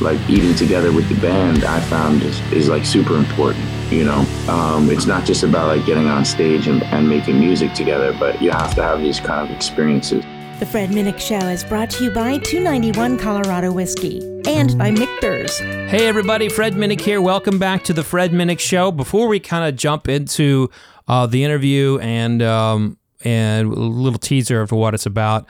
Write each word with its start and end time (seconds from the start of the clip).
like 0.00 0.18
eating 0.28 0.54
together 0.54 0.92
with 0.92 1.08
the 1.08 1.20
band, 1.20 1.64
I 1.64 1.80
found 1.80 2.22
is, 2.22 2.40
is 2.52 2.68
like 2.68 2.84
super 2.84 3.16
important. 3.16 3.64
You 3.92 4.04
know, 4.04 4.26
um, 4.48 4.90
it's 4.90 5.06
not 5.06 5.24
just 5.24 5.42
about 5.42 5.68
like 5.68 5.86
getting 5.86 6.06
on 6.06 6.24
stage 6.24 6.66
and, 6.66 6.82
and 6.84 7.08
making 7.08 7.38
music 7.38 7.74
together, 7.74 8.14
but 8.18 8.40
you 8.42 8.50
have 8.50 8.74
to 8.74 8.82
have 8.82 9.00
these 9.00 9.20
kind 9.20 9.48
of 9.48 9.54
experiences. 9.54 10.24
The 10.60 10.66
Fred 10.66 10.90
Minnick 10.90 11.18
Show 11.18 11.48
is 11.48 11.64
brought 11.64 11.90
to 11.90 12.04
you 12.04 12.10
by 12.10 12.38
291 12.38 13.18
Colorado 13.18 13.72
Whiskey 13.72 14.20
and 14.46 14.76
by 14.78 14.90
Michter's. 14.90 15.58
Hey, 15.58 16.06
everybody, 16.06 16.48
Fred 16.48 16.74
Minnick 16.74 17.00
here. 17.00 17.20
Welcome 17.20 17.58
back 17.58 17.82
to 17.84 17.92
the 17.92 18.04
Fred 18.04 18.30
Minnick 18.30 18.60
Show. 18.60 18.92
Before 18.92 19.26
we 19.26 19.40
kind 19.40 19.68
of 19.68 19.76
jump 19.76 20.08
into 20.08 20.70
uh, 21.08 21.26
the 21.26 21.42
interview 21.44 21.98
and 21.98 22.40
um, 22.40 22.98
and 23.24 23.72
a 23.72 23.74
little 23.74 24.18
teaser 24.18 24.60
of 24.60 24.70
what 24.70 24.94
it's 24.94 25.06
about, 25.06 25.46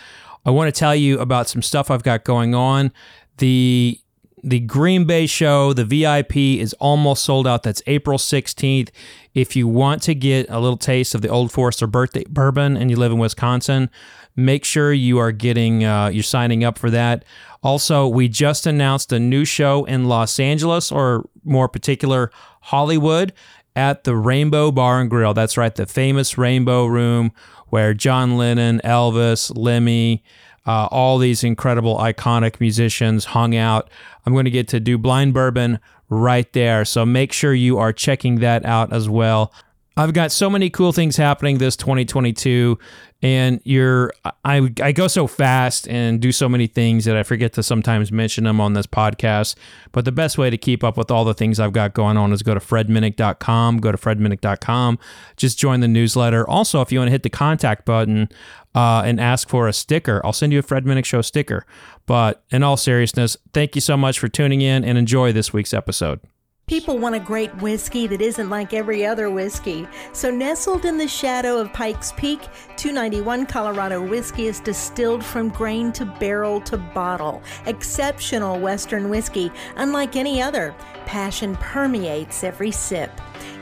I 0.46 0.50
want 0.50 0.74
to 0.74 0.78
tell 0.78 0.94
you 0.94 1.18
about 1.18 1.48
some 1.48 1.62
stuff 1.62 1.90
I've 1.90 2.02
got 2.02 2.24
going 2.24 2.54
on. 2.54 2.92
The 3.38 4.00
the 4.44 4.60
Green 4.60 5.06
Bay 5.06 5.26
show, 5.26 5.72
the 5.72 5.86
VIP 5.86 6.36
is 6.36 6.74
almost 6.74 7.24
sold 7.24 7.46
out. 7.46 7.62
That's 7.62 7.82
April 7.86 8.18
16th. 8.18 8.90
If 9.32 9.56
you 9.56 9.66
want 9.66 10.02
to 10.02 10.14
get 10.14 10.46
a 10.50 10.60
little 10.60 10.76
taste 10.76 11.14
of 11.14 11.22
the 11.22 11.28
Old 11.28 11.50
Forester 11.50 11.86
birthday 11.86 12.24
bourbon 12.28 12.76
and 12.76 12.90
you 12.90 12.96
live 12.96 13.10
in 13.10 13.18
Wisconsin, 13.18 13.88
make 14.36 14.66
sure 14.66 14.92
you 14.92 15.18
are 15.18 15.32
getting 15.32 15.84
uh, 15.84 16.08
you're 16.08 16.22
signing 16.22 16.62
up 16.62 16.78
for 16.78 16.90
that. 16.90 17.24
Also, 17.62 18.06
we 18.06 18.28
just 18.28 18.66
announced 18.66 19.12
a 19.12 19.18
new 19.18 19.46
show 19.46 19.86
in 19.86 20.04
Los 20.04 20.38
Angeles, 20.38 20.92
or 20.92 21.26
more 21.42 21.66
particular, 21.66 22.30
Hollywood, 22.60 23.32
at 23.74 24.04
the 24.04 24.14
Rainbow 24.14 24.70
Bar 24.70 25.00
and 25.00 25.08
Grill. 25.08 25.32
That's 25.32 25.56
right, 25.56 25.74
the 25.74 25.86
famous 25.86 26.36
Rainbow 26.36 26.84
Room 26.84 27.32
where 27.68 27.94
John 27.94 28.36
Lennon, 28.36 28.80
Elvis, 28.84 29.50
Lemmy, 29.56 30.22
uh, 30.66 30.88
all 30.90 31.18
these 31.18 31.44
incredible 31.44 31.98
iconic 31.98 32.60
musicians 32.60 33.26
hung 33.26 33.54
out. 33.54 33.90
I'm 34.24 34.32
going 34.32 34.46
to 34.46 34.50
get 34.50 34.68
to 34.68 34.80
do 34.80 34.96
blind 34.98 35.34
bourbon 35.34 35.78
right 36.08 36.50
there. 36.52 36.84
So 36.84 37.04
make 37.04 37.32
sure 37.32 37.54
you 37.54 37.78
are 37.78 37.92
checking 37.92 38.36
that 38.36 38.64
out 38.64 38.92
as 38.92 39.08
well. 39.08 39.52
I've 39.96 40.12
got 40.12 40.32
so 40.32 40.50
many 40.50 40.70
cool 40.70 40.92
things 40.92 41.16
happening 41.16 41.58
this 41.58 41.76
2022 41.76 42.78
and 43.24 43.60
you're 43.64 44.12
I 44.44 44.70
I 44.82 44.92
go 44.92 45.08
so 45.08 45.26
fast 45.26 45.88
and 45.88 46.20
do 46.20 46.30
so 46.30 46.46
many 46.46 46.66
things 46.66 47.06
that 47.06 47.16
I 47.16 47.22
forget 47.22 47.54
to 47.54 47.62
sometimes 47.62 48.12
mention 48.12 48.44
them 48.44 48.60
on 48.60 48.74
this 48.74 48.86
podcast. 48.86 49.54
But 49.92 50.04
the 50.04 50.12
best 50.12 50.36
way 50.36 50.50
to 50.50 50.58
keep 50.58 50.84
up 50.84 50.98
with 50.98 51.10
all 51.10 51.24
the 51.24 51.32
things 51.32 51.58
I've 51.58 51.72
got 51.72 51.94
going 51.94 52.18
on 52.18 52.34
is 52.34 52.42
go 52.42 52.52
to 52.52 52.60
fredminnick.com, 52.60 53.78
go 53.78 53.92
to 53.92 53.96
fredminnick.com, 53.96 54.98
just 55.38 55.58
join 55.58 55.80
the 55.80 55.88
newsletter. 55.88 56.46
Also, 56.46 56.82
if 56.82 56.92
you 56.92 56.98
want 56.98 57.06
to 57.08 57.12
hit 57.12 57.22
the 57.22 57.30
contact 57.30 57.86
button 57.86 58.28
uh, 58.74 59.02
and 59.04 59.20
ask 59.20 59.48
for 59.48 59.68
a 59.68 59.72
sticker, 59.72 60.20
I'll 60.24 60.32
send 60.32 60.52
you 60.52 60.58
a 60.58 60.62
Fred 60.62 60.84
Minnick 60.84 61.04
Show 61.04 61.22
sticker. 61.22 61.64
But 62.06 62.44
in 62.50 62.62
all 62.62 62.76
seriousness, 62.76 63.36
thank 63.52 63.74
you 63.74 63.80
so 63.80 63.96
much 63.96 64.18
for 64.18 64.28
tuning 64.28 64.60
in 64.60 64.84
and 64.84 64.98
enjoy 64.98 65.32
this 65.32 65.52
week's 65.52 65.72
episode. 65.72 66.20
People 66.66 66.96
want 66.96 67.14
a 67.14 67.20
great 67.20 67.54
whiskey 67.56 68.06
that 68.06 68.22
isn't 68.22 68.48
like 68.48 68.72
every 68.72 69.04
other 69.04 69.28
whiskey. 69.28 69.86
So, 70.14 70.30
nestled 70.30 70.86
in 70.86 70.96
the 70.96 71.06
shadow 71.06 71.58
of 71.58 71.70
Pikes 71.74 72.12
Peak, 72.12 72.40
291 72.76 73.44
Colorado 73.44 74.00
whiskey 74.00 74.46
is 74.46 74.60
distilled 74.60 75.22
from 75.22 75.50
grain 75.50 75.92
to 75.92 76.06
barrel 76.06 76.62
to 76.62 76.78
bottle. 76.78 77.42
Exceptional 77.66 78.58
Western 78.58 79.10
whiskey, 79.10 79.52
unlike 79.76 80.16
any 80.16 80.40
other. 80.40 80.74
Passion 81.04 81.54
permeates 81.56 82.42
every 82.42 82.70
sip. 82.70 83.10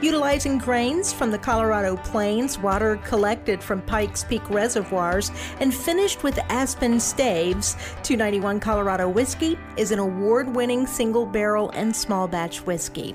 Utilizing 0.03 0.59
grains 0.59 1.13
from 1.13 1.31
the 1.31 1.39
Colorado 1.39 1.95
Plains, 1.97 2.59
water 2.59 2.97
collected 3.05 3.63
from 3.63 3.81
Pikes 3.83 4.25
Peak 4.25 4.43
reservoirs, 4.51 5.31
and 5.61 5.73
finished 5.73 6.25
with 6.25 6.41
aspen 6.49 6.99
staves, 6.99 7.75
291 8.03 8.59
Colorado 8.59 9.09
Whiskey 9.09 9.57
is 9.77 9.93
an 9.93 10.01
award 10.01 10.53
winning 10.57 10.89
single 10.89 11.25
barrel 11.25 11.71
and 11.71 11.95
small 11.95 12.27
batch 12.27 12.67
whiskey. 12.67 13.15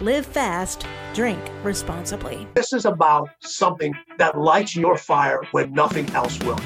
live 0.00 0.24
fast, 0.24 0.86
drink 1.12 1.38
responsibly. 1.62 2.48
This 2.54 2.72
is 2.72 2.86
about 2.86 3.28
something 3.40 3.94
that 4.16 4.38
lights 4.38 4.74
your 4.74 4.96
fire 4.96 5.42
when 5.52 5.72
nothing 5.74 6.08
else 6.10 6.38
will. 6.40 6.58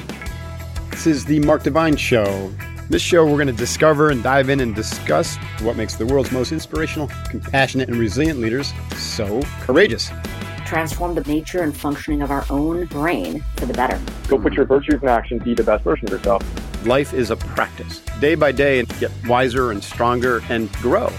This 0.91 1.05
is 1.05 1.25
the 1.25 1.39
Mark 1.41 1.61
Divine 1.61 1.97
Show. 1.97 2.49
This 2.89 3.01
show, 3.01 3.25
we're 3.25 3.33
going 3.33 3.47
to 3.47 3.53
discover 3.53 4.09
and 4.11 4.23
dive 4.23 4.49
in 4.49 4.61
and 4.61 4.73
discuss 4.73 5.35
what 5.61 5.75
makes 5.75 5.95
the 5.95 6.05
world's 6.05 6.31
most 6.31 6.53
inspirational, 6.53 7.09
compassionate, 7.29 7.89
and 7.89 7.97
resilient 7.97 8.39
leaders 8.39 8.71
so 8.95 9.41
courageous. 9.61 10.11
Transform 10.65 11.13
the 11.13 11.23
nature 11.23 11.61
and 11.61 11.75
functioning 11.75 12.21
of 12.21 12.31
our 12.31 12.45
own 12.49 12.85
brain 12.85 13.43
for 13.57 13.65
the 13.65 13.73
better. 13.73 13.99
Go 14.29 14.39
put 14.39 14.53
your 14.53 14.65
virtues 14.65 15.01
in 15.01 15.09
action, 15.09 15.39
be 15.39 15.53
the 15.53 15.63
best 15.63 15.83
version 15.83 16.07
of 16.07 16.13
yourself. 16.13 16.85
Life 16.85 17.13
is 17.13 17.31
a 17.31 17.35
practice, 17.35 17.99
day 18.21 18.35
by 18.35 18.53
day, 18.53 18.79
and 18.79 18.99
get 18.99 19.11
wiser 19.27 19.71
and 19.71 19.83
stronger 19.83 20.41
and 20.49 20.71
grow. 20.73 21.11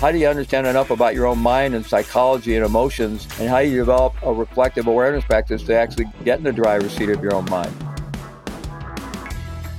How 0.00 0.10
do 0.10 0.16
you 0.16 0.28
understand 0.28 0.66
enough 0.66 0.88
about 0.88 1.14
your 1.14 1.26
own 1.26 1.40
mind 1.40 1.74
and 1.74 1.84
psychology 1.84 2.56
and 2.56 2.64
emotions, 2.64 3.28
and 3.38 3.50
how 3.50 3.58
you 3.58 3.76
develop 3.76 4.14
a 4.22 4.32
reflective 4.32 4.86
awareness 4.86 5.22
practice 5.26 5.62
to 5.64 5.74
actually 5.74 6.06
get 6.24 6.38
in 6.38 6.44
the 6.44 6.54
driver's 6.54 6.92
seat 6.92 7.10
of 7.10 7.22
your 7.22 7.34
own 7.34 7.44
mind? 7.50 7.70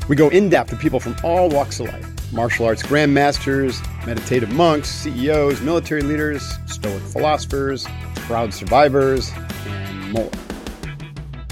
We 0.07 0.15
go 0.15 0.29
in 0.29 0.47
depth 0.47 0.69
with 0.69 0.79
people 0.79 0.99
from 0.99 1.15
all 1.23 1.49
walks 1.49 1.79
of 1.79 1.87
life 1.87 2.07
martial 2.31 2.67
arts 2.67 2.83
grandmasters, 2.83 3.81
meditative 4.05 4.51
monks, 4.51 4.89
CEOs, 4.89 5.59
military 5.61 6.03
leaders, 6.03 6.47
stoic 6.67 7.01
philosophers, 7.01 7.87
proud 8.13 8.53
survivors, 8.53 9.31
and 9.65 10.11
more. 10.11 10.29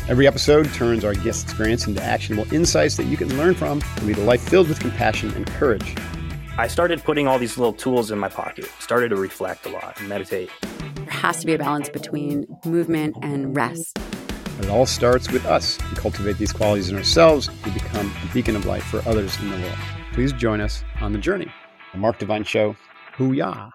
Every 0.08 0.28
episode 0.28 0.72
turns 0.76 1.04
our 1.04 1.16
guest 1.16 1.46
experience 1.46 1.88
into 1.88 2.04
actionable 2.04 2.54
insights 2.54 2.98
that 2.98 3.08
you 3.08 3.18
can 3.18 3.36
learn 3.36 3.56
from 3.56 3.82
to 3.82 4.06
lead 4.06 4.20
a 4.20 4.24
life 4.24 4.48
filled 4.48 4.70
with 4.70 4.80
compassion 4.80 5.34
and 5.34 5.48
courage. 5.48 5.96
I 6.60 6.68
started 6.68 7.02
putting 7.06 7.26
all 7.26 7.40
these 7.40 7.58
little 7.58 7.72
tools 7.72 8.12
in 8.12 8.20
my 8.20 8.28
pocket, 8.28 8.70
started 8.80 9.12
to 9.12 9.16
reflect 9.16 9.66
a 9.66 9.70
lot 9.70 9.98
and 9.98 10.10
meditate. 10.10 10.50
There 10.96 11.06
has 11.06 11.40
to 11.40 11.46
be 11.46 11.54
a 11.54 11.58
balance 11.58 11.88
between 11.88 12.48
movement 12.66 13.16
and 13.22 13.56
rest. 13.56 13.98
It 14.60 14.68
all 14.68 14.86
starts 14.86 15.32
with 15.32 15.46
us. 15.46 15.80
We 15.90 15.96
cultivate 15.96 16.38
these 16.38 16.52
qualities 16.52 16.90
in 16.90 16.98
ourselves, 16.98 17.50
we 17.64 17.72
become 17.72 18.12
a 18.30 18.34
beacon 18.34 18.58
of 18.58 18.66
light 18.66 18.84
for 18.84 18.98
others 19.08 19.40
in 19.40 19.52
the 19.52 19.56
world. 19.56 19.78
Please 20.12 20.34
join 20.34 20.60
us 20.60 20.84
on 21.00 21.14
the 21.14 21.18
journey. 21.18 21.50
The 21.94 21.98
Mark 21.98 22.20
Divine 22.20 22.44
Show. 22.44 22.76
Hoo-yah. 23.14 23.70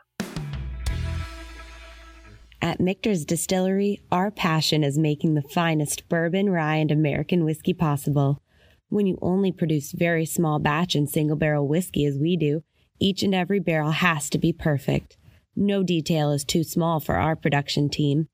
At 2.60 2.80
Michter's 2.80 3.24
Distillery, 3.24 4.02
our 4.12 4.30
passion 4.30 4.84
is 4.84 4.98
making 4.98 5.36
the 5.36 5.42
finest 5.54 6.06
bourbon, 6.10 6.50
rye, 6.50 6.76
and 6.76 6.90
American 6.90 7.46
whiskey 7.46 7.72
possible. 7.72 8.42
When 8.90 9.06
you 9.06 9.18
only 9.22 9.52
produce 9.52 9.92
very 9.92 10.26
small 10.26 10.58
batch 10.58 10.94
and 10.94 11.08
single 11.08 11.36
barrel 11.36 11.66
whiskey 11.66 12.04
as 12.04 12.18
we 12.18 12.36
do, 12.36 12.62
each 12.98 13.22
and 13.22 13.34
every 13.34 13.60
barrel 13.60 13.90
has 13.90 14.30
to 14.30 14.38
be 14.38 14.52
perfect. 14.52 15.16
No 15.56 15.82
detail 15.82 16.30
is 16.32 16.44
too 16.44 16.64
small 16.64 17.00
for 17.00 17.16
our 17.16 17.36
production 17.36 17.88
team. 17.88 18.28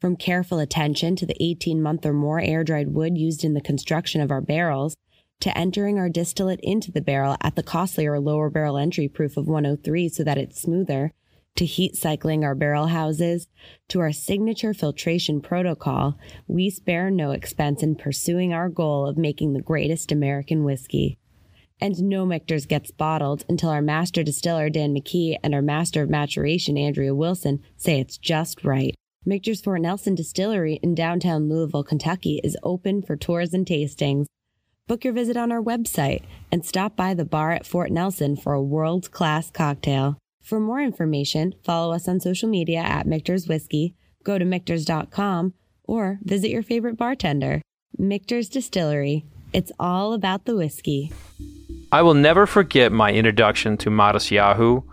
From 0.00 0.16
careful 0.16 0.58
attention 0.58 1.16
to 1.16 1.26
the 1.26 1.36
18 1.40 1.82
month 1.82 2.06
or 2.06 2.12
more 2.12 2.40
air 2.40 2.64
dried 2.64 2.94
wood 2.94 3.18
used 3.18 3.44
in 3.44 3.54
the 3.54 3.60
construction 3.60 4.20
of 4.20 4.30
our 4.30 4.40
barrels, 4.40 4.96
to 5.40 5.56
entering 5.56 5.98
our 5.98 6.08
distillate 6.08 6.60
into 6.62 6.92
the 6.92 7.00
barrel 7.00 7.36
at 7.40 7.56
the 7.56 7.62
costlier 7.62 8.20
lower 8.20 8.50
barrel 8.50 8.76
entry 8.76 9.08
proof 9.08 9.36
of 9.36 9.46
103 9.46 10.08
so 10.08 10.22
that 10.22 10.38
it's 10.38 10.60
smoother, 10.60 11.12
to 11.56 11.64
heat 11.64 11.96
cycling 11.96 12.44
our 12.44 12.54
barrel 12.54 12.86
houses, 12.86 13.46
to 13.88 14.00
our 14.00 14.12
signature 14.12 14.72
filtration 14.72 15.40
protocol, 15.40 16.16
we 16.46 16.70
spare 16.70 17.10
no 17.10 17.32
expense 17.32 17.82
in 17.82 17.96
pursuing 17.96 18.54
our 18.54 18.68
goal 18.68 19.06
of 19.06 19.18
making 19.18 19.52
the 19.52 19.62
greatest 19.62 20.12
American 20.12 20.64
whiskey. 20.64 21.18
And 21.80 22.02
no 22.02 22.26
Michter's 22.26 22.66
gets 22.66 22.90
bottled 22.90 23.44
until 23.48 23.70
our 23.70 23.80
master 23.80 24.22
distiller 24.22 24.68
Dan 24.68 24.94
McKee 24.94 25.36
and 25.42 25.54
our 25.54 25.62
master 25.62 26.02
of 26.02 26.10
maturation 26.10 26.76
Andrea 26.76 27.14
Wilson 27.14 27.60
say 27.76 27.98
it's 27.98 28.18
just 28.18 28.64
right. 28.64 28.94
Michter's 29.24 29.60
Fort 29.60 29.80
Nelson 29.80 30.14
Distillery 30.14 30.80
in 30.82 30.94
downtown 30.94 31.48
Louisville, 31.48 31.84
Kentucky 31.84 32.40
is 32.42 32.56
open 32.62 33.02
for 33.02 33.16
tours 33.16 33.52
and 33.52 33.66
tastings. 33.66 34.26
Book 34.86 35.04
your 35.04 35.12
visit 35.12 35.36
on 35.36 35.52
our 35.52 35.62
website 35.62 36.22
and 36.50 36.64
stop 36.64 36.96
by 36.96 37.14
the 37.14 37.24
bar 37.24 37.52
at 37.52 37.66
Fort 37.66 37.90
Nelson 37.90 38.36
for 38.36 38.54
a 38.54 38.62
world 38.62 39.10
class 39.10 39.50
cocktail. 39.50 40.18
For 40.42 40.58
more 40.58 40.80
information, 40.80 41.54
follow 41.62 41.94
us 41.94 42.08
on 42.08 42.18
social 42.18 42.48
media 42.48 42.80
at 42.80 43.06
Michter's 43.06 43.46
Whiskey, 43.46 43.94
go 44.24 44.38
to 44.38 44.44
Michter's.com, 44.44 45.54
or 45.84 46.18
visit 46.22 46.50
your 46.50 46.62
favorite 46.62 46.96
bartender. 46.96 47.62
Michter's 47.98 48.48
Distillery. 48.48 49.24
It's 49.52 49.72
all 49.78 50.12
about 50.12 50.44
the 50.44 50.56
whiskey. 50.56 51.12
I 51.92 52.02
will 52.02 52.14
never 52.14 52.46
forget 52.46 52.92
my 52.92 53.12
introduction 53.12 53.76
to 53.78 53.90
Matisyahu. 53.90 54.84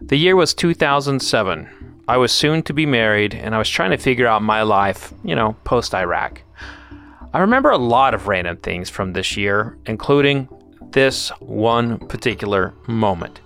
The 0.00 0.16
year 0.16 0.34
was 0.34 0.54
2007. 0.54 1.68
I 2.08 2.16
was 2.16 2.32
soon 2.32 2.62
to 2.62 2.72
be 2.72 2.86
married, 2.86 3.34
and 3.34 3.54
I 3.54 3.58
was 3.58 3.68
trying 3.68 3.90
to 3.90 3.98
figure 3.98 4.26
out 4.26 4.42
my 4.42 4.62
life, 4.62 5.12
you 5.22 5.34
know, 5.36 5.56
post 5.64 5.94
Iraq. 5.94 6.40
I 7.34 7.40
remember 7.40 7.68
a 7.68 7.76
lot 7.76 8.14
of 8.14 8.28
random 8.28 8.56
things 8.56 8.88
from 8.88 9.12
this 9.12 9.36
year, 9.36 9.76
including 9.84 10.48
this 10.92 11.28
one 11.40 11.98
particular 11.98 12.72
moment. 12.86 13.40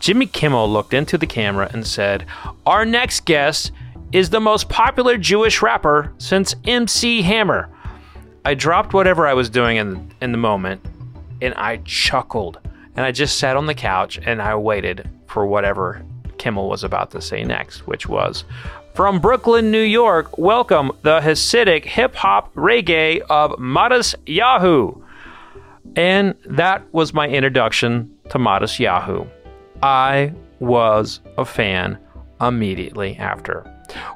Jimmy 0.00 0.26
Kimmel 0.26 0.68
looked 0.68 0.94
into 0.94 1.16
the 1.16 1.26
camera 1.28 1.70
and 1.72 1.86
said, 1.86 2.26
Our 2.66 2.84
next 2.84 3.24
guest 3.24 3.70
is 4.10 4.30
the 4.30 4.40
most 4.40 4.68
popular 4.68 5.16
Jewish 5.16 5.62
rapper 5.62 6.12
since 6.18 6.56
MC 6.64 7.22
Hammer. 7.22 7.70
I 8.44 8.54
dropped 8.54 8.94
whatever 8.94 9.28
I 9.28 9.34
was 9.34 9.48
doing 9.48 9.76
in, 9.76 10.12
in 10.20 10.32
the 10.32 10.38
moment 10.38 10.84
and 11.40 11.54
I 11.54 11.78
chuckled. 11.78 12.58
And 12.96 13.04
I 13.04 13.12
just 13.12 13.38
sat 13.38 13.56
on 13.56 13.66
the 13.66 13.74
couch 13.74 14.18
and 14.24 14.40
I 14.40 14.54
waited 14.54 15.08
for 15.26 15.46
whatever 15.46 16.02
Kimmel 16.38 16.68
was 16.68 16.84
about 16.84 17.10
to 17.10 17.20
say 17.20 17.44
next, 17.44 17.86
which 17.86 18.08
was 18.08 18.44
from 18.96 19.20
Brooklyn, 19.20 19.70
New 19.70 19.82
York, 19.82 20.38
welcome 20.38 20.90
the 21.02 21.20
Hasidic 21.20 21.84
hip 21.84 22.14
hop 22.14 22.54
reggae 22.54 23.20
of 23.28 23.58
Modest 23.58 24.14
Yahoo. 24.24 24.94
And 25.94 26.34
that 26.46 26.82
was 26.94 27.12
my 27.12 27.28
introduction 27.28 28.16
to 28.30 28.38
Matisyahu. 28.38 29.28
I 29.82 30.32
was 30.60 31.20
a 31.36 31.44
fan 31.44 31.98
immediately 32.40 33.16
after. 33.18 33.70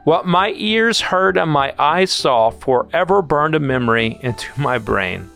What 0.04 0.26
my 0.26 0.54
ears 0.56 1.00
heard 1.00 1.36
and 1.36 1.50
my 1.50 1.74
eyes 1.78 2.10
saw 2.10 2.48
forever 2.48 3.20
burned 3.20 3.54
a 3.54 3.60
memory 3.60 4.18
into 4.22 4.46
my 4.58 4.78
brain. 4.78 5.28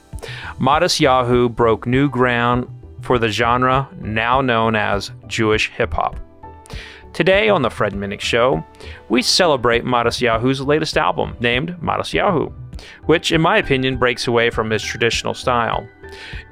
Matisyahu 0.59 1.55
broke 1.55 1.87
new 1.87 2.09
ground 2.09 2.67
for 3.03 3.19
the 3.19 3.29
genre 3.29 3.88
now 4.00 4.41
known 4.41 4.76
as 4.76 5.11
Jewish 5.26 5.71
hip 5.71 5.93
hop. 5.93 6.19
Today 7.12 7.49
on 7.49 7.62
the 7.62 7.71
Fred 7.71 7.93
Minnick 7.93 8.21
Show, 8.21 8.65
we 9.09 9.23
celebrate 9.23 9.85
Matisyahu's 9.85 10.61
latest 10.61 10.97
album 10.97 11.37
named 11.38 11.76
Matisyahu, 11.81 12.53
which, 13.05 13.31
in 13.31 13.41
my 13.41 13.59
opinion, 13.59 13.99
breaks 13.99 14.26
away 14.26 14.50
from 14.50 14.71
his 14.71 14.82
traditional 14.82 15.35
style. 15.35 15.88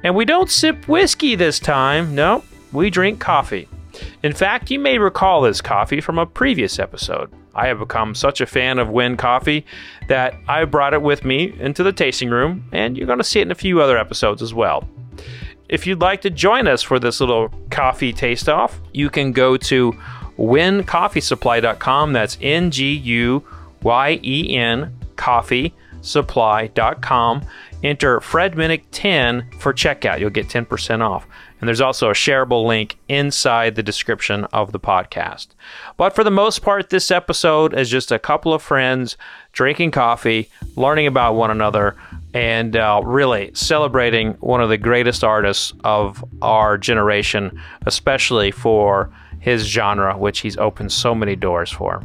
And 0.03 0.15
we 0.15 0.25
don't 0.25 0.49
sip 0.49 0.87
whiskey 0.87 1.35
this 1.35 1.59
time, 1.59 2.15
no, 2.15 2.43
we 2.71 2.89
drink 2.89 3.19
coffee. 3.19 3.67
In 4.23 4.33
fact, 4.33 4.71
you 4.71 4.79
may 4.79 4.97
recall 4.97 5.41
this 5.41 5.61
coffee 5.61 6.01
from 6.01 6.17
a 6.17 6.25
previous 6.25 6.79
episode. 6.79 7.31
I 7.55 7.67
have 7.67 7.79
become 7.79 8.15
such 8.15 8.41
a 8.41 8.45
fan 8.45 8.79
of 8.79 8.89
Nguyen 8.89 9.17
coffee 9.17 9.65
that 10.07 10.35
I 10.47 10.65
brought 10.65 10.93
it 10.93 11.01
with 11.01 11.23
me 11.23 11.55
into 11.59 11.83
the 11.83 11.93
tasting 11.93 12.29
room, 12.29 12.65
and 12.71 12.97
you're 12.97 13.07
going 13.07 13.19
to 13.19 13.23
see 13.23 13.39
it 13.39 13.43
in 13.43 13.51
a 13.51 13.55
few 13.55 13.81
other 13.81 13.97
episodes 13.97 14.41
as 14.41 14.53
well. 14.53 14.87
If 15.69 15.87
you'd 15.87 16.01
like 16.01 16.21
to 16.21 16.29
join 16.29 16.67
us 16.67 16.81
for 16.81 16.99
this 16.99 17.19
little 17.19 17.49
coffee 17.69 18.13
taste 18.13 18.49
off, 18.49 18.79
you 18.93 19.09
can 19.09 19.31
go 19.31 19.57
to 19.57 19.93
nguyencoffeesupply.com. 20.37 22.13
That's 22.13 22.37
N 22.41 22.71
G 22.71 22.93
U 22.93 23.43
Y 23.81 24.19
E 24.23 24.55
N 24.55 24.97
coffeesupply.com. 25.15 27.41
Enter 27.83 28.21
Fred 28.21 28.53
Minnick 28.53 28.83
10 28.91 29.49
for 29.59 29.73
checkout. 29.73 30.19
You'll 30.19 30.29
get 30.29 30.47
10% 30.47 31.01
off. 31.01 31.27
And 31.63 31.67
there's 31.69 31.79
also 31.79 32.09
a 32.09 32.13
shareable 32.13 32.65
link 32.65 32.97
inside 33.07 33.75
the 33.75 33.83
description 33.83 34.43
of 34.51 34.73
the 34.73 34.81
podcast. 34.81 35.47
But 35.95 36.13
for 36.13 36.25
the 36.25 36.29
most 36.29 36.59
part, 36.59 36.89
this 36.89 37.09
episode 37.09 37.73
is 37.73 37.89
just 37.89 38.11
a 38.11 38.19
couple 38.19 38.53
of 38.53 38.61
friends 38.61 39.15
drinking 39.53 39.91
coffee, 39.91 40.49
learning 40.75 41.07
about 41.07 41.35
one 41.35 41.51
another, 41.51 41.95
and 42.33 42.75
uh, 42.75 42.99
really 43.05 43.49
celebrating 43.53 44.33
one 44.41 44.59
of 44.59 44.67
the 44.67 44.77
greatest 44.77 45.23
artists 45.23 45.71
of 45.85 46.21
our 46.41 46.77
generation, 46.77 47.57
especially 47.85 48.51
for 48.51 49.09
his 49.39 49.63
genre, 49.63 50.17
which 50.17 50.41
he's 50.41 50.57
opened 50.57 50.91
so 50.91 51.15
many 51.15 51.37
doors 51.37 51.71
for. 51.71 52.03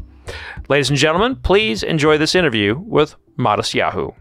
Ladies 0.68 0.88
and 0.88 0.96
gentlemen, 0.96 1.34
please 1.34 1.82
enjoy 1.82 2.16
this 2.16 2.36
interview 2.36 2.78
with 2.78 3.16
Matisyahu. 3.36 4.14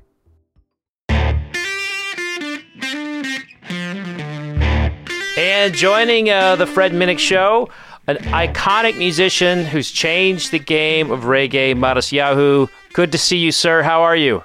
And 5.57 5.73
joining 5.73 6.29
uh, 6.29 6.55
the 6.55 6.67
Fred 6.67 6.91
Minnick 6.91 7.17
Show, 7.17 7.69
an 8.05 8.17
iconic 8.17 8.95
musician 8.95 9.65
who's 9.65 9.89
changed 9.89 10.51
the 10.51 10.59
game 10.59 11.09
of 11.09 11.21
reggae, 11.21 11.73
Matisyahu. 11.73 12.69
Good 12.93 13.11
to 13.11 13.17
see 13.17 13.37
you, 13.37 13.51
sir. 13.51 13.81
How 13.81 14.03
are 14.03 14.15
you? 14.15 14.43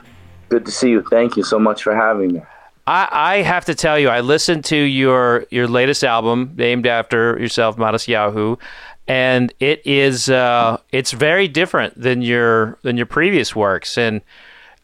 Good 0.49 0.65
to 0.65 0.73
see 0.73 0.89
you. 0.89 1.03
Thank 1.11 1.37
you 1.37 1.43
so 1.43 1.59
much 1.59 1.83
for 1.83 1.95
having 1.95 2.33
me. 2.33 2.43
I, 2.87 3.09
I 3.13 3.37
have 3.43 3.67
to 3.67 3.75
tell 3.75 3.99
you, 3.99 4.09
I 4.09 4.21
listened 4.23 4.65
to 4.65 4.77
your 4.77 5.45
your 5.51 5.69
latest 5.69 6.03
album 6.03 6.55
named 6.57 6.87
after 6.87 7.39
yourself, 7.39 7.77
Matisyahu, 7.77 8.59
and 9.07 9.53
it 9.61 9.87
is 9.87 10.31
uh, 10.31 10.79
it's 10.93 11.13
very 11.13 11.47
different 11.47 12.01
than 12.01 12.23
your 12.23 12.79
than 12.85 12.97
your 12.97 13.07
previous 13.07 13.55
works. 13.55 13.99
And 13.99 14.23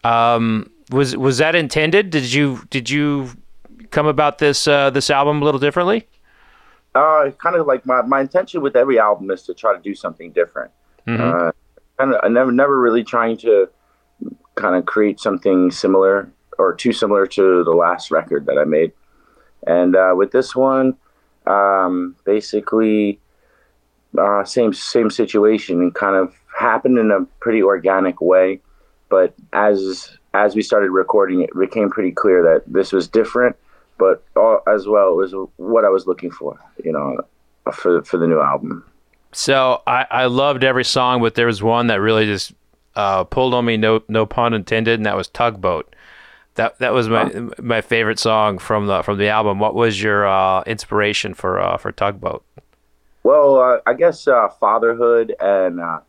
um, 0.05 0.71
was 0.91 1.17
was 1.17 1.39
that 1.39 1.55
intended? 1.55 2.11
Did 2.11 2.31
you 2.35 2.61
did 2.69 2.91
you 2.91 3.31
come 3.91 4.07
about 4.07 4.37
this 4.37 4.69
uh, 4.69 4.91
this 4.91 5.09
album 5.09 5.41
a 5.41 5.45
little 5.47 5.59
differently? 5.59 6.07
Uh, 6.95 7.31
kind 7.43 7.55
of 7.55 7.67
like 7.67 7.87
my, 7.87 8.03
my 8.03 8.21
intention 8.21 8.61
with 8.61 8.75
every 8.75 8.99
album 8.99 9.31
is 9.31 9.43
to 9.43 9.55
try 9.55 9.75
to 9.75 9.81
do 9.81 9.95
something 9.95 10.33
different. 10.33 10.71
Mm-hmm. 11.07 11.23
Uh, 11.23 11.53
kind 11.99 12.15
of, 12.15 12.21
I 12.23 12.29
never 12.29 12.51
never 12.51 12.81
really 12.81 13.05
trying 13.05 13.37
to 13.39 13.69
kind 14.55 14.75
of 14.75 14.87
create 14.87 15.21
something 15.21 15.71
similar 15.71 16.31
or 16.59 16.75
too 16.75 16.93
similar 16.93 17.27
to 17.27 17.63
the 17.65 17.71
last 17.71 18.11
record 18.11 18.47
that 18.47 18.59
I 18.59 18.65
made. 18.65 18.93
And 19.67 19.95
uh, 19.95 20.15
with 20.17 20.33
this 20.33 20.57
one, 20.57 20.97
um, 21.47 22.17
basically, 22.25 23.21
uh, 24.19 24.45
same 24.45 24.73
same 24.73 25.11
situation 25.11 25.81
and 25.81 25.95
kind 25.95 26.17
of 26.17 26.35
happened 26.59 26.99
in 26.99 27.11
a 27.11 27.25
pretty 27.41 27.63
organic 27.63 28.21
way. 28.21 28.61
But 29.09 29.35
as 29.53 30.17
as 30.35 30.55
we 30.55 30.63
started 30.63 30.91
recording, 30.91 31.43
it 31.43 31.51
became 31.59 31.91
pretty 31.91 32.13
clear 32.13 32.43
that 32.43 32.73
this 32.73 32.93
was 32.93 33.09
different, 33.09 33.57
but 33.99 34.25
all, 34.37 34.61
as 34.67 34.87
well 34.87 35.13
it 35.13 35.17
was 35.17 35.35
what 35.57 35.85
I 35.85 35.89
was 35.89 36.07
looking 36.07 36.31
for, 36.31 36.59
you 36.85 36.93
know, 36.93 37.19
for 37.73 38.03
for 38.03 38.17
the 38.17 38.27
new 38.27 38.41
album. 38.41 38.85
So 39.33 39.83
I, 39.87 40.07
I 40.11 40.27
loved 40.27 40.65
every 40.65 40.85
song, 40.85 41.21
but 41.21 41.35
there 41.35 41.47
was 41.47 41.63
one 41.63 41.89
that 41.89 42.01
really 42.01 42.25
just 42.25 42.53
uh, 42.97 43.25
pulled 43.25 43.55
on 43.55 43.65
me. 43.65 43.77
No 43.77 44.03
no 44.09 44.27
pun 44.27 44.55
intended, 44.55 44.99
and 44.99 45.07
that 45.07 45.17
was 45.17 45.29
Tugboat. 45.29 45.95
That 46.55 46.79
that 46.79 46.93
was 46.93 47.09
my 47.09 47.31
oh. 47.33 47.51
my 47.59 47.81
favorite 47.81 48.19
song 48.19 48.59
from 48.59 48.87
the 48.87 49.03
from 49.03 49.19
the 49.19 49.29
album. 49.29 49.61
What 49.61 49.75
was 49.75 50.03
your 50.03 50.27
uh, 50.27 50.63
inspiration 50.63 51.35
for 51.35 51.61
uh, 51.61 51.77
for 51.77 51.93
Tugboat? 51.93 52.45
Well, 53.23 53.61
uh, 53.61 53.79
I 53.87 53.95
guess 53.95 54.27
uh, 54.27 54.49
fatherhood 54.49 55.35
and 55.39 55.81
uh, 55.81 56.01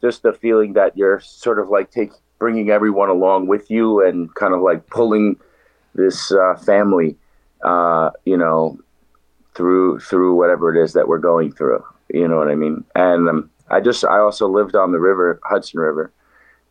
just 0.00 0.22
the 0.22 0.32
feeling 0.32 0.72
that 0.72 0.96
you're 0.96 1.20
sort 1.20 1.58
of 1.58 1.68
like 1.68 1.90
take 1.90 2.10
bringing 2.38 2.70
everyone 2.70 3.10
along 3.10 3.46
with 3.46 3.70
you 3.70 4.04
and 4.04 4.34
kind 4.34 4.54
of 4.54 4.60
like 4.60 4.86
pulling 4.88 5.36
this 5.94 6.32
family, 6.64 7.16
you 8.24 8.36
know, 8.36 8.78
through 9.54 10.00
through 10.00 10.34
whatever 10.34 10.74
it 10.74 10.82
is 10.82 10.92
that 10.92 11.08
we're 11.08 11.18
going 11.18 11.52
through. 11.52 11.84
You 12.08 12.28
know 12.28 12.36
what 12.36 12.48
I 12.48 12.54
mean? 12.54 12.84
And 12.94 13.28
um, 13.28 13.50
I 13.70 13.80
just 13.80 14.04
I 14.04 14.18
also 14.18 14.48
lived 14.48 14.76
on 14.76 14.92
the 14.92 15.00
river 15.00 15.40
Hudson 15.44 15.80
River 15.80 16.12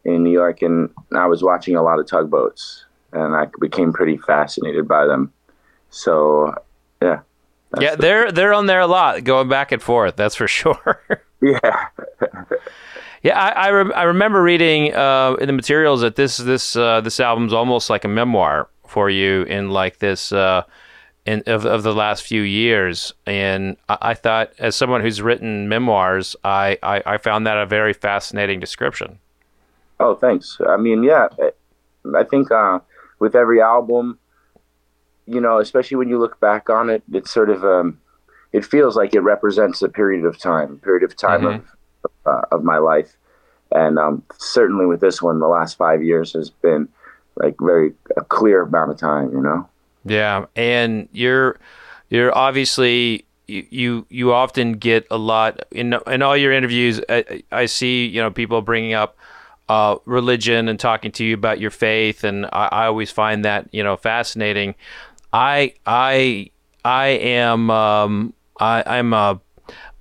in 0.06 0.24
New 0.24 0.32
York, 0.32 0.62
and 0.62 0.90
I 1.16 1.28
was 1.28 1.44
watching 1.44 1.76
a 1.76 1.84
lot 1.84 2.00
of 2.00 2.08
tugboats, 2.08 2.86
and 3.12 3.36
I 3.36 3.48
became 3.60 3.94
pretty 3.94 4.18
fascinated 4.18 4.88
by 4.88 5.06
them. 5.06 5.32
So, 5.90 6.54
yeah. 7.02 7.22
Yeah, 7.80 7.96
they're 7.96 8.32
they're 8.32 8.54
on 8.54 8.68
there 8.68 8.82
a 8.82 8.88
lot, 8.88 9.24
going 9.24 9.50
back 9.50 9.72
and 9.72 9.82
forth. 9.82 10.16
That's 10.16 10.36
for 10.36 10.48
sure. 10.60 11.02
yeah. 11.42 11.88
yeah, 13.24 13.40
I 13.40 13.50
I, 13.50 13.72
rem- 13.72 13.94
I 13.96 14.04
remember 14.04 14.44
reading 14.44 14.94
uh, 14.94 15.36
in 15.42 15.48
the 15.48 15.54
materials 15.54 16.02
that 16.02 16.16
this 16.16 16.38
this 16.38 16.76
uh, 16.76 17.02
this 17.02 17.20
album's 17.20 17.54
almost 17.54 17.90
like 17.90 18.06
a 18.06 18.08
memoir 18.08 18.70
for 18.88 19.10
you 19.10 19.42
in 19.44 19.72
like 19.72 19.98
this 19.98 20.32
uh, 20.32 20.64
in 21.26 21.44
of 21.46 21.66
of 21.66 21.84
the 21.84 21.94
last 21.94 22.24
few 22.24 22.42
years, 22.42 23.14
and 23.26 23.78
I, 23.88 23.98
I 24.02 24.14
thought 24.14 24.52
as 24.60 24.76
someone 24.76 25.02
who's 25.02 25.22
written 25.22 25.70
memoirs, 25.70 26.36
I, 26.44 26.78
I 26.84 27.02
I 27.06 27.18
found 27.18 27.48
that 27.48 27.58
a 27.58 27.66
very 27.66 27.94
fascinating 27.94 28.60
description. 28.60 29.20
Oh, 30.00 30.16
thanks. 30.16 30.60
I 30.68 30.78
mean, 30.78 31.04
yeah, 31.04 31.28
I 32.16 32.24
think 32.24 32.52
uh, 32.52 32.80
with 33.20 33.36
every 33.36 33.62
album, 33.62 34.20
you 35.26 35.40
know, 35.40 35.60
especially 35.60 35.98
when 35.98 36.10
you 36.10 36.20
look 36.20 36.40
back 36.40 36.70
on 36.70 36.90
it, 36.90 37.04
it's 37.14 37.32
sort 37.32 37.50
of 37.50 37.64
um, 37.64 38.00
it 38.52 38.66
feels 38.66 38.98
like 38.98 39.14
it 39.14 39.22
represents 39.22 39.82
a 39.82 39.90
period 39.90 40.26
of 40.26 40.38
time, 40.38 40.80
period 40.80 41.04
of 41.04 41.16
time 41.16 41.42
mm-hmm. 41.42 41.66
of 42.06 42.12
uh, 42.26 42.42
of 42.52 42.64
my 42.64 42.78
life, 42.78 43.16
and 43.72 43.98
um, 43.98 44.24
certainly 44.38 44.86
with 44.86 45.00
this 45.00 45.22
one, 45.22 45.40
the 45.40 45.48
last 45.48 45.78
five 45.78 46.04
years 46.04 46.34
has 46.34 46.50
been 46.50 46.90
like 47.38 47.56
very 47.62 47.94
a 48.18 48.24
clear 48.26 48.64
amount 48.64 48.92
of 48.92 48.98
time, 48.98 49.32
you 49.32 49.42
know. 49.42 49.70
Yeah, 50.06 50.46
and 50.56 51.08
you're 51.12 51.60
you're 52.10 52.36
obviously 52.38 53.26
you 53.48 54.06
you, 54.10 54.34
often 54.34 54.74
get 54.74 55.06
a 55.12 55.18
lot 55.18 55.66
in 55.72 55.96
in 56.08 56.22
all 56.22 56.38
your 56.38 56.52
interviews. 56.52 57.02
I, 57.10 57.44
I 57.52 57.66
see 57.66 58.06
you 58.06 58.22
know 58.22 58.32
people 58.32 58.62
bringing 58.62 58.94
up 58.94 59.18
uh, 59.70 59.98
religion 60.06 60.68
and 60.68 60.80
talking 60.80 61.12
to 61.14 61.26
you 61.26 61.34
about 61.34 61.60
your 61.60 61.72
faith, 61.72 62.24
and 62.24 62.46
I, 62.48 62.70
I, 62.72 62.86
always 62.88 63.12
find 63.12 63.46
that 63.46 63.70
you 63.72 63.84
know 63.84 63.98
fascinating. 63.98 64.76
I 65.32 65.74
I 65.86 66.52
I 66.84 67.08
am 67.08 67.70
um, 67.70 68.34
I, 68.60 68.84
I'm 68.86 69.14
a 69.14 69.40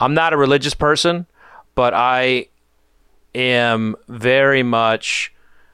I'm 0.00 0.14
not 0.14 0.32
a 0.32 0.36
religious 0.36 0.74
person, 0.74 1.26
but 1.74 1.94
I 1.94 2.46
am 3.34 3.96
very 4.08 4.62
much 4.62 5.32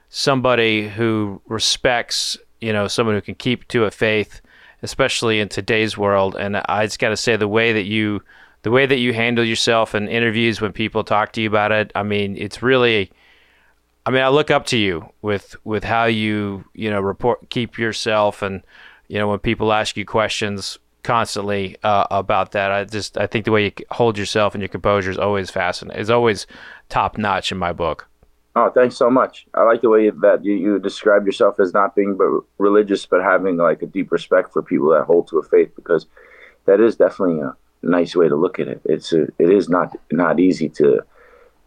somebody 0.09 0.89
who 0.89 1.41
respects, 1.47 2.37
you 2.61 2.73
know, 2.73 2.87
someone 2.87 3.15
who 3.15 3.21
can 3.21 3.35
keep 3.35 3.67
to 3.69 3.85
a 3.85 3.91
faith, 3.91 4.41
especially 4.81 5.39
in 5.39 5.49
today's 5.49 5.97
world. 5.97 6.35
And 6.35 6.57
I 6.57 6.85
just 6.85 6.99
got 6.99 7.09
to 7.09 7.17
say, 7.17 7.35
the 7.35 7.47
way 7.47 7.73
that 7.73 7.85
you, 7.85 8.21
the 8.63 8.71
way 8.71 8.85
that 8.85 8.97
you 8.97 9.13
handle 9.13 9.45
yourself 9.45 9.95
in 9.95 10.07
interviews 10.07 10.61
when 10.61 10.73
people 10.73 11.03
talk 11.03 11.31
to 11.33 11.41
you 11.41 11.47
about 11.47 11.71
it, 11.71 11.91
I 11.95 12.03
mean, 12.03 12.37
it's 12.37 12.61
really. 12.61 13.11
I 14.05 14.11
mean, 14.11 14.23
I 14.23 14.29
look 14.29 14.49
up 14.49 14.65
to 14.67 14.77
you 14.77 15.09
with 15.21 15.55
with 15.63 15.83
how 15.83 16.05
you 16.05 16.65
you 16.73 16.89
know 16.89 16.99
report 16.99 17.49
keep 17.49 17.77
yourself, 17.77 18.41
and 18.41 18.63
you 19.07 19.19
know 19.19 19.27
when 19.27 19.39
people 19.39 19.71
ask 19.71 19.97
you 19.97 20.05
questions 20.05 20.79
constantly 21.03 21.77
uh, 21.83 22.07
about 22.11 22.51
that. 22.51 22.71
I 22.71 22.83
just 22.85 23.17
I 23.17 23.27
think 23.27 23.45
the 23.45 23.51
way 23.51 23.65
you 23.65 23.71
hold 23.91 24.17
yourself 24.17 24.53
and 24.53 24.61
your 24.61 24.69
composure 24.69 25.11
is 25.11 25.17
always 25.17 25.49
fascinating. 25.49 26.01
Is 26.01 26.09
always 26.09 26.47
top 26.89 27.17
notch 27.17 27.51
in 27.51 27.57
my 27.57 27.73
book. 27.73 28.08
Oh, 28.59 28.69
thanks 28.69 28.97
so 28.97 29.09
much. 29.09 29.47
I 29.53 29.63
like 29.63 29.79
the 29.79 29.89
way 29.89 30.09
that 30.09 30.43
you, 30.43 30.53
you 30.53 30.79
describe 30.79 31.25
yourself 31.25 31.61
as 31.61 31.73
not 31.73 31.95
being 31.95 32.17
but 32.17 32.41
religious, 32.57 33.05
but 33.05 33.21
having 33.21 33.55
like 33.55 33.81
a 33.81 33.85
deep 33.85 34.11
respect 34.11 34.51
for 34.51 34.61
people 34.61 34.89
that 34.89 35.05
hold 35.05 35.29
to 35.29 35.37
a 35.37 35.43
faith, 35.43 35.73
because 35.77 36.07
that 36.65 36.81
is 36.81 36.97
definitely 36.97 37.39
a 37.39 37.55
nice 37.83 38.17
way 38.17 38.27
to 38.27 38.35
look 38.35 38.59
at 38.59 38.67
it. 38.67 38.81
It's 38.83 39.13
a, 39.13 39.27
it 39.39 39.49
is 39.49 39.69
not 39.69 39.95
not 40.11 40.41
easy 40.41 40.67
to 40.71 40.99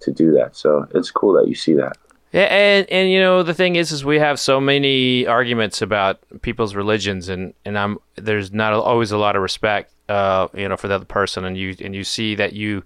to 0.00 0.12
do 0.12 0.32
that. 0.32 0.54
So 0.54 0.86
it's 0.94 1.10
cool 1.10 1.32
that 1.32 1.48
you 1.48 1.54
see 1.54 1.72
that. 1.74 1.96
Yeah, 2.30 2.42
and 2.42 2.86
and 2.90 3.10
you 3.10 3.20
know 3.20 3.42
the 3.42 3.54
thing 3.54 3.76
is, 3.76 3.90
is 3.90 4.04
we 4.04 4.18
have 4.18 4.38
so 4.38 4.60
many 4.60 5.26
arguments 5.26 5.80
about 5.80 6.18
people's 6.42 6.74
religions, 6.74 7.30
and 7.30 7.54
and 7.64 7.78
I'm 7.78 7.96
there's 8.16 8.52
not 8.52 8.74
always 8.74 9.12
a 9.12 9.18
lot 9.18 9.34
of 9.34 9.40
respect, 9.40 9.94
uh, 10.10 10.48
you 10.52 10.68
know, 10.68 10.76
for 10.76 10.88
the 10.88 10.96
other 10.96 11.06
person, 11.06 11.46
and 11.46 11.56
you 11.56 11.74
and 11.82 11.94
you 11.94 12.04
see 12.04 12.34
that 12.34 12.52
you 12.52 12.84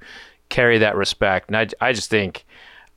carry 0.48 0.78
that 0.78 0.94
respect, 0.94 1.48
and 1.48 1.56
I 1.56 1.66
I 1.80 1.92
just 1.92 2.08
think. 2.08 2.44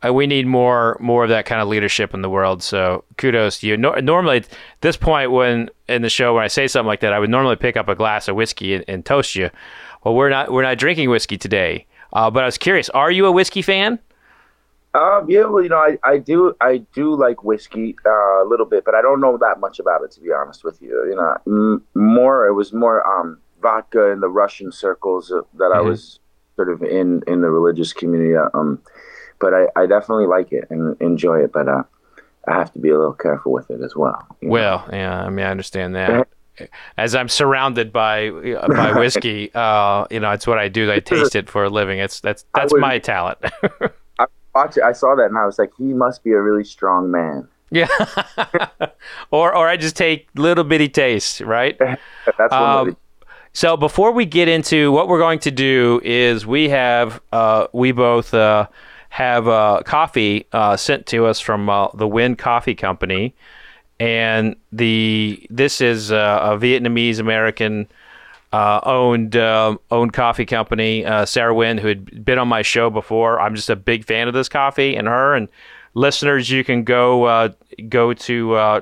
Uh, 0.05 0.13
we 0.13 0.27
need 0.27 0.47
more 0.47 0.97
more 0.99 1.23
of 1.23 1.29
that 1.29 1.45
kind 1.45 1.61
of 1.61 1.67
leadership 1.67 2.13
in 2.13 2.21
the 2.21 2.29
world. 2.29 2.63
So 2.63 3.03
kudos 3.17 3.59
to 3.59 3.67
you. 3.67 3.77
No, 3.77 3.93
normally, 3.95 4.37
at 4.37 4.49
this 4.81 4.95
point, 4.95 5.31
when 5.31 5.69
in 5.87 6.01
the 6.01 6.09
show 6.09 6.35
when 6.35 6.43
I 6.43 6.47
say 6.47 6.67
something 6.67 6.87
like 6.87 7.01
that, 7.01 7.13
I 7.13 7.19
would 7.19 7.29
normally 7.29 7.55
pick 7.55 7.75
up 7.75 7.89
a 7.89 7.95
glass 7.95 8.27
of 8.27 8.35
whiskey 8.35 8.75
and, 8.75 8.85
and 8.87 9.05
toast 9.05 9.35
you. 9.35 9.49
Well, 10.03 10.15
we're 10.15 10.29
not 10.29 10.51
we're 10.51 10.63
not 10.63 10.77
drinking 10.77 11.09
whiskey 11.09 11.37
today. 11.37 11.85
Uh, 12.13 12.31
but 12.31 12.43
I 12.43 12.45
was 12.45 12.57
curious, 12.57 12.89
are 12.89 13.11
you 13.11 13.25
a 13.27 13.31
whiskey 13.31 13.61
fan? 13.61 13.99
Um, 14.95 15.27
yeah, 15.29 15.45
well, 15.45 15.61
you 15.61 15.69
know, 15.69 15.77
I, 15.77 15.99
I 16.03 16.17
do 16.17 16.55
I 16.61 16.77
do 16.93 17.15
like 17.15 17.43
whiskey 17.43 17.95
uh, 18.05 18.43
a 18.43 18.45
little 18.47 18.65
bit, 18.65 18.83
but 18.85 18.95
I 18.95 19.01
don't 19.01 19.21
know 19.21 19.37
that 19.37 19.59
much 19.59 19.79
about 19.79 20.03
it 20.03 20.11
to 20.11 20.21
be 20.21 20.31
honest 20.31 20.63
with 20.63 20.81
you. 20.81 21.05
You 21.07 21.15
know, 21.15 21.35
m- 21.45 21.83
more 21.93 22.47
it 22.47 22.53
was 22.53 22.73
more 22.73 23.05
um, 23.07 23.37
vodka 23.61 24.09
in 24.09 24.19
the 24.19 24.29
Russian 24.29 24.71
circles 24.71 25.31
uh, 25.31 25.41
that 25.57 25.65
mm-hmm. 25.65 25.77
I 25.77 25.81
was 25.81 26.19
sort 26.55 26.69
of 26.69 26.81
in 26.81 27.21
in 27.27 27.41
the 27.41 27.49
religious 27.51 27.93
community. 27.93 28.35
Uh, 28.35 28.49
um, 28.55 28.81
but 29.39 29.53
I, 29.53 29.67
I 29.75 29.85
definitely 29.85 30.27
like 30.27 30.51
it 30.51 30.65
and 30.69 30.95
enjoy 31.01 31.43
it, 31.43 31.51
but 31.51 31.67
uh, 31.67 31.83
I 32.47 32.53
have 32.53 32.73
to 32.73 32.79
be 32.79 32.89
a 32.89 32.97
little 32.97 33.13
careful 33.13 33.51
with 33.51 33.69
it 33.69 33.81
as 33.81 33.95
well. 33.95 34.25
Well, 34.41 34.85
know? 34.91 34.97
yeah, 34.97 35.21
I 35.21 35.29
mean, 35.29 35.45
I 35.45 35.51
understand 35.51 35.95
that. 35.95 36.27
As 36.97 37.15
I'm 37.15 37.29
surrounded 37.29 37.93
by 37.93 38.27
uh, 38.27 38.67
by 38.67 38.91
whiskey, 38.99 39.49
uh, 39.53 40.05
you 40.11 40.19
know, 40.19 40.31
it's 40.31 40.45
what 40.45 40.57
I 40.57 40.67
do. 40.67 40.91
I 40.91 40.99
taste 40.99 41.35
it 41.35 41.49
for 41.49 41.63
a 41.63 41.69
living. 41.69 41.99
It's 41.99 42.19
that's 42.19 42.45
that's 42.53 42.73
my 42.73 42.99
talent. 42.99 43.39
I 44.19 44.25
watch 44.53 44.75
it, 44.75 44.83
I 44.83 44.91
saw 44.91 45.15
that 45.15 45.25
and 45.25 45.37
I 45.37 45.45
was 45.45 45.57
like, 45.57 45.71
he 45.77 45.85
must 45.85 46.21
be 46.21 46.31
a 46.31 46.41
really 46.41 46.65
strong 46.65 47.11
man. 47.11 47.47
Yeah. 47.71 47.87
or 49.31 49.55
or 49.55 49.69
I 49.69 49.77
just 49.77 49.95
take 49.95 50.27
little 50.35 50.65
bitty 50.65 50.89
taste, 50.89 51.39
right? 51.39 51.79
That's 51.79 52.51
um, 52.51 52.97
so 53.53 53.77
before 53.77 54.11
we 54.11 54.25
get 54.25 54.47
into 54.47 54.91
what 54.91 55.07
we're 55.07 55.19
going 55.19 55.39
to 55.39 55.51
do 55.51 56.01
is 56.03 56.45
we 56.45 56.69
have 56.69 57.21
uh, 57.31 57.67
we 57.73 57.91
both 57.91 58.33
uh, 58.33 58.67
have 59.09 59.47
uh, 59.47 59.81
coffee 59.85 60.47
uh, 60.53 60.77
sent 60.77 61.05
to 61.07 61.25
us 61.25 61.39
from 61.39 61.69
uh, 61.69 61.89
the 61.93 62.07
Nguyen 62.07 62.37
Coffee 62.37 62.75
Company, 62.75 63.35
and 63.99 64.55
the 64.71 65.45
this 65.49 65.81
is 65.81 66.11
uh, 66.11 66.39
a 66.41 66.57
Vietnamese 66.57 67.19
American 67.19 67.87
uh, 68.53 68.79
owned 68.83 69.35
uh, 69.35 69.75
owned 69.91 70.13
coffee 70.13 70.45
company, 70.45 71.03
Sahra 71.25 71.53
Nguyen, 71.53 71.79
who 71.79 71.87
had 71.87 72.23
been 72.23 72.37
on 72.37 72.47
my 72.47 72.61
show 72.61 72.89
before. 72.89 73.41
I'm 73.41 73.55
just 73.55 73.69
a 73.69 73.75
big 73.75 74.05
fan 74.05 74.27
of 74.27 74.33
this 74.33 74.47
coffee 74.47 74.95
and 74.95 75.07
her. 75.07 75.35
And 75.35 75.49
listeners, 75.95 76.49
you 76.49 76.63
can 76.63 76.83
go 76.83 77.53
go 77.89 78.13
to 78.13 78.53
uh, 78.53 78.81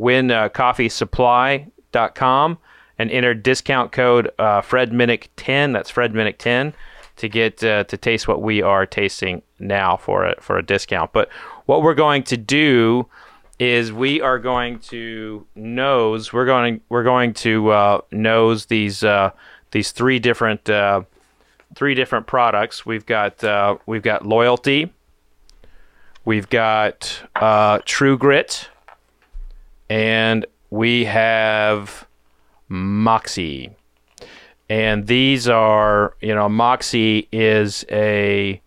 nguyencoffeesupply.com 0.00 2.58
and 3.00 3.10
enter 3.10 3.34
discount 3.34 3.92
code 3.92 4.30
Fred 4.64 4.92
Minnick 4.92 5.28
10. 5.36 5.72
That's 5.72 5.90
Fred 5.90 6.14
Minnick 6.14 6.38
10 6.38 6.72
to 7.18 7.28
get 7.28 7.62
uh, 7.62 7.84
to 7.84 7.96
taste 7.96 8.26
what 8.26 8.42
we 8.42 8.62
are 8.62 8.86
tasting 8.86 9.42
now 9.58 9.96
for 9.96 10.24
a, 10.24 10.40
for 10.40 10.58
a 10.58 10.62
discount. 10.62 11.12
But 11.12 11.28
what 11.66 11.82
we're 11.82 11.94
going 11.94 12.22
to 12.24 12.36
do 12.36 13.06
is 13.58 13.92
we 13.92 14.20
are 14.20 14.38
going 14.38 14.78
to 14.78 15.46
nose. 15.54 16.32
We're 16.32 16.46
going. 16.46 16.80
We're 16.88 17.02
going 17.02 17.34
to 17.34 17.70
uh, 17.70 18.00
nose 18.12 18.66
these 18.66 19.02
uh, 19.02 19.32
these 19.72 19.90
three 19.90 20.18
different 20.18 20.70
uh, 20.70 21.02
three 21.74 21.94
different 21.94 22.26
products. 22.26 22.86
We've 22.86 23.06
got 23.06 23.42
uh, 23.42 23.78
we've 23.86 24.02
got 24.02 24.24
loyalty. 24.24 24.92
We've 26.24 26.48
got 26.48 27.22
uh, 27.36 27.80
True 27.84 28.18
Grit, 28.18 28.68
and 29.88 30.46
we 30.70 31.06
have 31.06 32.06
Moxie. 32.68 33.70
And 34.70 35.06
these 35.06 35.48
are, 35.48 36.14
you 36.20 36.34
know, 36.34 36.46
Moxie 36.48 37.26
is 37.32 37.86
a 37.90 38.60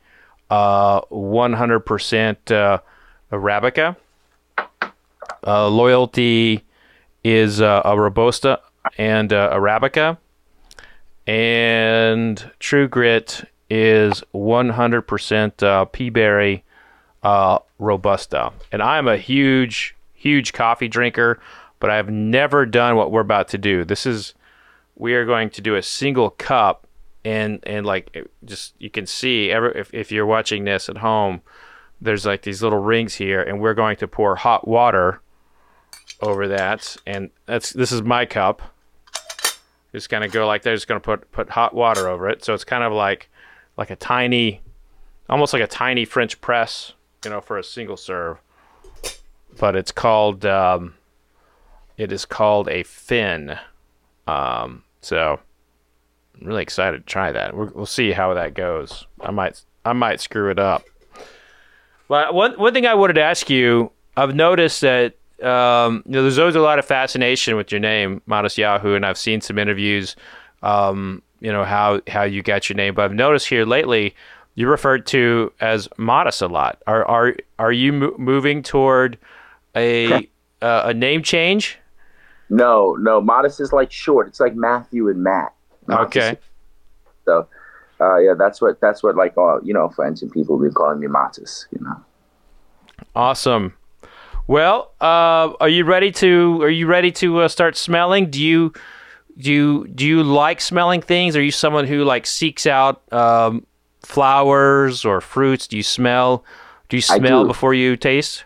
100% 0.51 2.51
uh, 2.51 2.79
Arabica 3.31 3.95
uh, 5.45 5.67
loyalty 5.67 6.63
is 7.23 7.61
uh, 7.61 7.81
a 7.85 7.99
robusta 7.99 8.59
and 8.97 9.31
uh, 9.31 9.49
arabica, 9.53 10.17
and 11.27 12.51
True 12.59 12.87
Grit 12.87 13.43
is 13.69 14.23
100% 14.33 15.63
uh, 15.63 15.85
peaberry 15.85 16.63
uh, 17.23 17.59
robusta. 17.79 18.51
And 18.71 18.81
I'm 18.81 19.07
a 19.07 19.17
huge, 19.17 19.95
huge 20.13 20.53
coffee 20.53 20.87
drinker, 20.87 21.39
but 21.79 21.89
I've 21.89 22.09
never 22.09 22.65
done 22.65 22.95
what 22.95 23.11
we're 23.11 23.21
about 23.21 23.47
to 23.49 23.57
do. 23.57 23.85
This 23.85 24.05
is 24.05 24.33
we 24.95 25.13
are 25.13 25.25
going 25.25 25.49
to 25.51 25.61
do 25.61 25.75
a 25.75 25.81
single 25.81 26.31
cup 26.31 26.87
and 27.23 27.59
and 27.63 27.85
like 27.85 28.27
just 28.45 28.73
you 28.79 28.89
can 28.89 29.05
see 29.05 29.51
every, 29.51 29.71
if, 29.75 29.93
if 29.93 30.11
you're 30.11 30.25
watching 30.25 30.63
this 30.63 30.89
at 30.89 30.97
home 30.97 31.41
there's 32.01 32.25
like 32.25 32.41
these 32.41 32.63
little 32.63 32.79
rings 32.79 33.15
here 33.15 33.41
and 33.41 33.61
we're 33.61 33.75
going 33.75 33.95
to 33.95 34.07
pour 34.07 34.35
hot 34.35 34.67
water 34.67 35.21
over 36.21 36.47
that, 36.47 36.97
and 37.05 37.29
that's 37.45 37.71
this 37.71 37.91
is 37.91 38.01
my 38.01 38.25
cup. 38.25 38.61
Just 39.91 40.09
of 40.23 40.31
go 40.31 40.47
like 40.47 40.63
they're 40.63 40.75
Just 40.75 40.87
gonna 40.87 40.99
put 40.99 41.31
put 41.31 41.49
hot 41.49 41.73
water 41.73 42.07
over 42.07 42.29
it, 42.29 42.43
so 42.43 42.53
it's 42.53 42.63
kind 42.63 42.83
of 42.83 42.91
like 42.91 43.29
like 43.77 43.89
a 43.89 43.95
tiny, 43.95 44.61
almost 45.29 45.53
like 45.53 45.61
a 45.61 45.67
tiny 45.67 46.05
French 46.05 46.39
press, 46.41 46.93
you 47.23 47.31
know, 47.31 47.41
for 47.41 47.57
a 47.57 47.63
single 47.63 47.97
serve. 47.97 48.37
But 49.59 49.75
it's 49.75 49.91
called 49.91 50.45
um, 50.45 50.95
it 51.97 52.11
is 52.11 52.25
called 52.25 52.69
a 52.69 52.83
fin. 52.83 53.57
Um, 54.27 54.83
so 55.01 55.39
I'm 56.39 56.47
really 56.47 56.63
excited 56.63 57.05
to 57.05 57.11
try 57.11 57.31
that. 57.31 57.55
we 57.55 57.67
will 57.67 57.85
see 57.85 58.11
how 58.11 58.33
that 58.33 58.53
goes. 58.53 59.05
I 59.21 59.31
might 59.31 59.61
I 59.85 59.93
might 59.93 60.21
screw 60.21 60.49
it 60.49 60.59
up. 60.59 60.83
But 62.07 62.33
one 62.33 62.53
one 62.53 62.73
thing 62.73 62.85
I 62.85 62.93
wanted 62.93 63.13
to 63.13 63.21
ask 63.21 63.49
you, 63.49 63.91
I've 64.17 64.35
noticed 64.35 64.81
that 64.81 65.15
um, 65.43 66.03
you 66.05 66.11
know, 66.11 66.21
there's 66.21 66.39
always 66.39 66.55
a 66.55 66.61
lot 66.61 66.79
of 66.79 66.85
fascination 66.85 67.55
with 67.55 67.71
your 67.71 67.79
name, 67.79 68.21
Matisyahu, 68.27 68.95
and 68.95 69.05
I've 69.05 69.17
seen 69.17 69.41
some 69.41 69.57
interviews, 69.57 70.15
um, 70.61 71.21
you 71.39 71.51
know, 71.51 71.63
how, 71.63 72.01
how 72.07 72.23
you 72.23 72.43
got 72.43 72.69
your 72.69 72.75
name. 72.75 72.93
But 72.93 73.05
I've 73.05 73.13
noticed 73.13 73.47
here 73.47 73.65
lately, 73.65 74.15
you're 74.55 74.69
referred 74.69 75.07
to 75.07 75.51
as 75.59 75.87
Matis 75.97 76.41
a 76.41 76.47
lot. 76.47 76.81
Are 76.85 77.05
are 77.05 77.35
are 77.57 77.71
you 77.71 77.93
mo- 77.93 78.15
moving 78.17 78.61
toward 78.61 79.17
a 79.75 80.13
uh, 80.61 80.83
a 80.85 80.93
name 80.93 81.23
change? 81.23 81.79
No, 82.49 82.95
no. 82.99 83.21
Matis 83.21 83.61
is 83.61 83.71
like 83.71 83.91
short. 83.91 84.27
It's 84.27 84.39
like 84.41 84.55
Matthew 84.55 85.07
and 85.07 85.23
Matt. 85.23 85.53
Okay. 85.93 86.37
so, 87.25 87.47
uh, 87.99 88.17
yeah, 88.17 88.33
that's 88.37 88.61
what 88.61 88.79
that's 88.81 89.03
what 89.03 89.15
like 89.15 89.37
all 89.37 89.59
you 89.63 89.73
know 89.73 89.89
friends 89.89 90.21
and 90.21 90.31
people 90.31 90.57
been 90.57 90.71
calling 90.71 90.99
me 90.99 91.07
Matis. 91.07 91.65
You 91.71 91.85
know. 91.85 92.03
Awesome. 93.15 93.73
Well, 94.47 94.91
uh, 94.99 95.53
are 95.59 95.69
you 95.69 95.85
ready 95.85 96.11
to 96.13 96.61
are 96.61 96.69
you 96.69 96.87
ready 96.87 97.11
to 97.13 97.41
uh, 97.41 97.47
start 97.47 97.77
smelling? 97.77 98.29
Do 98.29 98.41
you 98.41 98.73
do 99.37 99.51
you 99.51 99.87
do 99.87 100.05
you 100.05 100.23
like 100.23 100.61
smelling 100.61 101.01
things? 101.01 101.35
Are 101.35 101.43
you 101.43 101.51
someone 101.51 101.87
who 101.87 102.03
like 102.03 102.25
seeks 102.25 102.65
out 102.65 103.01
um, 103.13 103.65
flowers 104.01 105.05
or 105.05 105.21
fruits? 105.21 105.67
Do 105.67 105.77
you 105.77 105.83
smell? 105.83 106.43
Do 106.89 106.97
you 106.97 107.01
smell 107.01 107.45
before 107.45 107.73
you 107.73 107.95
taste? 107.95 108.43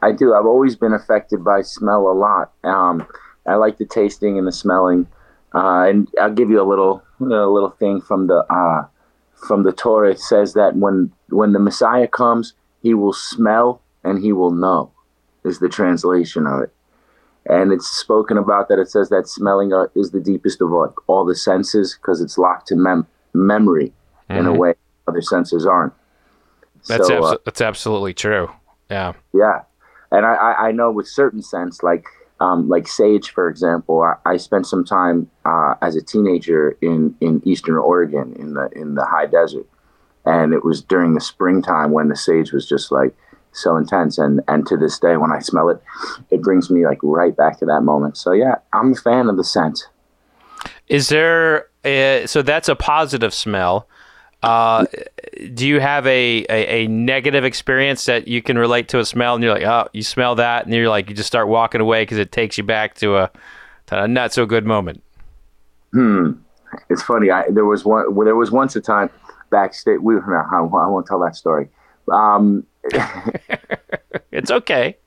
I 0.00 0.12
do. 0.12 0.34
I've 0.34 0.46
always 0.46 0.74
been 0.74 0.92
affected 0.92 1.44
by 1.44 1.62
smell 1.62 2.08
a 2.08 2.14
lot. 2.14 2.52
Um, 2.64 3.06
I 3.46 3.56
like 3.56 3.78
the 3.78 3.84
tasting 3.84 4.38
and 4.38 4.46
the 4.46 4.52
smelling. 4.52 5.06
Uh, 5.54 5.86
and 5.88 6.08
I'll 6.20 6.32
give 6.32 6.50
you 6.50 6.60
a 6.60 6.68
little 6.68 7.02
a 7.20 7.24
little 7.24 7.70
thing 7.70 8.00
from 8.00 8.26
the 8.26 8.44
uh, 8.50 8.86
from 9.46 9.64
the 9.64 9.72
Torah 9.72 10.16
says 10.16 10.54
that 10.54 10.76
when 10.76 11.12
when 11.28 11.52
the 11.52 11.58
Messiah 11.58 12.08
comes, 12.08 12.54
he 12.82 12.94
will 12.94 13.12
smell 13.12 13.82
and 14.04 14.22
he 14.22 14.32
will 14.32 14.50
know, 14.50 14.90
is 15.44 15.58
the 15.58 15.68
translation 15.68 16.46
of 16.46 16.62
it. 16.62 16.72
And 17.46 17.72
it's 17.72 17.88
spoken 17.88 18.36
about 18.36 18.68
that 18.68 18.78
it 18.78 18.90
says 18.90 19.08
that 19.08 19.28
smelling 19.28 19.72
uh, 19.72 19.86
is 19.96 20.12
the 20.12 20.20
deepest 20.20 20.60
of 20.60 20.72
all, 20.72 20.94
all 21.08 21.24
the 21.24 21.34
senses 21.34 21.98
because 22.00 22.20
it's 22.20 22.38
locked 22.38 22.68
to 22.68 22.76
mem- 22.76 23.06
memory 23.34 23.92
mm-hmm. 24.30 24.38
in 24.38 24.46
a 24.46 24.50
mm-hmm. 24.50 24.58
way 24.58 24.74
other 25.08 25.22
senses 25.22 25.66
aren't. 25.66 25.92
That's 26.88 27.08
so, 27.08 27.20
abso- 27.20 27.34
uh, 27.34 27.38
that's 27.44 27.60
absolutely 27.60 28.14
true. 28.14 28.50
Yeah. 28.90 29.14
Yeah, 29.32 29.62
and 30.10 30.24
I, 30.24 30.34
I 30.34 30.72
know 30.72 30.90
with 30.90 31.08
certain 31.08 31.42
sense 31.42 31.82
like 31.82 32.04
um, 32.42 32.68
like 32.68 32.88
sage, 32.88 33.30
for 33.30 33.48
example. 33.48 34.02
I, 34.02 34.32
I 34.32 34.36
spent 34.36 34.66
some 34.66 34.84
time 34.84 35.30
uh, 35.44 35.74
as 35.80 35.94
a 35.94 36.02
teenager 36.02 36.76
in 36.82 37.14
in 37.20 37.40
Eastern 37.44 37.76
Oregon 37.76 38.34
in 38.36 38.54
the 38.54 38.68
in 38.72 38.96
the 38.96 39.04
high 39.04 39.26
desert, 39.26 39.66
and 40.26 40.52
it 40.52 40.64
was 40.64 40.82
during 40.82 41.14
the 41.14 41.20
springtime 41.20 41.92
when 41.92 42.08
the 42.08 42.16
sage 42.16 42.52
was 42.52 42.68
just 42.68 42.90
like 42.90 43.14
so 43.52 43.76
intense. 43.76 44.18
And 44.18 44.40
and 44.48 44.66
to 44.66 44.76
this 44.76 44.98
day 44.98 45.16
when 45.16 45.30
i 45.30 45.38
smell 45.38 45.68
it 45.68 45.80
it 46.30 46.42
brings 46.42 46.68
me 46.68 46.84
like 46.84 46.98
right 47.02 47.36
back 47.36 47.58
to 47.60 47.66
that 47.66 47.82
moment. 47.82 48.16
So 48.16 48.32
yeah 48.32 48.56
i'm 48.72 48.92
a 48.92 48.96
fan 48.96 49.28
of 49.28 49.36
the 49.36 49.44
scent. 49.44 49.88
Is 50.88 51.08
there 51.08 51.66
a, 51.84 52.24
so 52.26 52.42
that's 52.42 52.68
a 52.68 52.76
positive 52.76 53.32
smell 53.32 53.88
uh, 54.42 54.86
do 55.54 55.66
you 55.66 55.80
have 55.80 56.06
a, 56.06 56.44
a, 56.48 56.84
a, 56.84 56.86
negative 56.88 57.44
experience 57.44 58.04
that 58.06 58.26
you 58.26 58.42
can 58.42 58.58
relate 58.58 58.88
to 58.88 58.98
a 58.98 59.04
smell 59.04 59.36
and 59.36 59.44
you're 59.44 59.54
like 59.54 59.62
oh 59.62 59.88
you 59.92 60.02
smell 60.02 60.34
that 60.34 60.64
and 60.64 60.74
you're 60.74 60.88
like 60.88 61.08
you 61.08 61.14
just 61.14 61.28
start 61.28 61.46
walking 61.46 61.80
away 61.80 62.02
because 62.02 62.18
it 62.18 62.32
takes 62.32 62.58
you 62.58 62.64
back 62.64 62.94
to 62.94 63.16
a, 63.16 63.30
to 63.86 64.02
a 64.02 64.08
not 64.08 64.32
so 64.32 64.44
good 64.44 64.66
moment? 64.66 65.02
Hmm. 65.92 66.32
It's 66.88 67.02
funny. 67.02 67.30
I, 67.30 67.50
there 67.50 67.64
was 67.64 67.84
one 67.84 68.04
there 68.24 68.36
was 68.36 68.50
once 68.50 68.74
a 68.76 68.80
time 68.80 69.10
backstage 69.50 70.00
we 70.00 70.16
I 70.16 70.62
won't 70.62 71.06
tell 71.06 71.20
that 71.20 71.36
story. 71.36 71.68
Um, 72.10 72.66
it's 74.32 74.50
okay. 74.50 74.96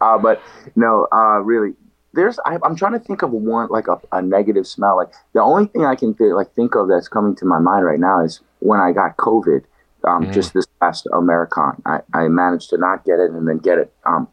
Uh, 0.00 0.18
but 0.18 0.42
no, 0.74 1.06
uh, 1.12 1.38
really, 1.38 1.72
there's. 2.12 2.38
I, 2.44 2.58
am 2.64 2.76
trying 2.76 2.92
to 2.92 2.98
think 2.98 3.22
of 3.22 3.32
one 3.32 3.68
like 3.70 3.88
a, 3.88 4.00
a, 4.12 4.22
negative 4.22 4.66
smell. 4.66 4.96
Like 4.96 5.12
the 5.34 5.42
only 5.42 5.66
thing 5.66 5.84
I 5.84 5.94
can 5.94 6.14
th- 6.14 6.32
like 6.32 6.52
think 6.54 6.74
of 6.74 6.88
that's 6.88 7.08
coming 7.08 7.34
to 7.36 7.44
my 7.44 7.58
mind 7.58 7.84
right 7.84 8.00
now 8.00 8.20
is 8.20 8.40
when 8.60 8.80
I 8.80 8.92
got 8.92 9.16
COVID. 9.16 9.64
Um, 10.04 10.26
mm. 10.26 10.32
Just 10.32 10.54
this 10.54 10.66
past 10.80 11.08
Omicron, 11.12 11.82
I, 11.84 12.00
I 12.14 12.28
managed 12.28 12.70
to 12.70 12.78
not 12.78 13.04
get 13.04 13.18
it 13.18 13.32
and 13.32 13.48
then 13.48 13.58
get 13.58 13.78
it. 13.78 13.92
Um, 14.06 14.28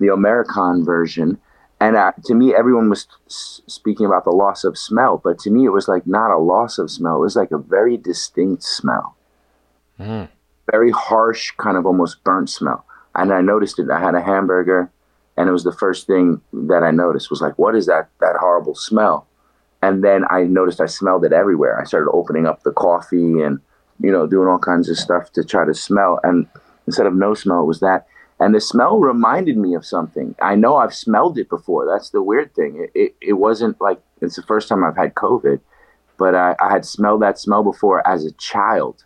the 0.00 0.08
Omicron 0.08 0.86
version, 0.86 1.38
and 1.80 1.96
uh, 1.96 2.12
to 2.24 2.34
me, 2.34 2.54
everyone 2.54 2.88
was 2.88 3.06
s- 3.26 3.60
speaking 3.66 4.06
about 4.06 4.24
the 4.24 4.30
loss 4.30 4.64
of 4.64 4.78
smell, 4.78 5.20
but 5.22 5.38
to 5.40 5.50
me, 5.50 5.66
it 5.66 5.68
was 5.68 5.86
like 5.86 6.06
not 6.06 6.30
a 6.30 6.38
loss 6.38 6.78
of 6.78 6.90
smell. 6.90 7.16
It 7.16 7.20
was 7.20 7.36
like 7.36 7.50
a 7.50 7.58
very 7.58 7.98
distinct 7.98 8.62
smell. 8.62 9.16
Mm 10.00 10.28
very 10.70 10.90
harsh, 10.90 11.52
kind 11.56 11.76
of 11.76 11.86
almost 11.86 12.22
burnt 12.24 12.50
smell. 12.50 12.84
And 13.14 13.32
I 13.32 13.40
noticed 13.40 13.78
it. 13.78 13.90
I 13.90 14.00
had 14.00 14.14
a 14.14 14.22
hamburger, 14.22 14.90
and 15.36 15.48
it 15.48 15.52
was 15.52 15.64
the 15.64 15.72
first 15.72 16.06
thing 16.06 16.40
that 16.52 16.82
I 16.82 16.90
noticed 16.90 17.30
was 17.30 17.40
like, 17.40 17.58
what 17.58 17.74
is 17.74 17.86
that 17.86 18.08
that 18.20 18.36
horrible 18.38 18.74
smell? 18.74 19.26
And 19.82 20.04
then 20.04 20.24
I 20.30 20.42
noticed 20.42 20.80
I 20.80 20.86
smelled 20.86 21.24
it 21.24 21.32
everywhere. 21.32 21.80
I 21.80 21.84
started 21.84 22.10
opening 22.10 22.46
up 22.46 22.62
the 22.62 22.72
coffee 22.72 23.40
and 23.40 23.60
you 24.00 24.10
know 24.12 24.26
doing 24.26 24.48
all 24.48 24.58
kinds 24.58 24.88
of 24.88 24.96
stuff 24.98 25.32
to 25.32 25.44
try 25.44 25.64
to 25.64 25.74
smell. 25.74 26.20
And 26.22 26.46
instead 26.86 27.06
of 27.06 27.14
no 27.14 27.34
smell, 27.34 27.62
it 27.62 27.66
was 27.66 27.80
that. 27.80 28.06
And 28.40 28.54
the 28.54 28.60
smell 28.60 28.98
reminded 28.98 29.56
me 29.56 29.74
of 29.74 29.86
something. 29.86 30.34
I 30.42 30.56
know 30.56 30.76
I've 30.76 30.94
smelled 30.94 31.38
it 31.38 31.48
before. 31.48 31.86
That's 31.86 32.10
the 32.10 32.22
weird 32.22 32.54
thing. 32.54 32.88
It, 32.94 32.98
it, 32.98 33.16
it 33.20 33.32
wasn't 33.34 33.80
like 33.80 34.00
it's 34.20 34.36
the 34.36 34.42
first 34.42 34.68
time 34.68 34.82
I've 34.82 34.96
had 34.96 35.14
COVID, 35.14 35.60
but 36.18 36.34
I, 36.34 36.56
I 36.60 36.70
had 36.70 36.84
smelled 36.84 37.22
that 37.22 37.38
smell 37.38 37.62
before 37.62 38.06
as 38.06 38.24
a 38.24 38.32
child 38.32 39.04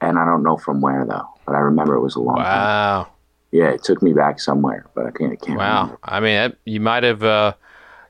and 0.00 0.18
I 0.18 0.24
don't 0.24 0.42
know 0.42 0.56
from 0.56 0.80
where 0.80 1.04
though. 1.04 1.28
But 1.46 1.54
I 1.54 1.58
remember 1.58 1.94
it 1.94 2.00
was 2.00 2.16
a 2.16 2.20
long 2.20 2.36
wow. 2.36 2.44
time. 2.44 2.54
Wow. 2.54 3.08
Yeah, 3.50 3.70
it 3.70 3.82
took 3.82 4.02
me 4.02 4.12
back 4.12 4.40
somewhere, 4.40 4.86
but 4.94 5.06
I 5.06 5.10
can't. 5.10 5.32
I 5.32 5.36
can't 5.36 5.58
wow. 5.58 5.82
Remember. 5.82 5.98
I 6.04 6.20
mean, 6.20 6.56
you 6.64 6.80
might 6.80 7.02
have, 7.02 7.22
uh, 7.22 7.54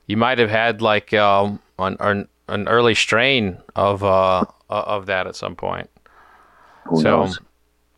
you 0.05 0.17
might 0.17 0.37
have 0.37 0.49
had 0.49 0.81
like 0.81 1.13
um, 1.13 1.59
an, 1.77 2.27
an, 2.47 2.67
early 2.67 2.93
strain 2.93 3.57
of 3.75 4.03
uh, 4.03 4.45
of 4.69 5.05
that 5.05 5.27
at 5.27 5.35
some 5.35 5.55
point. 5.55 5.89
Who 6.85 7.01
so, 7.01 7.21
knows? 7.21 7.39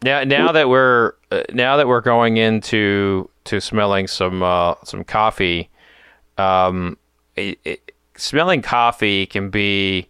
yeah. 0.03 0.23
Now 0.23 0.51
that 0.51 0.69
we're 0.69 1.13
uh, 1.31 1.43
now 1.51 1.77
that 1.77 1.87
we're 1.87 2.01
going 2.01 2.37
into 2.37 3.27
to 3.45 3.59
smelling 3.59 4.07
some 4.07 4.43
uh, 4.43 4.75
some 4.83 5.03
coffee, 5.03 5.71
um, 6.37 6.95
it, 7.35 7.57
it, 7.65 7.91
smelling 8.17 8.61
coffee 8.61 9.25
can 9.25 9.49
be. 9.49 10.07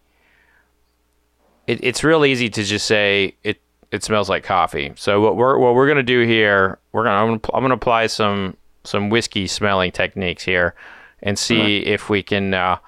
It, 1.66 1.82
it's 1.82 2.04
real 2.04 2.26
easy 2.26 2.50
to 2.50 2.62
just 2.64 2.86
say 2.86 3.36
it 3.42 3.62
it 3.92 4.02
smells 4.02 4.28
like 4.28 4.42
coffee. 4.42 4.92
So 4.96 5.20
what 5.20 5.36
we're 5.36 5.58
what 5.58 5.74
we're 5.74 5.86
gonna 5.86 6.02
do 6.02 6.22
here, 6.22 6.78
we're 6.92 7.04
gonna 7.04 7.16
I'm 7.16 7.38
gonna, 7.38 7.54
I'm 7.54 7.62
gonna 7.62 7.74
apply 7.74 8.06
some 8.06 8.56
some 8.84 9.10
whiskey 9.10 9.46
smelling 9.46 9.92
techniques 9.92 10.42
here, 10.42 10.74
and 11.22 11.38
see 11.38 11.60
right. 11.60 11.86
if 11.86 12.08
we 12.08 12.22
can 12.22 12.54
uh, 12.54 12.78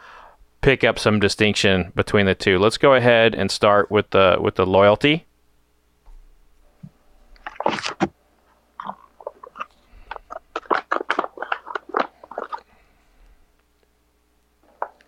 pick 0.62 0.82
up 0.82 0.98
some 0.98 1.20
distinction 1.20 1.92
between 1.94 2.24
the 2.24 2.34
two. 2.34 2.58
Let's 2.58 2.78
go 2.78 2.94
ahead 2.94 3.34
and 3.34 3.50
start 3.50 3.90
with 3.90 4.10
the 4.10 4.38
with 4.40 4.54
the 4.54 4.64
loyalty. 4.64 5.26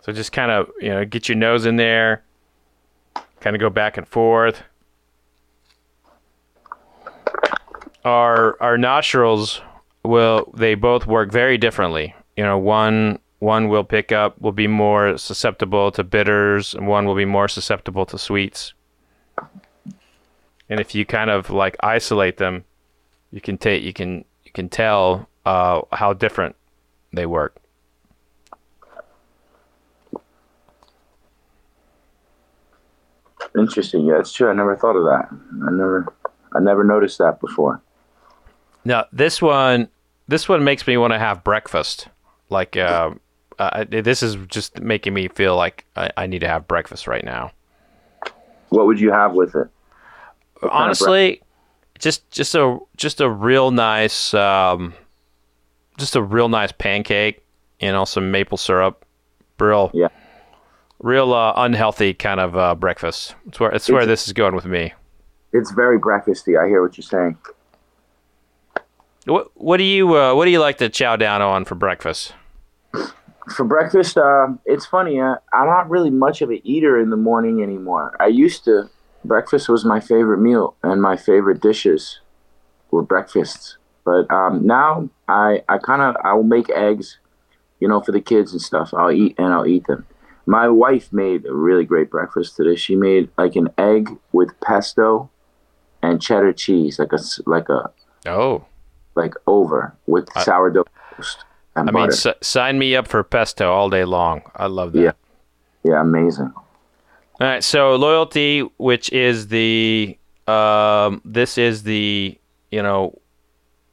So 0.01 0.13
just 0.13 0.31
kind 0.31 0.51
of 0.51 0.69
you 0.79 0.89
know 0.89 1.03
get 1.05 1.27
your 1.27 1.37
nose 1.37 1.65
in 1.65 1.77
there, 1.77 2.23
kind 3.39 3.55
of 3.55 3.59
go 3.59 3.71
back 3.71 3.97
and 3.97 4.07
forth. 4.07 4.61
Our 8.07 8.61
our 8.61 8.77
nostrils 8.77 9.61
will 10.03 10.51
they 10.55 10.75
both 10.75 11.05
work 11.05 11.31
very 11.31 11.57
differently. 11.57 12.15
You 12.35 12.43
know, 12.43 12.57
one 12.57 13.19
one 13.39 13.69
will 13.69 13.83
pick 13.83 14.11
up 14.11 14.39
will 14.41 14.51
be 14.51 14.67
more 14.67 15.17
susceptible 15.17 15.91
to 15.91 16.03
bitters, 16.03 16.73
and 16.73 16.87
one 16.87 17.05
will 17.05 17.15
be 17.15 17.25
more 17.25 17.47
susceptible 17.47 18.05
to 18.07 18.17
sweets. 18.17 18.73
And 20.69 20.79
if 20.79 20.95
you 20.95 21.05
kind 21.05 21.29
of 21.29 21.49
like 21.49 21.77
isolate 21.81 22.37
them, 22.37 22.65
you 23.31 23.41
can 23.41 23.57
take 23.57 23.83
you 23.83 23.93
can 23.93 24.25
you 24.43 24.51
can 24.51 24.69
tell 24.69 25.29
uh, 25.45 25.81
how 25.91 26.13
different 26.13 26.55
they 27.13 27.25
work. 27.25 27.55
Interesting. 33.57 34.05
Yeah, 34.05 34.19
it's 34.19 34.33
true. 34.33 34.49
I 34.49 34.53
never 34.53 34.75
thought 34.75 34.95
of 34.95 35.03
that. 35.05 35.29
I 35.31 35.71
never 35.71 36.13
I 36.53 36.59
never 36.59 36.83
noticed 36.83 37.17
that 37.19 37.39
before. 37.39 37.81
Now 38.87 39.05
this 39.11 39.41
one, 39.41 39.89
this 40.29 40.47
one 40.47 40.63
makes 40.63 40.87
me 40.87 40.95
want 40.95 41.11
to 41.11 41.19
have 41.19 41.43
breakfast. 41.43 42.07
Like, 42.49 42.77
uh, 42.77 43.11
uh, 43.59 43.83
this 43.89 44.23
is 44.23 44.37
just 44.47 44.79
making 44.79 45.13
me 45.13 45.27
feel 45.27 45.57
like 45.57 45.83
I, 45.97 46.09
I, 46.15 46.25
need 46.25 46.39
to 46.39 46.47
have 46.47 46.69
breakfast 46.69 47.05
right 47.05 47.25
now. 47.25 47.51
What 48.69 48.85
would 48.85 48.97
you 48.97 49.11
have 49.11 49.33
with 49.33 49.55
it? 49.55 49.67
What 50.61 50.71
Honestly, 50.71 51.41
just 51.99 52.31
just 52.31 52.55
a 52.55 52.79
just 52.95 53.19
a 53.19 53.29
real 53.29 53.71
nice, 53.71 54.33
um, 54.33 54.93
just 55.97 56.15
a 56.15 56.21
real 56.21 56.47
nice 56.47 56.71
pancake. 56.71 57.43
You 57.81 57.91
know, 57.91 58.05
some 58.05 58.31
maple 58.31 58.57
syrup. 58.57 59.03
Real, 59.59 59.91
yeah, 59.93 60.07
real 60.99 61.33
uh, 61.33 61.51
unhealthy 61.57 62.13
kind 62.13 62.39
of 62.39 62.55
uh, 62.55 62.73
breakfast. 62.75 63.35
It's 63.47 63.59
where 63.59 63.71
it's, 63.71 63.89
it's 63.89 63.93
where 63.93 64.05
this 64.05 64.27
is 64.27 64.33
going 64.33 64.55
with 64.55 64.65
me. 64.65 64.93
It's 65.51 65.71
very 65.71 65.99
breakfasty. 65.99 66.57
I 66.57 66.69
hear 66.69 66.81
what 66.81 66.97
you're 66.97 67.03
saying. 67.03 67.37
What 69.27 69.51
What 69.55 69.77
do 69.77 69.83
you 69.83 70.15
uh, 70.17 70.33
What 70.35 70.45
do 70.45 70.51
you 70.51 70.59
like 70.59 70.77
to 70.77 70.89
chow 70.89 71.15
down 71.15 71.41
on 71.41 71.65
for 71.65 71.75
breakfast? 71.75 72.33
For 73.55 73.63
breakfast, 73.63 74.17
uh, 74.17 74.47
it's 74.65 74.85
funny. 74.85 75.19
Uh, 75.19 75.35
I'm 75.53 75.67
not 75.67 75.89
really 75.89 76.09
much 76.09 76.41
of 76.41 76.49
an 76.49 76.59
eater 76.63 76.99
in 76.99 77.09
the 77.09 77.17
morning 77.17 77.61
anymore. 77.61 78.15
I 78.19 78.27
used 78.27 78.63
to. 78.65 78.89
Breakfast 79.25 79.67
was 79.67 79.83
my 79.83 79.99
favorite 79.99 80.37
meal, 80.37 80.75
and 80.83 81.01
my 81.01 81.17
favorite 81.17 81.61
dishes 81.61 82.19
were 82.91 83.01
breakfasts. 83.01 83.77
But 84.05 84.31
um, 84.31 84.65
now 84.65 85.09
I 85.27 85.63
I 85.67 85.77
kind 85.79 86.01
of 86.01 86.15
I 86.23 86.33
will 86.33 86.43
make 86.43 86.69
eggs, 86.69 87.19
you 87.79 87.87
know, 87.89 87.99
for 88.01 88.13
the 88.13 88.21
kids 88.21 88.53
and 88.53 88.61
stuff. 88.61 88.93
I'll 88.93 89.11
eat 89.11 89.35
and 89.37 89.53
I'll 89.53 89.67
eat 89.67 89.87
them. 89.87 90.05
My 90.45 90.69
wife 90.69 91.11
made 91.11 91.45
a 91.45 91.53
really 91.53 91.83
great 91.83 92.09
breakfast 92.09 92.55
today. 92.55 92.77
She 92.77 92.95
made 92.95 93.29
like 93.37 93.57
an 93.57 93.69
egg 93.77 94.09
with 94.31 94.57
pesto 94.61 95.29
and 96.01 96.21
cheddar 96.21 96.53
cheese, 96.53 96.99
like 96.99 97.11
a 97.11 97.19
like 97.45 97.67
a 97.67 97.91
oh 98.25 98.65
like 99.17 99.33
over 99.47 99.95
with 100.07 100.29
I, 100.35 100.43
sourdough 100.43 100.85
toast 101.17 101.43
and 101.75 101.89
I 101.89 101.91
butter. 101.91 102.03
mean, 102.03 102.11
s- 102.11 102.27
sign 102.41 102.79
me 102.79 102.95
up 102.95 103.07
for 103.07 103.23
pesto 103.23 103.71
all 103.71 103.89
day 103.89 104.05
long. 104.05 104.43
I 104.55 104.67
love 104.67 104.93
that. 104.93 105.01
Yeah, 105.01 105.11
yeah, 105.83 106.01
amazing. 106.01 106.53
All 107.39 107.47
right, 107.47 107.63
so 107.63 107.95
loyalty, 107.95 108.61
which 108.77 109.11
is 109.11 109.49
the 109.49 110.17
um, 110.47 111.21
this 111.25 111.57
is 111.57 111.83
the 111.83 112.37
you 112.71 112.81
know, 112.81 113.17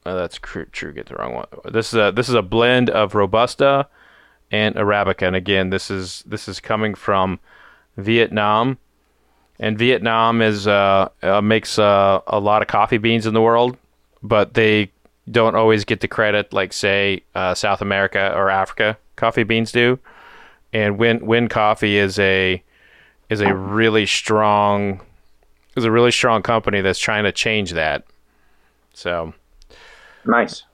oh, 0.07 0.17
that's 0.17 0.39
true. 0.39 0.67
True, 0.67 0.93
get 0.93 1.07
the 1.07 1.17
wrong 1.17 1.35
one. 1.35 1.47
This 1.73 1.89
is 1.93 1.95
a 1.99 2.13
this 2.13 2.29
is 2.29 2.35
a 2.35 2.43
blend 2.43 2.91
of 2.91 3.15
robusta 3.15 3.89
and 4.51 4.75
arabica, 4.77 5.27
and 5.27 5.37
again, 5.37 5.71
this 5.71 5.91
is 5.91 6.23
this 6.27 6.49
is 6.49 6.61
coming 6.61 6.95
from 6.95 7.39
Vietnam, 7.97 8.79
and 9.61 9.79
Vietnam 9.79 10.41
is 10.41 10.67
uh, 10.67 11.09
uh, 11.23 11.41
makes 11.41 11.79
uh, 11.79 12.21
a 12.27 12.39
lot 12.41 12.63
of 12.63 12.69
coffee 12.69 12.99
beans 12.99 13.27
in 13.27 13.35
the 13.35 13.43
world, 13.43 13.77
but 14.23 14.55
they 14.55 14.91
don't 15.31 15.55
always 15.57 15.85
get 15.85 16.01
the 16.01 16.09
credit 16.09 16.53
like 16.53 16.73
say 16.73 17.23
uh, 17.35 17.55
South 17.55 17.81
America 17.81 18.33
or 18.35 18.51
Africa 18.51 18.99
coffee 19.17 19.43
beans 19.45 19.73
do. 19.73 19.99
And 20.73 20.99
Nguyen 20.99 21.21
Nguyen 21.21 21.49
Coffee 21.51 21.97
is 21.99 22.19
a 22.19 22.63
is 23.31 23.41
a 23.41 23.55
really 23.55 24.07
strong 24.07 25.01
is 25.77 25.85
a 25.85 25.91
really 25.91 26.11
strong 26.11 26.43
company 26.43 26.81
that's 26.81 26.99
trying 26.99 27.25
to 27.25 27.33
change 27.33 27.73
that. 27.73 28.05
So 28.93 29.33
Nice. 30.27 30.65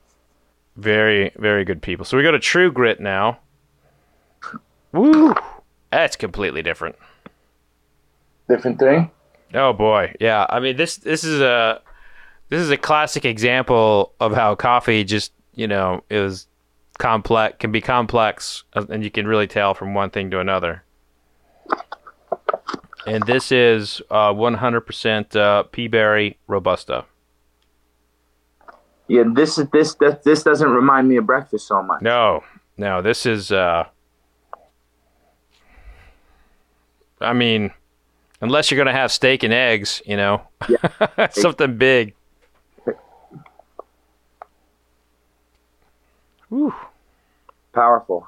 very 0.75 1.31
very 1.37 1.63
good 1.63 1.81
people. 1.81 2.03
So 2.05 2.17
we 2.17 2.23
go 2.23 2.31
to 2.31 2.39
True 2.39 2.71
Grit 2.71 2.99
now. 2.99 3.39
Woo! 4.91 5.33
That's 5.91 6.15
completely 6.15 6.61
different. 6.61 6.95
Different 8.49 8.79
thing. 8.79 9.11
Oh 9.53 9.71
boy, 9.73 10.15
yeah. 10.19 10.45
I 10.49 10.59
mean 10.59 10.77
this 10.77 10.97
this 10.97 11.23
is 11.23 11.41
a 11.41 11.81
this 12.51 12.59
is 12.59 12.69
a 12.69 12.77
classic 12.77 13.23
example 13.23 14.13
of 14.19 14.33
how 14.33 14.55
coffee 14.55 15.05
just 15.05 15.31
you 15.55 15.67
know 15.67 16.03
is 16.09 16.47
complex 16.99 17.55
can 17.59 17.71
be 17.71 17.79
complex 17.79 18.65
uh, 18.73 18.85
and 18.89 19.05
you 19.05 19.09
can 19.09 19.25
really 19.25 19.47
tell 19.47 19.73
from 19.73 19.93
one 19.93 20.09
thing 20.09 20.29
to 20.29 20.39
another. 20.39 20.83
And 23.07 23.25
this 23.25 23.51
is 23.51 24.01
uh, 24.11 24.31
100% 24.31 25.35
uh, 25.35 25.63
Peaberry 25.71 26.35
Robusta. 26.47 27.05
Yeah, 29.07 29.23
this 29.33 29.57
is 29.57 29.67
this 29.69 29.95
this, 29.95 30.15
this 30.23 30.43
doesn't 30.43 30.69
remind 30.69 31.07
me 31.07 31.15
of 31.15 31.25
breakfast 31.25 31.67
so 31.67 31.81
much. 31.81 32.01
No, 32.01 32.43
no, 32.77 33.01
this 33.01 33.25
is. 33.25 33.51
Uh, 33.51 33.85
I 37.21 37.33
mean, 37.33 37.71
unless 38.41 38.69
you're 38.69 38.77
gonna 38.77 38.91
have 38.91 39.11
steak 39.11 39.43
and 39.43 39.53
eggs, 39.53 40.01
you 40.05 40.17
know, 40.17 40.41
something 41.31 41.77
big. 41.77 42.13
Whew. 46.51 46.75
Powerful. 47.73 48.27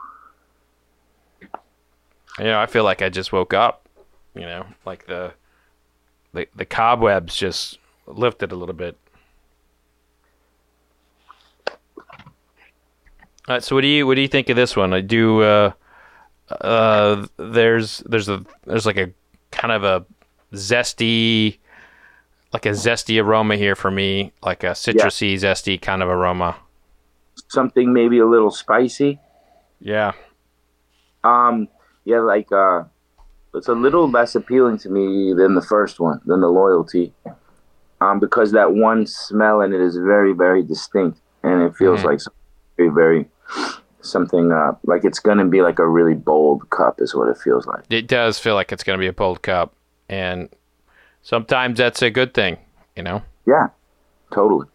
You 2.39 2.45
know, 2.45 2.57
I 2.57 2.65
feel 2.65 2.85
like 2.85 3.01
I 3.01 3.09
just 3.09 3.33
woke 3.33 3.53
up. 3.53 3.87
You 4.33 4.41
know, 4.41 4.65
like 4.85 5.05
the 5.05 5.33
the 6.33 6.47
the 6.55 6.65
cobwebs 6.65 7.35
just 7.35 7.77
lifted 8.07 8.51
a 8.51 8.55
little 8.55 8.73
bit. 8.73 8.97
All 13.45 13.55
right, 13.55 13.63
so 13.63 13.75
what 13.75 13.81
do 13.81 13.87
you 13.87 14.07
what 14.07 14.15
do 14.15 14.21
you 14.21 14.29
think 14.29 14.49
of 14.49 14.55
this 14.55 14.75
one? 14.75 14.93
I 14.93 15.01
do. 15.01 15.41
Uh, 15.41 15.71
uh, 16.49 17.27
there's 17.37 17.99
there's 18.05 18.29
a 18.29 18.43
there's 18.65 18.85
like 18.85 18.97
a 18.97 19.11
kind 19.51 19.73
of 19.73 19.83
a 19.83 20.05
zesty, 20.55 21.57
like 22.53 22.65
a 22.65 22.69
zesty 22.69 23.21
aroma 23.21 23.57
here 23.57 23.75
for 23.75 23.91
me, 23.91 24.31
like 24.41 24.63
a 24.63 24.67
citrusy, 24.67 25.35
zesty 25.35 25.79
kind 25.79 26.01
of 26.01 26.07
aroma. 26.07 26.55
Something 27.49 27.93
maybe 27.93 28.19
a 28.19 28.25
little 28.25 28.51
spicy. 28.51 29.19
Yeah. 29.79 30.13
Um. 31.23 31.67
Yeah, 32.05 32.19
like 32.19 32.51
uh, 32.51 32.83
it's 33.53 33.67
a 33.67 33.73
little 33.73 34.09
less 34.09 34.35
appealing 34.35 34.77
to 34.79 34.89
me 34.89 35.33
than 35.33 35.55
the 35.55 35.61
first 35.61 35.99
one, 35.99 36.19
than 36.25 36.41
the 36.41 36.47
loyalty. 36.49 37.13
Um, 38.01 38.19
because 38.19 38.51
that 38.51 38.73
one 38.73 39.07
smell 39.07 39.61
in 39.61 39.71
it 39.73 39.79
is 39.79 39.95
very, 39.95 40.33
very 40.33 40.61
distinct, 40.61 41.19
and 41.43 41.61
it 41.61 41.75
feels 41.75 42.01
Mhm. 42.01 42.05
like 42.05 42.19
very, 42.77 42.89
very 42.89 43.29
something 44.01 44.51
uh, 44.51 44.73
like 44.83 45.05
it's 45.05 45.19
gonna 45.19 45.45
be 45.45 45.61
like 45.61 45.79
a 45.79 45.87
really 45.87 46.13
bold 46.13 46.69
cup, 46.69 46.99
is 46.99 47.15
what 47.15 47.29
it 47.29 47.37
feels 47.37 47.65
like. 47.65 47.85
It 47.89 48.07
does 48.07 48.37
feel 48.37 48.55
like 48.55 48.73
it's 48.73 48.83
going 48.83 48.97
to 48.97 49.01
be 49.01 49.07
a 49.07 49.13
bold 49.13 49.41
cup, 49.41 49.73
and 50.09 50.49
sometimes 51.21 51.77
that's 51.77 52.01
a 52.01 52.09
good 52.09 52.33
thing, 52.33 52.57
you 52.97 53.03
know. 53.03 53.21
Yeah, 53.45 53.67
totally. 54.33 54.67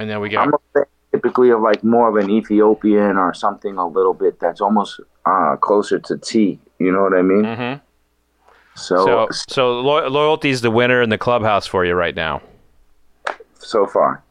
And 0.00 0.08
then 0.08 0.20
we 0.20 0.30
got 0.30 0.48
I'm 0.48 0.84
typically 1.12 1.50
of 1.50 1.60
like 1.60 1.84
more 1.84 2.08
of 2.08 2.16
an 2.16 2.30
Ethiopian 2.30 3.18
or 3.18 3.34
something 3.34 3.76
a 3.76 3.86
little 3.86 4.14
bit 4.14 4.40
that's 4.40 4.62
almost 4.62 4.98
uh, 5.26 5.56
closer 5.60 5.98
to 5.98 6.16
tea. 6.16 6.58
You 6.78 6.90
know 6.90 7.02
what 7.02 7.12
I 7.14 7.20
mean? 7.20 7.44
Mhm. 7.44 7.80
So 8.76 9.04
so 9.04 9.28
so 9.30 9.80
lo- 9.80 10.08
loyalty 10.08 10.48
is 10.48 10.62
the 10.62 10.70
winner 10.70 11.02
in 11.02 11.10
the 11.10 11.18
clubhouse 11.18 11.66
for 11.66 11.84
you 11.84 11.94
right 11.94 12.14
now. 12.14 12.40
so 13.58 13.86
far, 13.86 14.22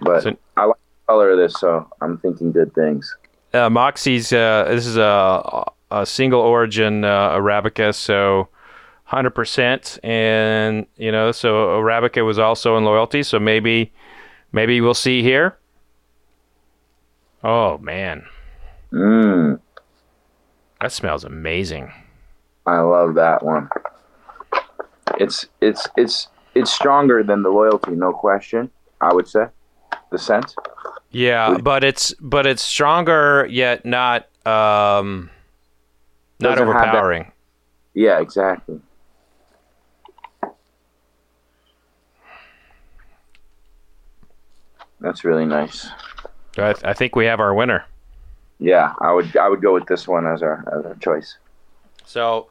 but 0.00 0.26
I 0.56 0.64
like 0.64 0.76
the 0.76 1.06
color 1.06 1.30
of 1.32 1.38
this, 1.38 1.52
so 1.60 1.86
I'm 2.00 2.16
thinking 2.18 2.50
good 2.50 2.72
things. 2.74 3.14
Uh, 3.52 3.68
Moxie's 3.68 4.32
uh, 4.32 4.64
this 4.70 4.86
is 4.86 4.96
a, 4.96 5.64
a 5.90 6.06
single 6.06 6.40
origin 6.40 7.04
uh, 7.04 7.32
arabica, 7.36 7.94
so 7.94 8.48
100%, 9.10 9.98
and 10.02 10.86
you 10.96 11.12
know, 11.12 11.30
so 11.32 11.78
arabica 11.78 12.24
was 12.24 12.38
also 12.38 12.78
in 12.78 12.84
loyalty, 12.86 13.22
so 13.22 13.38
maybe 13.38 13.92
maybe 14.52 14.80
we'll 14.80 14.94
see 14.94 15.22
here. 15.22 15.56
Oh 17.44 17.78
man, 17.78 18.24
Mm, 18.92 19.58
that 20.80 20.92
smells 20.92 21.24
amazing. 21.24 21.90
I 22.66 22.78
love 22.80 23.14
that 23.14 23.42
one. 23.42 23.68
It's 25.18 25.46
it's 25.60 25.88
it's 25.96 26.28
it's 26.54 26.70
stronger 26.70 27.22
than 27.22 27.42
the 27.42 27.48
loyalty, 27.48 27.92
no 27.92 28.12
question. 28.12 28.70
I 29.00 29.12
would 29.12 29.26
say 29.26 29.46
the 30.10 30.18
scent. 30.18 30.54
Yeah, 31.10 31.58
but 31.58 31.84
it's 31.84 32.14
but 32.20 32.46
it's 32.46 32.62
stronger 32.62 33.46
yet 33.50 33.84
not 33.84 34.28
um 34.46 35.30
not 36.38 36.50
Doesn't 36.56 36.68
overpowering. 36.68 37.32
Yeah, 37.94 38.20
exactly. 38.20 38.80
That's 45.02 45.24
really 45.24 45.44
nice. 45.44 45.88
I, 46.56 46.74
I 46.84 46.92
think 46.92 47.16
we 47.16 47.26
have 47.26 47.40
our 47.40 47.52
winner. 47.52 47.84
Yeah, 48.60 48.94
I 49.00 49.12
would 49.12 49.36
I 49.36 49.48
would 49.48 49.60
go 49.60 49.74
with 49.74 49.86
this 49.86 50.06
one 50.06 50.26
as 50.26 50.42
our 50.42 50.64
as 50.78 50.86
our 50.86 50.94
choice. 50.94 51.36
So, 52.04 52.48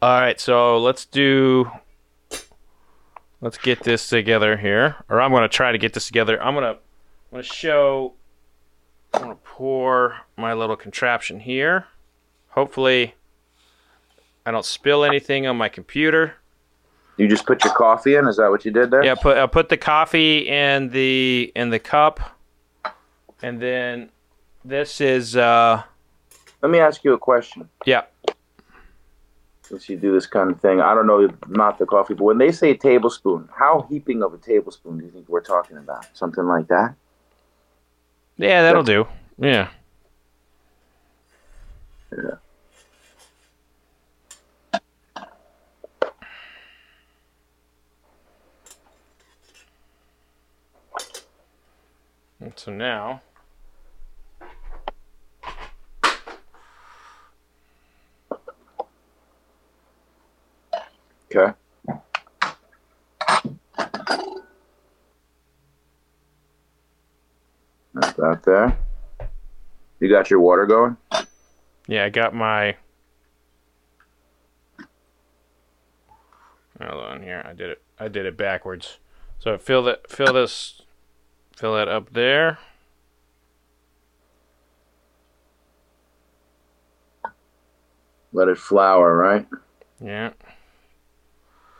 all 0.00 0.20
right. 0.20 0.40
So 0.40 0.78
let's 0.78 1.04
do. 1.04 1.70
Let's 3.42 3.58
get 3.58 3.84
this 3.84 4.08
together 4.08 4.56
here, 4.56 4.96
or 5.10 5.20
I'm 5.20 5.30
gonna 5.30 5.48
try 5.48 5.70
to 5.70 5.78
get 5.78 5.92
this 5.92 6.06
together. 6.06 6.42
I'm 6.42 6.54
gonna, 6.54 6.70
I'm 6.70 6.76
gonna 7.30 7.42
show. 7.42 8.14
I'm 9.12 9.20
gonna 9.22 9.34
pour 9.44 10.16
my 10.38 10.54
little 10.54 10.76
contraption 10.76 11.40
here. 11.40 11.84
Hopefully, 12.48 13.14
I 14.46 14.50
don't 14.50 14.64
spill 14.64 15.04
anything 15.04 15.46
on 15.46 15.58
my 15.58 15.68
computer. 15.68 16.36
You 17.16 17.28
just 17.28 17.46
put 17.46 17.64
your 17.64 17.72
coffee 17.74 18.14
in. 18.16 18.26
Is 18.28 18.36
that 18.36 18.50
what 18.50 18.64
you 18.64 18.70
did 18.70 18.90
there? 18.90 19.04
Yeah, 19.04 19.14
put 19.14 19.36
I 19.38 19.46
put 19.46 19.68
the 19.68 19.76
coffee 19.76 20.48
in 20.48 20.90
the 20.90 21.50
in 21.54 21.70
the 21.70 21.78
cup, 21.78 22.20
and 23.42 23.60
then 23.60 24.10
this 24.64 25.00
is 25.00 25.36
uh 25.36 25.82
Let 26.62 26.70
me 26.70 26.78
ask 26.78 27.04
you 27.04 27.14
a 27.14 27.18
question. 27.18 27.68
yeah. 27.84 28.02
Since 29.62 29.88
you 29.88 29.96
do 29.96 30.12
this 30.12 30.26
kind 30.26 30.52
of 30.52 30.60
thing, 30.60 30.80
I 30.80 30.94
don't 30.94 31.08
know 31.08 31.28
not 31.48 31.78
the 31.78 31.86
coffee, 31.86 32.14
but 32.14 32.22
when 32.22 32.38
they 32.38 32.52
say 32.52 32.74
tablespoon, 32.74 33.48
how 33.52 33.84
heaping 33.90 34.22
of 34.22 34.32
a 34.32 34.38
tablespoon 34.38 34.98
do 34.98 35.04
you 35.04 35.10
think 35.10 35.28
we're 35.28 35.40
talking 35.40 35.76
about? 35.76 36.06
Something 36.16 36.44
like 36.44 36.68
that? 36.68 36.94
Yeah, 38.36 38.62
that'll 38.62 38.84
do. 38.84 39.08
Yeah. 39.38 39.70
Yeah. 42.12 42.36
And 52.46 52.56
so 52.56 52.70
now 52.70 53.22
Okay. 61.34 61.52
That's 67.94 68.12
that 68.12 68.42
there. 68.44 68.78
You 69.98 70.08
got 70.08 70.30
your 70.30 70.38
water 70.38 70.66
going? 70.66 70.96
Yeah, 71.88 72.04
I 72.04 72.10
got 72.10 72.32
my. 72.32 72.76
Hold 76.80 77.04
on 77.04 77.22
here. 77.24 77.42
I 77.44 77.54
did 77.54 77.70
it. 77.70 77.82
I 77.98 78.06
did 78.06 78.24
it 78.24 78.36
backwards. 78.36 78.98
So 79.40 79.58
fill 79.58 79.82
that. 79.82 80.08
Fill 80.08 80.32
this. 80.32 80.82
Fill 81.56 81.74
that 81.74 81.88
up 81.88 82.12
there. 82.12 82.58
Let 88.34 88.48
it 88.48 88.58
flower, 88.58 89.16
right? 89.16 89.46
Yeah. 89.98 90.32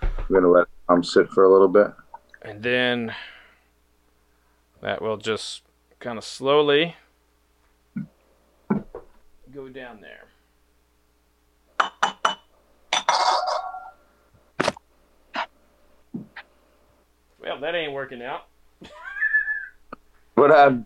I'm 0.01 0.33
gonna 0.33 0.49
let 0.49 0.67
um 0.89 1.05
sit 1.05 1.29
for 1.29 1.45
a 1.45 1.53
little 1.53 1.69
bit. 1.69 1.89
And 2.41 2.63
then 2.63 3.15
that 4.81 5.03
will 5.03 5.19
just 5.19 5.63
kind 6.01 6.17
of 6.17 6.25
slowly 6.25 6.97
go 9.53 9.69
down 9.69 10.01
there. 10.01 10.25
Well, 17.39 17.61
that 17.61 17.75
ain't 17.75 17.93
working 17.93 18.23
out. 18.23 18.47
But 20.37 20.51
um, 20.51 20.85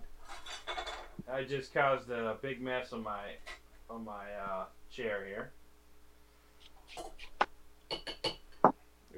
I 1.30 1.42
just 1.42 1.74
caused 1.74 2.08
a 2.08 2.36
big 2.40 2.62
mess 2.62 2.92
on 2.92 3.02
my 3.02 3.20
on 3.90 4.04
my 4.04 4.32
uh, 4.40 4.64
chair 4.92 5.26
here. 5.26 5.50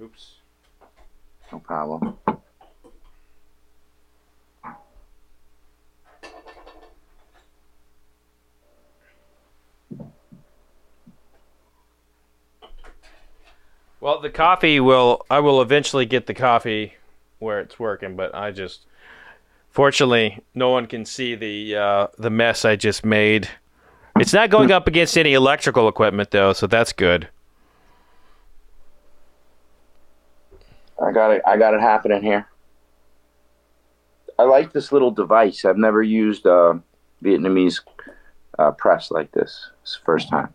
Oops. 0.00 0.36
no 1.52 1.58
problem. 1.58 2.16
Well, 14.00 14.18
the 14.20 14.30
coffee 14.30 14.80
will. 14.80 15.24
I 15.30 15.38
will 15.40 15.60
eventually 15.62 16.06
get 16.06 16.26
the 16.26 16.34
coffee 16.34 16.94
where 17.38 17.60
it's 17.60 17.78
working, 17.78 18.16
but 18.16 18.34
I 18.34 18.50
just. 18.50 18.86
Fortunately, 19.72 20.38
no 20.54 20.68
one 20.68 20.86
can 20.86 21.06
see 21.06 21.34
the 21.34 21.76
uh, 21.76 22.06
the 22.18 22.28
mess 22.28 22.66
I 22.66 22.76
just 22.76 23.06
made. 23.06 23.48
It's 24.20 24.34
not 24.34 24.50
going 24.50 24.70
up 24.70 24.86
against 24.86 25.16
any 25.16 25.32
electrical 25.32 25.88
equipment 25.88 26.30
though, 26.30 26.52
so 26.52 26.66
that's 26.66 26.92
good. 26.92 27.28
I 31.02 31.10
got 31.10 31.30
it. 31.30 31.42
I 31.46 31.56
got 31.56 31.72
it 31.72 31.80
happening 31.80 32.22
here. 32.22 32.46
I 34.38 34.42
like 34.42 34.74
this 34.74 34.92
little 34.92 35.10
device. 35.10 35.64
I've 35.64 35.78
never 35.78 36.02
used 36.02 36.46
uh, 36.46 36.74
Vietnamese 37.24 37.80
uh, 38.58 38.72
press 38.72 39.10
like 39.10 39.32
this. 39.32 39.70
It's 39.82 39.96
the 39.96 40.04
first 40.04 40.28
time. 40.28 40.52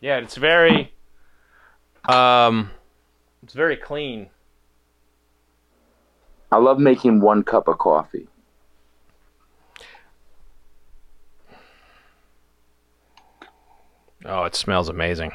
Yeah, 0.00 0.16
it's 0.16 0.34
very. 0.34 0.92
Um, 2.08 2.70
it's 3.42 3.54
very 3.54 3.76
clean. 3.76 4.30
I 6.50 6.56
love 6.56 6.78
making 6.78 7.20
one 7.20 7.42
cup 7.42 7.68
of 7.68 7.78
coffee. 7.78 8.28
Oh, 14.24 14.44
it 14.44 14.54
smells 14.54 14.88
amazing. 14.88 15.32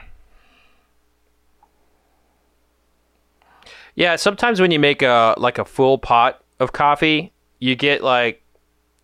Yeah, 3.96 4.16
sometimes 4.16 4.62
when 4.62 4.72
you 4.72 4.80
make 4.80 5.02
a 5.02 5.34
like 5.38 5.58
a 5.58 5.66
full 5.66 5.98
pot 5.98 6.44
of 6.60 6.72
coffee, 6.72 7.34
you 7.60 7.76
get 7.76 8.04
like 8.04 8.44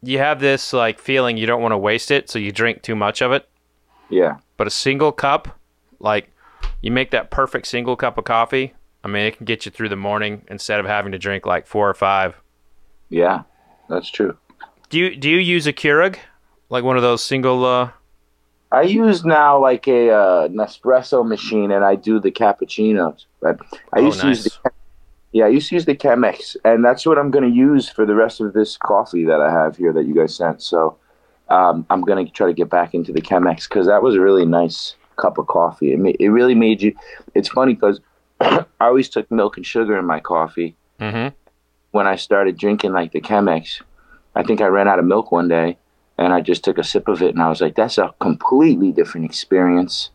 you 0.03 0.19
have 0.19 0.39
this 0.39 0.71
like 0.71 0.99
feeling 0.99 1.35
you 1.35 1.47
don't 1.47 1.61
want 1.61 1.71
to 1.71 1.77
waste 1.77 2.11
it, 2.11 2.29
so 2.29 2.37
you 2.37 2.51
drink 2.51 2.83
too 2.83 2.95
much 2.95 3.21
of 3.21 3.31
it. 3.31 3.49
Yeah. 4.09 4.37
But 4.55 4.67
a 4.67 4.69
single 4.69 5.11
cup, 5.11 5.59
like 5.99 6.29
you 6.83 6.91
make 6.91 7.09
that 7.11 7.31
perfect 7.31 7.65
single 7.65 7.95
cup 7.95 8.17
of 8.17 8.25
coffee, 8.25 8.73
I 9.03 9.07
mean, 9.07 9.25
it 9.25 9.37
can 9.37 9.45
get 9.45 9.65
you 9.65 9.71
through 9.71 9.89
the 9.89 9.95
morning 9.95 10.43
instead 10.49 10.79
of 10.79 10.85
having 10.85 11.13
to 11.13 11.17
drink 11.17 11.45
like 11.45 11.65
four 11.65 11.89
or 11.89 11.93
five. 11.93 12.35
Yeah, 13.09 13.43
that's 13.89 14.09
true. 14.09 14.37
Do 14.89 14.99
you 14.99 15.15
do 15.15 15.29
you 15.29 15.37
use 15.37 15.65
a 15.65 15.73
Keurig, 15.73 16.17
like 16.69 16.83
one 16.83 16.97
of 16.97 17.01
those 17.01 17.23
single? 17.23 17.65
uh 17.65 17.91
I 18.71 18.81
use 18.81 19.23
now 19.23 19.59
like 19.59 19.87
a 19.87 20.09
uh, 20.09 20.47
Nespresso 20.47 21.25
machine, 21.25 21.71
and 21.71 21.85
I 21.85 21.95
do 21.95 22.19
the 22.19 22.31
cappuccinos. 22.31 23.25
But 23.39 23.59
I 23.93 23.99
Oh, 23.99 24.05
used 24.05 24.21
to 24.21 24.27
use 24.27 24.43
nice. 24.43 24.57
the 24.63 24.71
yeah, 25.31 25.45
I 25.45 25.49
used 25.49 25.69
to 25.69 25.75
use 25.75 25.85
the 25.85 25.95
Chemex, 25.95 26.57
and 26.65 26.83
that's 26.83 27.05
what 27.05 27.17
I'm 27.17 27.31
going 27.31 27.49
to 27.49 27.55
use 27.55 27.89
for 27.89 28.05
the 28.05 28.13
rest 28.15 28.41
of 28.41 28.53
this 28.53 28.77
coffee 28.77 29.25
that 29.25 29.41
I 29.41 29.51
have 29.51 29.77
here 29.77 29.93
that 29.93 30.05
you 30.05 30.13
guys 30.13 30.35
sent. 30.35 30.61
So 30.61 30.97
um, 31.49 31.85
I'm 31.89 32.01
going 32.01 32.25
to 32.25 32.31
try 32.31 32.47
to 32.47 32.53
get 32.53 32.69
back 32.69 32.93
into 32.93 33.11
the 33.11 33.21
Chemex 33.21 33.69
because 33.69 33.87
that 33.87 34.03
was 34.03 34.17
really 34.17 34.45
nice 34.45 34.95
cup 35.17 35.37
of 35.37 35.47
coffee. 35.47 35.93
It, 35.93 35.99
ma- 35.99 36.11
it 36.19 36.27
really 36.27 36.55
made 36.55 36.81
you. 36.81 36.95
It's 37.33 37.49
funny 37.49 37.73
because 37.73 37.99
I 38.41 38.65
always 38.79 39.09
took 39.09 39.29
milk 39.31 39.57
and 39.57 39.65
sugar 39.65 39.97
in 39.97 40.05
my 40.05 40.19
coffee. 40.19 40.75
Mm-hmm. 40.99 41.35
When 41.91 42.07
I 42.07 42.15
started 42.15 42.57
drinking 42.57 42.93
like 42.93 43.11
the 43.11 43.21
Chemex, 43.21 43.81
I 44.35 44.43
think 44.43 44.61
I 44.61 44.65
ran 44.67 44.87
out 44.87 44.99
of 44.99 45.05
milk 45.05 45.31
one 45.31 45.47
day, 45.47 45.77
and 46.17 46.33
I 46.33 46.41
just 46.41 46.63
took 46.63 46.77
a 46.77 46.83
sip 46.83 47.07
of 47.07 47.21
it, 47.21 47.35
and 47.35 47.41
I 47.41 47.49
was 47.49 47.61
like, 47.61 47.75
"That's 47.75 47.97
a 47.97 48.13
completely 48.19 48.91
different 48.91 49.25
experience." 49.25 50.09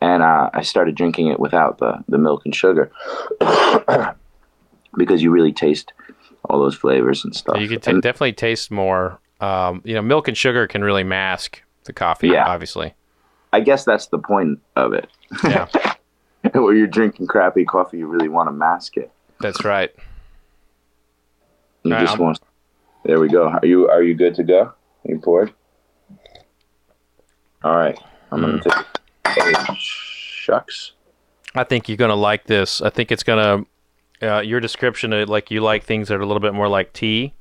And 0.00 0.22
uh, 0.22 0.50
I 0.52 0.62
started 0.62 0.94
drinking 0.94 1.28
it 1.28 1.40
without 1.40 1.78
the 1.78 2.04
the 2.08 2.18
milk 2.18 2.42
and 2.44 2.54
sugar. 2.54 2.92
because 4.96 5.22
you 5.22 5.30
really 5.30 5.52
taste 5.52 5.92
all 6.48 6.60
those 6.60 6.74
flavors 6.74 7.24
and 7.24 7.34
stuff. 7.34 7.58
You 7.60 7.68
can 7.68 7.80
t- 7.80 8.00
definitely 8.00 8.32
taste 8.32 8.70
more. 8.70 9.20
Um, 9.40 9.82
you 9.84 9.94
know, 9.94 10.02
milk 10.02 10.28
and 10.28 10.36
sugar 10.36 10.66
can 10.66 10.82
really 10.82 11.04
mask 11.04 11.62
the 11.84 11.92
coffee. 11.92 12.28
Yeah. 12.28 12.46
obviously. 12.46 12.94
I 13.56 13.60
guess 13.60 13.84
that's 13.84 14.06
the 14.08 14.18
point 14.18 14.60
of 14.76 14.92
it. 14.92 15.08
Yeah, 15.44 15.66
Where 16.52 16.74
you're 16.74 16.86
drinking 16.86 17.26
crappy 17.26 17.64
coffee, 17.64 17.98
you 17.98 18.06
really 18.06 18.28
want 18.28 18.48
to 18.48 18.52
mask 18.52 18.96
it. 18.98 19.10
that's 19.40 19.64
right. 19.64 19.90
You 21.84 21.94
All 21.94 22.00
just 22.00 22.18
want. 22.18 22.38
There 23.04 23.18
we 23.18 23.28
go. 23.28 23.48
Are 23.48 23.64
you 23.64 23.88
are 23.88 24.02
you 24.02 24.14
good 24.14 24.34
to 24.34 24.44
go? 24.44 24.60
Are 24.62 24.74
you 25.04 25.18
poured? 25.20 25.54
All 27.64 27.76
right. 27.76 27.98
I'm 28.30 28.42
Hmm. 28.42 28.58
gonna 28.58 28.62
take. 28.62 29.56
Oh, 29.68 29.74
shucks. 29.78 30.92
I 31.54 31.64
think 31.64 31.88
you're 31.88 31.96
gonna 31.96 32.14
like 32.14 32.44
this. 32.44 32.80
I 32.82 32.90
think 32.90 33.10
it's 33.10 33.22
gonna. 33.22 33.64
Uh, 34.22 34.40
your 34.40 34.60
description 34.60 35.12
of 35.12 35.28
like 35.28 35.50
you 35.50 35.60
like 35.60 35.84
things 35.84 36.08
that 36.08 36.16
are 36.18 36.22
a 36.22 36.26
little 36.26 36.40
bit 36.40 36.54
more 36.54 36.68
like 36.68 36.92
tea. 36.92 37.34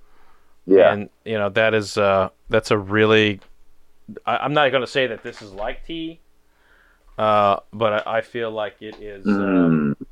Yeah. 0.68 0.94
and 0.94 1.10
you 1.26 1.38
know 1.38 1.50
that 1.50 1.74
is 1.74 1.98
uh 1.98 2.30
that's 2.50 2.72
a 2.72 2.78
really. 2.78 3.40
I, 4.26 4.38
I'm 4.38 4.54
not 4.54 4.72
gonna 4.72 4.88
say 4.88 5.08
that 5.08 5.24
this 5.24 5.42
is 5.42 5.52
like 5.52 5.86
tea. 5.86 6.20
Uh, 7.18 7.58
but 7.72 8.08
I, 8.08 8.18
I 8.18 8.22
feel 8.22 8.52
like 8.52 8.82
it 8.82 8.96
is 9.02 9.26
um, 9.26 9.96
Mm, 9.98 10.06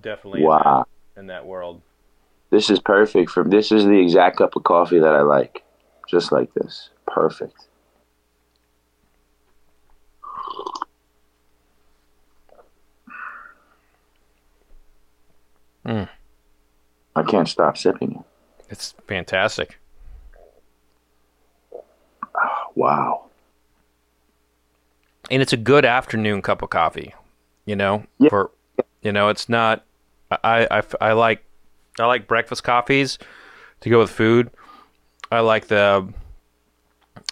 definitely 0.00 0.40
in, 0.40 0.46
wow. 0.46 0.86
that, 1.14 1.20
in 1.20 1.26
that 1.28 1.46
world. 1.46 1.82
This 2.50 2.68
is 2.70 2.80
perfect 2.80 3.30
for. 3.30 3.44
This 3.44 3.70
is 3.72 3.84
the 3.84 3.98
exact 4.00 4.38
cup 4.38 4.56
of 4.56 4.64
coffee 4.64 4.98
that 4.98 5.14
I 5.14 5.22
like. 5.22 5.62
Just 6.08 6.32
like 6.32 6.52
this. 6.54 6.90
Perfect. 7.06 7.66
Mm. 15.84 16.08
I 17.14 17.22
can't 17.22 17.48
stop 17.48 17.76
sipping 17.76 18.12
it. 18.12 18.24
It's 18.68 18.94
fantastic. 19.06 19.78
Wow. 22.76 23.22
and 25.28 25.42
it's 25.42 25.52
a 25.52 25.56
good 25.56 25.84
afternoon 25.84 26.40
cup 26.42 26.62
of 26.62 26.70
coffee. 26.70 27.12
You 27.64 27.74
know, 27.74 28.04
Yeah. 28.20 28.28
for 28.28 28.50
you 29.02 29.10
know, 29.12 29.28
it's 29.28 29.48
not. 29.48 29.84
I, 30.30 30.68
I 30.70 30.82
I 31.00 31.12
like 31.12 31.44
I 31.98 32.06
like 32.06 32.28
breakfast 32.28 32.62
coffees 32.62 33.18
to 33.80 33.90
go 33.90 33.98
with 33.98 34.10
food. 34.10 34.50
I 35.32 35.40
like 35.40 35.66
the 35.66 36.12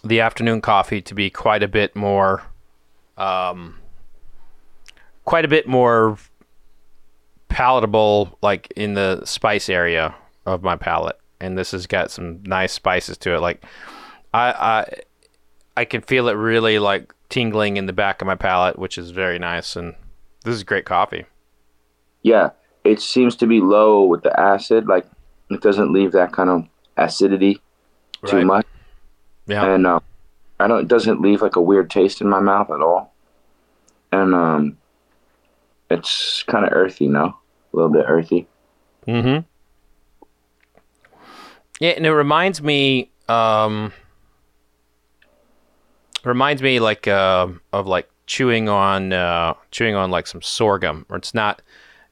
the 0.02 0.20
afternoon 0.20 0.61
coffee 0.61 1.00
to 1.02 1.14
be 1.14 1.30
quite 1.30 1.62
a 1.62 1.68
bit 1.68 1.94
more, 1.94 2.42
um, 3.16 3.78
quite 5.24 5.44
a 5.44 5.48
bit 5.48 5.66
more 5.68 6.18
palatable, 7.48 8.38
like 8.42 8.72
in 8.76 8.94
the 8.94 9.24
spice 9.24 9.68
area 9.68 10.14
of 10.46 10.62
my 10.62 10.74
palate. 10.76 11.18
And 11.40 11.57
this 11.59 11.70
has 11.72 11.87
got 11.87 12.11
some 12.11 12.42
nice 12.44 12.72
spices 12.72 13.16
to 13.18 13.35
it. 13.35 13.40
Like 13.40 13.64
I 14.33 14.50
I 14.52 14.87
I 15.76 15.84
can 15.84 16.00
feel 16.02 16.28
it 16.28 16.32
really 16.34 16.78
like 16.78 17.12
tingling 17.28 17.76
in 17.76 17.87
the 17.87 17.92
back 17.92 18.20
of 18.22 18.26
my 18.26 18.34
palate, 18.37 18.78
which 18.78 18.96
is 18.98 19.10
very 19.10 19.38
nice. 19.38 19.76
And 19.76 19.94
this 20.44 20.54
is 20.54 20.62
great 20.62 20.84
coffee. 20.84 21.24
Yeah, 22.22 22.50
it 22.84 23.00
seems 23.00 23.37
to 23.37 23.46
be 23.46 23.60
low 23.60 24.04
with 24.04 24.22
the 24.22 24.38
acid. 24.38 24.87
Like 24.87 25.06
it 25.50 25.60
doesn't 25.60 25.92
leave 25.92 26.12
that 26.12 26.32
kind 26.32 26.48
of 26.50 26.66
acidity 26.96 27.60
too 28.26 28.44
much, 28.46 28.66
Yeah. 29.46 29.66
and 29.66 29.87
uh, 29.87 30.00
I 30.58 30.66
don't. 30.66 30.80
It 30.80 30.88
doesn't 30.88 31.20
leave 31.20 31.42
like 31.42 31.56
a 31.56 31.60
weird 31.60 31.90
taste 31.90 32.20
in 32.22 32.28
my 32.28 32.40
mouth 32.40 32.70
at 32.70 32.80
all. 32.80 33.12
And 34.12 34.34
um, 34.34 34.78
it's 35.90 36.42
kind 36.44 36.64
of 36.64 36.72
earthy, 36.72 37.08
no, 37.08 37.24
a 37.24 37.37
little 37.76 37.90
bit 37.90 38.04
earthy. 38.08 38.46
Mm-hmm. 39.06 39.44
Yeah, 41.80 41.90
and 41.90 42.06
it 42.06 42.12
reminds 42.12 42.62
me, 42.62 43.10
um, 43.28 43.92
reminds 46.26 46.62
me 46.62 46.80
like 46.80 47.06
uh, 47.08 47.48
of 47.72 47.87
like 47.87 48.08
chewing 48.26 48.68
on 48.68 49.12
uh, 49.12 49.54
chewing 49.70 49.94
on 49.94 50.10
like 50.10 50.26
some 50.26 50.42
sorghum, 50.42 51.06
or 51.08 51.16
it's 51.16 51.34
not, 51.34 51.62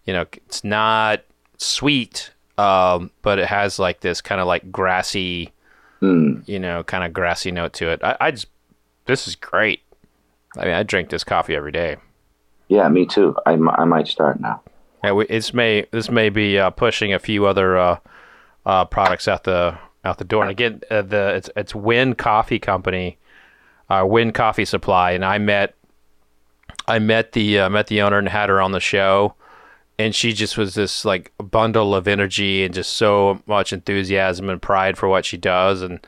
you 0.04 0.12
know, 0.12 0.22
it's 0.46 0.64
not 0.64 1.20
sweet, 1.58 2.30
um, 2.58 3.10
but 3.22 3.38
it 3.38 3.46
has 3.46 3.78
like 3.78 4.00
this 4.00 4.20
kind 4.20 4.40
of 4.40 4.46
like 4.46 4.70
grassy, 4.72 5.52
Mm. 6.00 6.42
you 6.48 6.58
know, 6.58 6.82
kind 6.82 7.04
of 7.04 7.12
grassy 7.12 7.52
note 7.52 7.74
to 7.74 7.88
it. 7.88 8.02
I, 8.02 8.16
I 8.20 8.30
just, 8.32 8.48
this 9.04 9.28
is 9.28 9.36
great. 9.36 9.82
I 10.58 10.64
mean, 10.64 10.74
I 10.74 10.82
drink 10.82 11.10
this 11.10 11.22
coffee 11.22 11.54
every 11.54 11.70
day. 11.70 11.96
Yeah, 12.66 12.88
me 12.88 13.06
too. 13.06 13.36
I, 13.46 13.52
I 13.52 13.84
might 13.84 14.08
start 14.08 14.40
now. 14.40 14.62
Yeah, 15.04 15.12
we, 15.12 15.26
it's 15.26 15.54
may 15.54 15.86
this 15.92 16.10
may 16.10 16.28
be 16.28 16.58
uh, 16.58 16.70
pushing 16.70 17.12
a 17.12 17.18
few 17.20 17.46
other 17.46 17.78
uh, 17.78 17.98
uh, 18.66 18.84
products 18.86 19.28
out 19.28 19.44
the 19.44 19.78
out 20.04 20.18
the 20.18 20.24
door. 20.24 20.42
And 20.42 20.50
again, 20.50 20.80
uh, 20.90 21.02
the 21.02 21.34
it's 21.36 21.50
it's 21.56 21.72
Nguyen 21.72 22.16
Coffee 22.18 22.58
Company, 22.58 23.18
uh, 23.92 24.04
Nguyen 24.04 24.32
Coffee 24.32 24.64
Supply, 24.64 25.10
and 25.10 25.22
I 25.22 25.36
met 25.36 25.74
I 26.88 26.98
met 26.98 27.32
the 27.32 27.60
uh, 27.60 27.68
met 27.68 27.88
the 27.88 28.00
owner 28.00 28.16
and 28.16 28.28
had 28.28 28.48
her 28.48 28.58
on 28.58 28.72
the 28.72 28.80
show, 28.80 29.34
and 29.98 30.14
she 30.14 30.32
just 30.32 30.56
was 30.56 30.74
this 30.74 31.04
like 31.04 31.30
bundle 31.36 31.94
of 31.94 32.08
energy 32.08 32.64
and 32.64 32.72
just 32.72 32.94
so 32.94 33.42
much 33.44 33.70
enthusiasm 33.70 34.48
and 34.48 34.62
pride 34.62 34.96
for 34.96 35.08
what 35.08 35.26
she 35.26 35.36
does, 35.36 35.82
and 35.82 36.00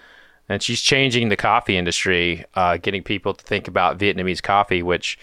and 0.48 0.62
she's 0.62 0.80
changing 0.80 1.28
the 1.28 1.36
coffee 1.36 1.76
industry, 1.76 2.46
uh, 2.54 2.78
getting 2.78 3.02
people 3.02 3.34
to 3.34 3.44
think 3.44 3.68
about 3.68 3.98
Vietnamese 3.98 4.42
coffee, 4.42 4.82
which 4.82 5.18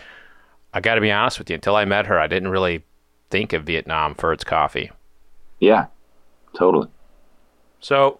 I 0.71 0.81
got 0.81 0.95
to 0.95 1.01
be 1.01 1.11
honest 1.11 1.39
with 1.39 1.49
you, 1.49 1.55
until 1.55 1.75
I 1.75 1.85
met 1.85 2.05
her, 2.05 2.19
I 2.19 2.27
didn't 2.27 2.49
really 2.49 2.83
think 3.31 3.53
of 3.53 3.63
Vietnam 3.63 4.13
for 4.13 4.33
its 4.33 4.43
coffee. 4.43 4.91
Yeah, 5.59 5.87
totally. 6.53 6.89
So 7.79 8.19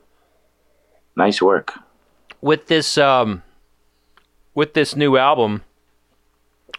nice 1.16 1.44
work 1.44 1.74
with 2.42 2.66
this 2.66 2.98
um, 2.98 3.44
with 4.54 4.74
this 4.74 4.96
new 4.96 5.18
album. 5.18 5.64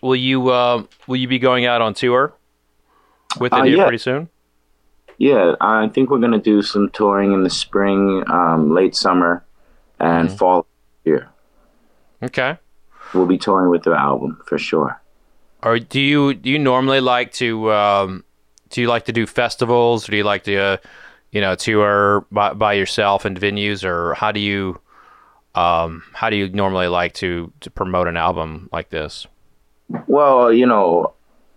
Will 0.01 0.17
you 0.17 0.49
uh, 0.49 0.85
will 1.07 1.17
you 1.17 1.29
be 1.29 1.39
going 1.39 1.65
out 1.67 1.81
on 1.81 1.95
tour 1.95 2.33
with 3.39 3.53
it 3.53 3.59
Uh, 3.61 3.65
here 3.65 3.77
yeah. 3.77 3.83
pretty 3.85 3.99
soon? 3.99 4.29
Yeah, 5.19 5.55
I 5.61 5.89
think 5.89 6.11
we're 6.11 6.19
gonna 6.19 6.39
do 6.41 6.63
some 6.63 6.91
touring 6.91 7.33
in 7.33 7.45
the 7.45 7.51
spring, 7.51 8.25
um, 8.29 8.75
late 8.75 8.97
summer, 8.97 9.45
and 10.01 10.29
Mm-hmm. 10.29 10.37
fall 10.37 10.67
here. 11.05 11.29
Okay. 12.23 12.59
We'll 13.15 13.27
be 13.27 13.39
touring 13.39 13.71
with 13.71 13.83
the 13.85 13.93
album 13.93 14.41
for 14.47 14.59
sure. 14.59 15.01
Or 15.63 15.79
do 15.79 16.01
you 16.01 16.35
do 16.35 16.51
you 16.51 16.59
normally 16.59 17.01
like 17.01 17.33
to 17.35 17.71
um, 17.73 18.25
do 18.71 18.81
you 18.81 18.89
like 18.89 19.05
to 19.05 19.13
do 19.13 19.27
festivals? 19.27 20.09
Or 20.09 20.13
do 20.13 20.17
you 20.17 20.25
like 20.25 20.43
to 20.45 20.57
uh, 20.57 20.77
you 21.31 21.41
know 21.41 21.55
tour 21.55 22.25
by, 22.33 22.55
by 22.55 22.73
yourself 22.73 23.25
in 23.25 23.37
venues, 23.37 23.85
or 23.85 24.15
how 24.15 24.33
do 24.33 24.41
you 24.41 24.81
um, 25.55 26.03
how 26.15 26.31
do 26.31 26.37
you 26.37 26.49
normally 26.49 26.89
like 26.89 27.15
to 27.15 27.53
to 27.61 27.71
promote 27.71 28.09
an 28.09 28.17
album 28.17 28.69
like 28.73 28.91
this? 28.91 29.27
Well, 30.07 30.53
you 30.53 30.67
know, 30.67 31.13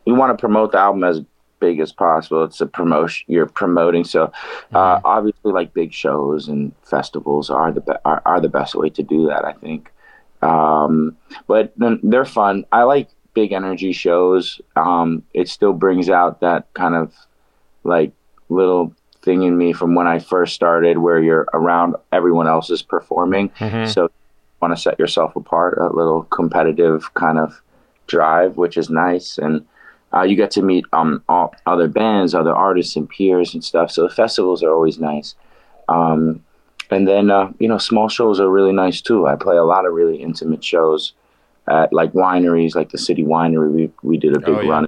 you 0.05 0.15
want 0.15 0.37
to 0.37 0.41
promote 0.41 0.71
the 0.73 0.79
album 0.79 1.03
as 1.03 1.21
big 1.59 1.79
as 1.79 1.91
possible. 1.91 2.43
It's 2.43 2.59
a 2.59 2.65
promotion 2.65 3.25
you're 3.27 3.45
promoting, 3.45 4.03
so 4.03 4.31
uh, 4.73 4.99
obviously, 5.03 5.51
like 5.51 5.73
big 5.73 5.93
shows 5.93 6.47
and 6.47 6.73
festivals 6.83 7.49
are 7.49 7.71
the 7.71 7.81
be- 7.81 7.93
are, 8.03 8.21
are 8.25 8.41
the 8.41 8.49
best 8.49 8.75
way 8.75 8.89
to 8.89 9.03
do 9.03 9.27
that. 9.27 9.45
I 9.45 9.53
think, 9.53 9.91
um, 10.41 11.15
but 11.47 11.73
then 11.77 11.99
they're 12.03 12.25
fun. 12.25 12.65
I 12.71 12.83
like 12.83 13.09
big 13.33 13.53
energy 13.53 13.93
shows. 13.93 14.59
Um, 14.75 15.23
it 15.33 15.47
still 15.47 15.73
brings 15.73 16.09
out 16.09 16.41
that 16.41 16.73
kind 16.73 16.95
of 16.95 17.13
like 17.83 18.11
little 18.49 18.93
thing 19.25 19.43
in 19.43 19.57
me 19.57 19.73
from 19.73 19.95
when 19.95 20.07
I 20.07 20.19
first 20.19 20.53
started, 20.55 20.99
where 20.99 21.19
you're 21.21 21.47
around 21.53 21.95
everyone 22.13 22.47
else 22.47 22.69
is 22.69 22.81
performing. 22.81 23.49
Mhm. 23.59 23.87
So, 23.93 24.09
want 24.61 24.73
to 24.75 24.81
set 24.81 24.97
yourself 24.97 25.35
apart, 25.35 25.77
a 25.77 25.89
little 25.93 26.23
competitive 26.39 27.13
kind 27.15 27.37
of 27.37 27.61
drive, 28.07 28.55
which 28.55 28.77
is 28.77 28.89
nice. 28.89 29.37
And 29.37 29.65
uh, 30.13 30.21
you 30.21 30.35
get 30.37 30.49
to 30.51 30.61
meet 30.61 30.85
um, 30.93 31.21
all 31.27 31.53
other 31.65 31.87
bands, 31.89 32.33
other 32.33 32.53
artists, 32.55 32.95
and 32.95 33.09
peers 33.09 33.53
and 33.53 33.61
stuff. 33.63 33.91
So 33.91 34.03
the 34.03 34.09
festivals 34.21 34.63
are 34.63 34.71
always 34.71 34.97
nice. 34.97 35.35
Um, 35.89 36.41
and 36.89 37.05
then 37.07 37.29
uh, 37.31 37.51
you 37.59 37.67
know, 37.67 37.77
small 37.77 38.07
shows 38.09 38.39
are 38.39 38.49
really 38.49 38.71
nice 38.71 39.01
too. 39.01 39.27
I 39.27 39.35
play 39.35 39.57
a 39.57 39.63
lot 39.65 39.85
of 39.85 39.93
really 39.93 40.17
intimate 40.17 40.63
shows 40.63 41.13
at 41.67 41.91
like 41.91 42.13
wineries, 42.13 42.75
like 42.75 42.89
the 42.91 42.97
City 42.97 43.23
Winery. 43.23 43.71
We 43.71 43.91
we 44.03 44.17
did 44.17 44.35
a 44.37 44.39
big 44.39 44.55
Oh, 44.55 44.61
yeah. 44.61 44.69
run, 44.71 44.87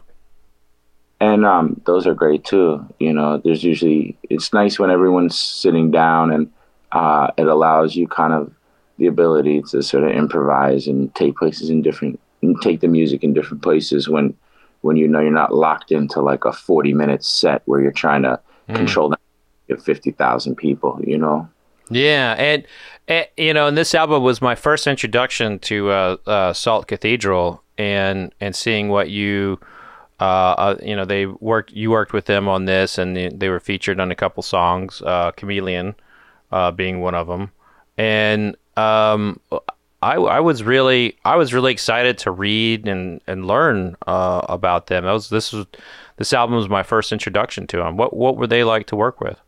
and 1.20 1.46
um, 1.46 1.82
those 1.86 2.06
are 2.08 2.14
great 2.14 2.44
too. 2.44 2.86
You 3.00 3.14
know, 3.14 3.38
there's 3.44 3.64
usually 3.64 4.18
it's 4.30 4.54
nice 4.54 4.80
when 4.80 4.92
everyone's 4.92 5.38
sitting 5.40 5.92
down 5.92 6.32
and 6.32 6.52
uh, 6.92 7.32
it 7.38 7.48
allows 7.48 7.96
you 7.96 8.08
kind 8.08 8.34
of 8.34 8.52
the 8.98 9.08
ability 9.08 9.62
to 9.70 9.82
sort 9.84 10.04
of 10.04 10.12
improvise 10.12 10.88
and 10.88 11.14
take 11.16 11.36
places 11.36 11.70
in 11.70 11.82
different 11.82 12.20
and 12.42 12.60
take 12.62 12.80
the 12.82 12.88
music 12.88 13.24
in 13.24 13.34
different 13.34 13.62
places 13.64 14.08
when 14.10 14.34
when 14.82 14.96
you 14.96 15.08
know 15.08 15.20
you're 15.20 15.32
not 15.32 15.54
locked 15.54 15.92
into 15.92 16.22
like 16.22 16.46
a 16.46 16.54
40 16.54 16.94
minute 16.94 17.24
set 17.24 17.62
where 17.66 17.82
you're 17.82 17.92
trying 17.92 18.24
to 18.24 18.40
Mm. 18.70 18.76
control 18.76 19.10
that 19.10 19.20
of 19.70 19.82
50,000 19.84 20.56
people, 20.56 21.00
you 21.06 21.18
know. 21.18 21.48
Yeah, 21.90 22.36
and, 22.38 22.66
and 23.08 23.28
you 23.38 23.54
know, 23.54 23.68
and 23.68 23.78
this 23.78 23.96
album 23.96 24.24
was 24.24 24.42
my 24.42 24.56
first 24.56 24.88
introduction 24.88 25.60
to 25.60 25.90
uh, 25.90 26.18
uh, 26.26 26.54
Salt 26.54 26.88
Cathedral, 26.88 27.64
and 27.78 28.34
and 28.42 28.54
seeing 28.56 28.90
what 28.90 29.10
you, 29.10 29.60
uh, 30.20 30.24
uh, 30.24 30.78
you 30.82 30.96
know, 30.96 31.06
they 31.06 31.26
worked. 31.26 31.72
You 31.72 31.92
worked 31.92 32.14
with 32.14 32.26
them 32.26 32.48
on 32.48 32.66
this, 32.66 32.98
and 32.98 33.16
they, 33.16 33.30
they 33.30 33.50
were 33.50 33.60
featured 33.60 34.00
on 34.00 34.12
a 34.12 34.16
couple 34.16 34.42
songs, 34.42 35.02
uh, 35.04 35.32
Chameleon, 35.32 35.96
uh, 36.52 36.72
being 36.72 37.02
one 37.02 37.14
of 37.16 37.28
them, 37.28 37.52
and 37.98 38.56
um, 38.78 39.40
I, 40.02 40.16
I 40.16 40.40
was 40.40 40.64
really 40.64 41.18
I 41.26 41.36
was 41.36 41.54
really 41.54 41.72
excited 41.72 42.18
to 42.20 42.32
read 42.32 42.88
and 42.88 43.22
and 43.28 43.46
learn 43.46 43.96
uh, 44.06 44.42
about 44.48 44.88
them. 44.88 45.06
That 45.06 45.12
was 45.12 45.30
this 45.30 45.54
was 45.54 45.66
this 46.18 46.34
album 46.34 46.56
was 46.56 46.70
my 46.70 46.84
first 46.84 47.12
introduction 47.12 47.68
to 47.68 47.78
them. 47.78 47.98
What 47.98 48.16
what 48.16 48.38
were 48.38 48.48
they 48.48 48.64
like 48.64 48.88
to 48.88 48.96
work 48.96 49.20
with? 49.20 49.40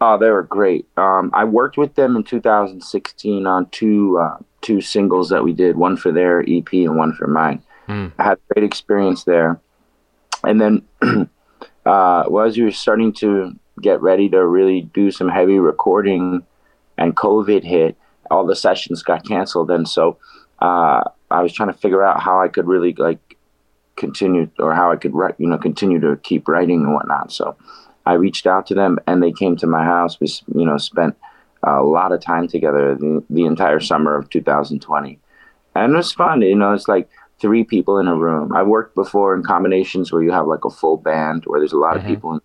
Oh, 0.00 0.18
they 0.18 0.30
were 0.30 0.42
great. 0.42 0.86
Um, 0.96 1.30
I 1.34 1.44
worked 1.44 1.76
with 1.76 1.94
them 1.94 2.16
in 2.16 2.24
2016 2.24 3.46
on 3.46 3.66
two 3.70 4.18
uh, 4.18 4.38
two 4.60 4.80
singles 4.80 5.28
that 5.30 5.42
we 5.42 5.52
did, 5.52 5.76
one 5.76 5.96
for 5.96 6.12
their 6.12 6.40
EP 6.42 6.72
and 6.72 6.96
one 6.96 7.12
for 7.12 7.26
mine. 7.26 7.62
Hmm. 7.86 8.08
I 8.18 8.24
had 8.24 8.38
a 8.38 8.54
great 8.54 8.64
experience 8.64 9.24
there. 9.24 9.60
And 10.44 10.60
then, 10.60 10.82
uh, 11.86 12.24
well, 12.28 12.46
as 12.46 12.56
we 12.56 12.64
were 12.64 12.70
starting 12.70 13.12
to 13.14 13.52
get 13.80 14.00
ready 14.00 14.28
to 14.30 14.46
really 14.46 14.82
do 14.82 15.10
some 15.10 15.28
heavy 15.28 15.58
recording, 15.58 16.44
and 16.96 17.16
COVID 17.16 17.64
hit, 17.64 17.96
all 18.30 18.46
the 18.46 18.56
sessions 18.56 19.02
got 19.02 19.26
canceled, 19.26 19.70
and 19.70 19.88
so 19.88 20.18
uh, 20.60 21.02
I 21.30 21.42
was 21.42 21.52
trying 21.52 21.72
to 21.72 21.78
figure 21.78 22.02
out 22.02 22.20
how 22.20 22.40
I 22.40 22.48
could 22.48 22.66
really 22.66 22.94
like 22.94 23.36
continue 23.96 24.48
or 24.58 24.74
how 24.74 24.90
I 24.90 24.96
could 24.96 25.14
write, 25.14 25.34
you 25.38 25.46
know, 25.46 25.58
continue 25.58 26.00
to 26.00 26.16
keep 26.22 26.48
writing 26.48 26.82
and 26.82 26.94
whatnot. 26.94 27.32
So 27.32 27.56
I 28.06 28.14
reached 28.14 28.46
out 28.46 28.66
to 28.66 28.74
them 28.74 28.98
and 29.06 29.22
they 29.22 29.32
came 29.32 29.56
to 29.56 29.66
my 29.66 29.84
house. 29.84 30.18
We, 30.20 30.28
you 30.54 30.66
know, 30.66 30.78
spent 30.78 31.16
a 31.62 31.82
lot 31.82 32.12
of 32.12 32.20
time 32.20 32.48
together 32.48 32.94
the, 32.94 33.24
the 33.30 33.44
entire 33.44 33.80
summer 33.80 34.16
of 34.16 34.30
2020. 34.30 35.18
And 35.74 35.92
it 35.92 35.96
was 35.96 36.12
fun. 36.12 36.42
You 36.42 36.54
know, 36.54 36.72
it's 36.72 36.88
like 36.88 37.08
three 37.40 37.64
people 37.64 37.98
in 37.98 38.08
a 38.08 38.14
room. 38.14 38.52
I've 38.54 38.66
worked 38.66 38.94
before 38.94 39.34
in 39.34 39.42
combinations 39.42 40.12
where 40.12 40.22
you 40.22 40.32
have 40.32 40.46
like 40.46 40.64
a 40.64 40.70
full 40.70 40.96
band 40.96 41.44
where 41.46 41.60
there's 41.60 41.72
a 41.72 41.78
lot 41.78 41.96
of 41.96 42.04
people 42.04 42.34
in, 42.34 42.40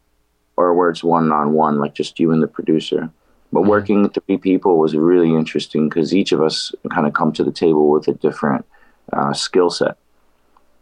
or 0.57 0.73
where 0.73 0.89
it's 0.89 1.03
one 1.03 1.31
on 1.31 1.53
one, 1.53 1.79
like 1.79 1.93
just 1.93 2.19
you 2.19 2.31
and 2.31 2.41
the 2.41 2.47
producer. 2.47 3.09
But 3.51 3.61
working 3.63 4.03
with 4.03 4.13
three 4.13 4.37
people 4.37 4.77
was 4.77 4.95
really 4.95 5.33
interesting 5.33 5.89
because 5.89 6.13
each 6.13 6.31
of 6.31 6.41
us 6.41 6.71
kind 6.91 7.07
of 7.07 7.13
come 7.13 7.31
to 7.33 7.43
the 7.43 7.51
table 7.51 7.89
with 7.89 8.07
a 8.07 8.13
different 8.13 8.65
uh, 9.11 9.33
skill 9.33 9.69
set 9.69 9.97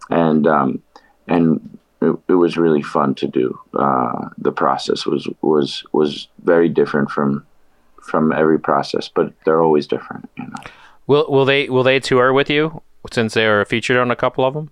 and 0.10 0.48
um, 0.48 0.82
and 1.28 1.78
it, 2.02 2.16
it 2.28 2.34
was 2.34 2.58
really 2.58 2.82
fun 2.82 3.16
to 3.16 3.28
do. 3.28 3.60
Uh, 3.74 4.30
the 4.38 4.52
process 4.52 5.06
was 5.06 5.28
was 5.42 5.84
was 5.92 6.28
very 6.44 6.70
different 6.70 7.12
from 7.12 7.46
from 8.02 8.32
every 8.32 8.60
process, 8.60 9.10
but 9.10 9.34
they're 9.46 9.62
always 9.62 9.88
different. 9.88 10.30
You 10.38 10.46
know. 10.46 10.56
Will 11.08 11.26
will 11.30 11.46
they 11.46 11.70
will 11.70 11.84
they 11.84 12.00
tour 12.00 12.34
with 12.34 12.50
you 12.50 12.82
since 13.12 13.34
they 13.34 13.46
are 13.46 13.66
featured 13.66 13.98
on 13.98 14.12
a 14.12 14.16
couple 14.16 14.46
of 14.46 14.54
them? 14.54 14.72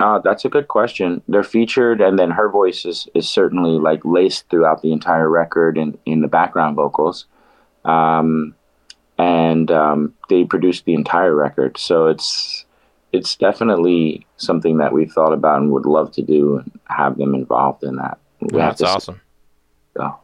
Uh, 0.00 0.18
that's 0.18 0.44
a 0.44 0.48
good 0.48 0.68
question. 0.68 1.22
They're 1.28 1.42
featured, 1.42 2.00
and 2.00 2.18
then 2.18 2.30
her 2.30 2.48
voice 2.48 2.84
is, 2.84 3.08
is 3.14 3.28
certainly 3.28 3.72
like 3.72 4.04
laced 4.04 4.48
throughout 4.48 4.82
the 4.82 4.92
entire 4.92 5.28
record 5.28 5.76
in, 5.76 5.98
in 6.06 6.22
the 6.22 6.28
background 6.28 6.76
vocals. 6.76 7.26
Um, 7.84 8.54
and 9.18 9.70
um, 9.70 10.14
they 10.28 10.44
produced 10.44 10.84
the 10.84 10.94
entire 10.94 11.34
record, 11.34 11.78
so 11.78 12.06
it's 12.06 12.64
it's 13.12 13.36
definitely 13.36 14.26
something 14.38 14.78
that 14.78 14.92
we've 14.92 15.12
thought 15.12 15.34
about 15.34 15.60
and 15.60 15.70
would 15.70 15.84
love 15.84 16.10
to 16.12 16.22
do 16.22 16.56
and 16.56 16.80
have 16.88 17.18
them 17.18 17.34
involved 17.34 17.84
in 17.84 17.96
that. 17.96 18.18
We 18.40 18.58
have 18.58 18.78
That's 18.78 18.82
awesome. 18.82 19.20
So. 19.94 20.16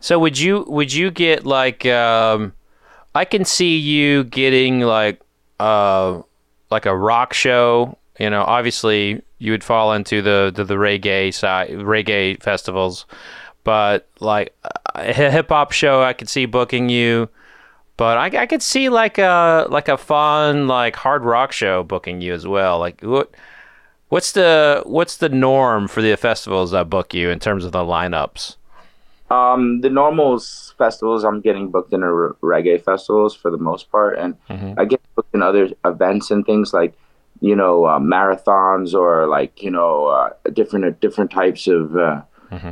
So 0.00 0.18
would 0.18 0.38
you 0.38 0.64
would 0.68 0.92
you 0.92 1.10
get 1.10 1.46
like 1.46 1.86
um, 1.86 2.52
I 3.14 3.24
can 3.24 3.44
see 3.44 3.76
you 3.76 4.24
getting 4.24 4.80
like 4.80 5.20
uh 5.58 6.22
like 6.70 6.86
a 6.86 6.96
rock 6.96 7.32
show. 7.32 7.96
You 8.18 8.30
know, 8.30 8.42
obviously 8.42 9.22
you 9.38 9.52
would 9.52 9.64
fall 9.64 9.92
into 9.92 10.22
the 10.22 10.52
the, 10.54 10.64
the 10.64 10.74
reggae 10.74 11.32
side, 11.32 11.70
reggae 11.70 12.42
festivals, 12.42 13.06
but 13.64 14.08
like 14.20 14.54
a 14.94 15.12
hip 15.12 15.48
hop 15.48 15.72
show, 15.72 16.02
I 16.02 16.12
could 16.12 16.28
see 16.28 16.46
booking 16.46 16.88
you. 16.88 17.28
But 17.96 18.16
I, 18.16 18.42
I 18.42 18.46
could 18.46 18.62
see 18.62 18.88
like 18.88 19.18
a 19.18 19.66
like 19.68 19.88
a 19.88 19.98
fun 19.98 20.68
like 20.68 20.96
hard 20.96 21.24
rock 21.24 21.52
show 21.52 21.82
booking 21.82 22.20
you 22.20 22.32
as 22.32 22.46
well. 22.46 22.78
Like 22.78 23.00
what 23.02 23.30
what's 24.08 24.32
the 24.32 24.82
what's 24.86 25.16
the 25.18 25.28
norm 25.28 25.88
for 25.88 26.02
the 26.02 26.16
festivals 26.16 26.70
that 26.70 26.88
book 26.90 27.12
you 27.12 27.30
in 27.30 27.38
terms 27.40 27.64
of 27.64 27.72
the 27.72 27.80
lineups? 27.80 28.56
Um, 29.30 29.80
the 29.80 29.90
normal 29.90 30.40
festivals, 30.76 31.22
I'm 31.24 31.40
getting 31.40 31.70
booked 31.70 31.92
in 31.92 32.02
a 32.02 32.12
r- 32.12 32.36
reggae 32.42 32.82
festivals 32.82 33.34
for 33.34 33.50
the 33.50 33.58
most 33.58 33.90
part, 33.92 34.18
and 34.18 34.34
I 34.76 34.84
get 34.84 35.00
booked 35.14 35.34
in 35.34 35.42
other 35.42 35.68
events 35.84 36.30
and 36.32 36.44
things 36.44 36.72
like, 36.72 36.94
you 37.40 37.54
know, 37.54 37.84
uh, 37.84 37.98
marathons 38.00 38.92
or 38.92 39.26
like 39.28 39.62
you 39.62 39.70
know 39.70 40.06
uh, 40.06 40.30
different 40.52 41.00
different 41.00 41.30
types 41.30 41.66
of 41.68 41.96
uh, 41.96 42.22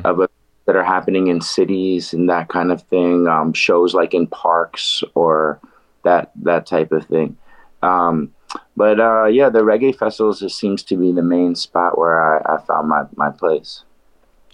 of 0.05 0.17
events 0.17 0.35
that 0.67 0.77
are 0.77 0.85
happening 0.85 1.29
in 1.29 1.41
cities 1.41 2.13
and 2.13 2.29
that 2.29 2.49
kind 2.49 2.73
of 2.73 2.83
thing. 2.83 3.29
Um, 3.29 3.53
shows 3.53 3.95
like 3.95 4.13
in 4.13 4.27
parks 4.27 5.05
or 5.15 5.61
that 6.03 6.33
that 6.43 6.67
type 6.67 6.91
of 6.93 7.07
thing. 7.07 7.37
Um, 7.83 8.35
but 8.77 8.99
uh, 9.01 9.27
yeah, 9.27 9.49
the 9.51 9.61
reggae 9.61 9.97
festivals 9.97 10.41
just 10.41 10.59
seems 10.59 10.83
to 10.85 10.97
be 10.97 11.13
the 11.13 11.23
main 11.23 11.55
spot 11.55 11.99
where 11.99 12.19
I, 12.49 12.55
I 12.55 12.61
found 12.63 12.89
my, 12.89 13.05
my 13.17 13.31
place. 13.31 13.85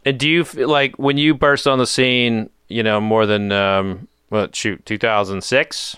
And 0.04 0.18
do 0.18 0.28
you 0.28 0.44
feel 0.44 0.68
like 0.68 0.96
when 0.98 1.16
you 1.16 1.34
burst 1.34 1.66
on 1.66 1.78
the 1.78 1.86
scene, 1.86 2.50
you 2.68 2.82
know, 2.82 3.00
more 3.00 3.26
than 3.26 3.52
um, 3.52 4.08
what 4.28 4.54
shoot, 4.54 4.84
two 4.84 4.98
thousand 4.98 5.42
six, 5.42 5.96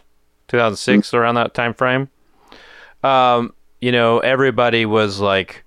two 0.48 0.58
thousand 0.58 0.76
six, 0.76 1.12
around 1.12 1.34
that 1.36 1.54
time 1.54 1.74
frame? 1.74 2.08
Um, 3.02 3.52
you 3.80 3.92
know, 3.92 4.20
everybody 4.20 4.86
was 4.86 5.20
like, 5.20 5.64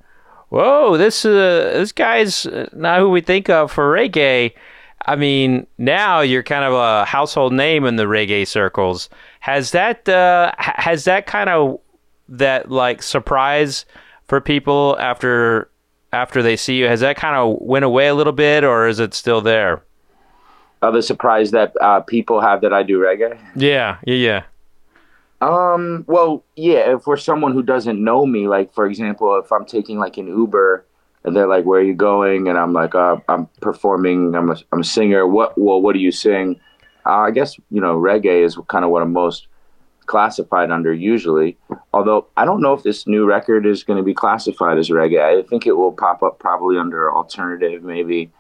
"Whoa, 0.50 0.98
this 0.98 1.26
uh, 1.26 1.72
this 1.74 1.92
guy's 1.92 2.48
not 2.74 3.00
who 3.00 3.10
we 3.10 3.22
think 3.22 3.50
of 3.50 3.72
for 3.72 3.94
reggae." 3.94 4.54
I 5.06 5.16
mean, 5.16 5.66
now 5.78 6.22
you're 6.22 6.44
kind 6.44 6.66
of 6.66 6.74
a 6.74 7.06
household 7.06 7.54
name 7.54 7.86
in 7.86 7.96
the 7.96 8.04
reggae 8.04 8.48
circles. 8.48 9.10
Has 9.40 9.72
that 9.72 10.08
uh, 10.08 10.52
has 10.58 11.06
that 11.06 11.26
kind 11.26 11.50
of 11.50 11.80
that 12.28 12.70
like 12.70 13.02
surprise 13.02 13.86
for 14.28 14.40
people 14.40 14.96
after 15.00 15.70
after 16.12 16.42
they 16.42 16.56
see 16.56 16.78
you? 16.78 16.88
Has 16.88 17.02
that 17.02 17.18
kind 17.18 17.36
of 17.36 17.58
went 17.62 17.86
away 17.86 18.08
a 18.08 18.16
little 18.16 18.34
bit, 18.34 18.64
or 18.64 18.88
is 18.88 19.00
it 19.00 19.14
still 19.14 19.42
there? 19.42 19.84
Uh, 20.82 20.92
the 20.92 21.02
surprise 21.02 21.52
that 21.52 21.74
uh, 21.82 22.00
people 22.02 22.40
have 22.40 22.62
that 22.62 22.74
I 22.74 22.84
do 22.84 23.00
reggae. 23.00 23.38
Yeah, 23.56 23.98
yeah, 24.06 24.16
yeah. 24.16 24.44
Um. 25.42 26.06
Well, 26.08 26.44
yeah. 26.56 26.98
For 26.98 27.18
someone 27.18 27.54
who 27.54 27.64
doesn't 27.64 28.02
know 28.04 28.26
me, 28.26 28.48
like 28.48 28.74
for 28.74 28.86
example, 28.86 29.38
if 29.38 29.52
I'm 29.52 29.66
taking 29.66 29.98
like 29.98 30.18
an 30.18 30.28
Uber 30.28 30.86
and 31.24 31.36
they're 31.36 31.48
like, 31.48 31.66
"Where 31.66 31.80
are 31.80 31.84
you 31.84 31.94
going?" 31.94 32.48
and 32.48 32.58
I'm 32.58 32.74
like, 32.74 32.96
uh, 32.96 33.18
"I'm 33.30 33.48
performing. 33.62 34.36
I'm 34.36 34.50
a, 34.50 34.58
I'm 34.72 34.82
a 34.82 34.84
singer. 34.84 35.26
What? 35.28 35.58
Well, 35.58 35.82
what 35.82 35.94
do 35.94 36.00
you 36.00 36.12
sing?" 36.12 36.60
Uh, 37.06 37.20
I 37.20 37.32
guess 37.32 37.58
you 37.72 37.80
know 37.80 37.98
reggae 37.98 38.44
is 38.44 38.58
kind 38.68 38.84
of 38.84 38.92
what 38.92 39.02
I'm 39.02 39.14
most 39.14 39.48
classified 40.10 40.72
under 40.72 40.92
usually. 40.92 41.56
Although 41.94 42.28
I 42.36 42.44
don't 42.44 42.62
know 42.62 42.74
if 42.74 42.84
this 42.84 43.08
new 43.08 43.26
record 43.26 43.66
is 43.66 43.84
going 43.84 43.98
to 43.98 44.04
be 44.04 44.14
classified 44.14 44.78
as 44.78 44.90
reggae. 44.90 45.22
I 45.22 45.48
think 45.48 45.66
it 45.66 45.78
will 45.78 45.94
pop 45.94 46.22
up 46.24 46.40
probably 46.40 46.78
under 46.78 47.14
alternative, 47.14 47.84
maybe. 47.84 48.32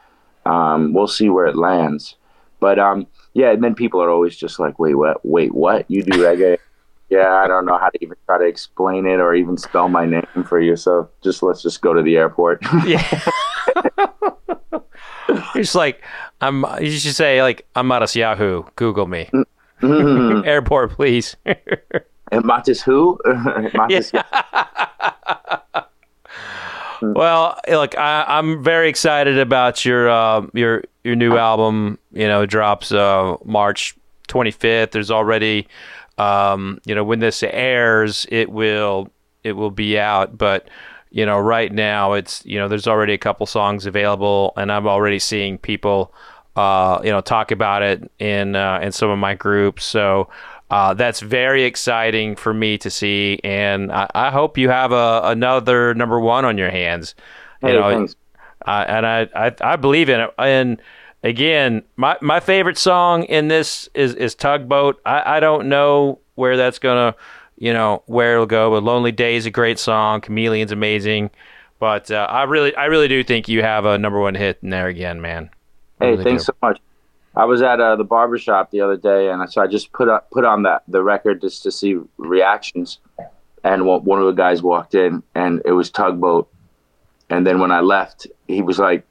Um, 0.45 0.93
we'll 0.93 1.07
see 1.07 1.30
where 1.30 1.45
it 1.45 1.55
lands. 1.55 2.15
But 2.59 2.80
um, 2.80 3.07
yeah, 3.34 3.51
and 3.51 3.63
then 3.63 3.76
people 3.76 4.01
are 4.01 4.09
always 4.09 4.36
just 4.36 4.59
like, 4.59 4.80
"Wait, 4.80 4.95
what? 4.95 5.24
Wait, 5.24 5.53
what? 5.53 5.86
You 5.89 6.03
do 6.03 6.11
reggae?" 6.17 6.57
yeah, 7.09 7.36
I 7.36 7.47
don't 7.47 7.65
know 7.65 7.78
how 7.78 7.89
to 7.89 8.03
even 8.03 8.17
try 8.26 8.39
to 8.39 8.45
explain 8.45 9.05
it 9.05 9.20
or 9.20 9.34
even 9.34 9.55
spell 9.55 9.88
my 9.88 10.05
name 10.05 10.43
for 10.45 10.59
you. 10.59 10.76
So 10.76 11.07
just 11.24 11.43
let's 11.43 11.61
just 11.61 11.82
go 11.82 11.93
to 11.93 12.01
the 12.01 12.17
airport. 12.17 12.61
yeah. 12.86 13.22
It's 15.55 15.76
like 15.76 16.03
I'm. 16.41 16.65
You 16.82 16.91
should 16.97 17.15
say 17.15 17.43
like 17.43 17.67
I'm 17.76 17.91
Yahoo. 17.91 18.63
Google 18.76 19.05
me. 19.05 19.30
Mm-hmm. 19.82 20.45
Airport, 20.45 20.91
please. 20.91 21.36
and 21.45 22.43
Matis 22.43 22.82
who? 22.82 23.19
Matis. 23.25 24.13
well, 27.01 27.59
look, 27.67 27.97
I, 27.97 28.25
I'm 28.27 28.63
very 28.63 28.89
excited 28.89 29.38
about 29.38 29.86
your 29.86 30.09
uh, 30.09 30.45
your 30.53 30.84
your 31.03 31.15
new 31.15 31.38
album. 31.38 31.97
You 32.11 32.27
know, 32.27 32.45
drops 32.45 32.91
uh, 32.91 33.38
March 33.45 33.95
25th. 34.27 34.91
There's 34.91 35.11
already, 35.11 35.67
um, 36.17 36.80
you 36.86 36.95
know, 36.95 37.03
when 37.03 37.19
this 37.19 37.43
airs, 37.43 38.25
it 38.30 38.51
will 38.51 39.09
it 39.43 39.53
will 39.53 39.71
be 39.71 39.99
out. 39.99 40.38
But 40.38 40.69
you 41.11 41.25
know, 41.25 41.39
right 41.39 41.71
now 41.73 42.13
it's 42.13 42.45
you 42.45 42.59
know, 42.59 42.67
there's 42.67 42.88
already 42.88 43.13
a 43.13 43.17
couple 43.17 43.45
songs 43.45 43.86
available, 43.86 44.53
and 44.55 44.71
I'm 44.71 44.88
already 44.88 45.19
seeing 45.19 45.57
people, 45.57 46.13
uh, 46.60 47.01
you 47.03 47.12
know, 47.12 47.22
talk 47.22 47.51
about 47.51 47.82
it 47.84 48.12
in 48.20 48.55
uh, 48.55 48.80
in 48.82 48.91
some 48.91 49.10
of 49.10 49.20
my 49.20 49.36
groups. 49.36 49.86
So. 49.86 50.30
Uh, 50.72 50.93
that's 50.93 51.20
very 51.20 51.64
exciting 51.64 52.36
for 52.36 52.53
me 52.53 52.78
to 52.78 52.91
see, 52.91 53.39
and 53.43 53.91
I, 53.91 54.07
I 54.14 54.30
hope 54.30 54.55
you 54.55 54.70
have 54.70 54.91
a, 54.91 55.22
another 55.24 55.95
number 55.95 56.20
one 56.20 56.45
on 56.45 56.60
your 56.60 56.70
hands. 56.70 57.16
You 57.64 57.74
Hey, 57.74 57.74
know, 57.74 57.89
and 58.66 59.05
I, 59.05 59.28
I 59.36 59.55
I 59.62 59.76
believe 59.76 60.10
in 60.10 60.20
it. 60.20 60.32
And 60.38 60.82
again, 61.24 61.84
my 61.95 62.18
my 62.22 62.39
favorite 62.39 62.78
song 62.78 63.24
in 63.24 63.47
this 63.47 63.89
is 63.93 64.16
is 64.16 64.36
Tugboat. 64.36 65.01
I, 65.05 65.38
I 65.38 65.39
don't 65.39 65.70
know 65.70 66.20
where 66.36 66.57
that's 66.57 66.80
gonna, 66.80 67.16
you 67.57 67.74
know, 67.74 68.03
where 68.05 68.34
it'll 68.36 68.45
go. 68.45 68.72
But 68.72 68.84
Lonely 68.84 69.12
Day 69.12 69.36
is 69.36 69.45
a 69.45 69.51
great 69.51 69.80
song. 69.80 70.22
Chameleon's 70.22 70.72
amazing. 70.72 71.32
But 71.80 72.12
uh, 72.12 72.28
I 72.30 72.43
really 72.43 72.76
I 72.76 72.86
really 72.86 73.07
do 73.07 73.24
think 73.24 73.47
you 73.47 73.62
have 73.64 73.86
a 73.86 73.97
number 73.97 74.20
one 74.20 74.36
hit 74.36 74.60
in 74.62 74.70
there 74.70 74.88
again, 74.88 75.22
man. 75.22 75.49
Hey, 76.00 76.12
really 76.12 76.24
thanks 76.24 76.43
do. 76.43 76.45
so 76.47 76.54
much. 76.62 76.80
I 77.36 77.45
was 77.45 77.62
at 77.62 77.80
uh, 77.80 77.95
the 77.95 78.04
barbershop 78.04 78.72
the 78.72 78.82
other 78.82 78.97
day, 78.97 79.30
and 79.30 79.50
so 79.52 79.62
I 79.62 79.68
just 79.68 79.91
put 79.91 80.10
up, 80.10 80.30
put 80.32 80.45
on 80.45 80.64
that 80.64 80.84
the 80.88 81.04
record 81.04 81.41
just 81.41 81.64
to 81.64 81.72
see 81.72 81.97
reactions. 82.18 83.00
And 83.64 83.86
one, 83.86 84.04
one 84.04 84.20
of 84.20 84.26
the 84.26 84.32
guys 84.32 84.64
walked 84.64 84.95
in, 84.95 85.22
and 85.36 85.62
it 85.66 85.72
was 85.72 85.89
Tugboat. 85.89 86.50
And 87.30 87.45
then 87.45 87.60
when 87.60 87.72
I 87.72 87.82
left, 87.82 88.28
he 88.47 88.62
was 88.62 88.80
like, 88.80 89.06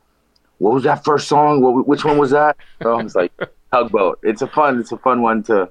"What 0.59 0.75
was 0.75 0.83
that 0.85 1.05
first 1.05 1.29
song? 1.29 1.61
What, 1.61 1.87
which 1.87 2.05
one 2.05 2.19
was 2.19 2.31
that?" 2.31 2.57
So 2.83 2.99
I 2.99 3.03
was 3.03 3.15
like, 3.15 3.33
"Tugboat." 3.73 4.19
It's 4.23 4.43
a 4.43 4.49
fun, 4.49 4.81
it's 4.81 4.93
a 4.93 4.99
fun 4.99 5.23
one 5.23 5.43
to 5.45 5.71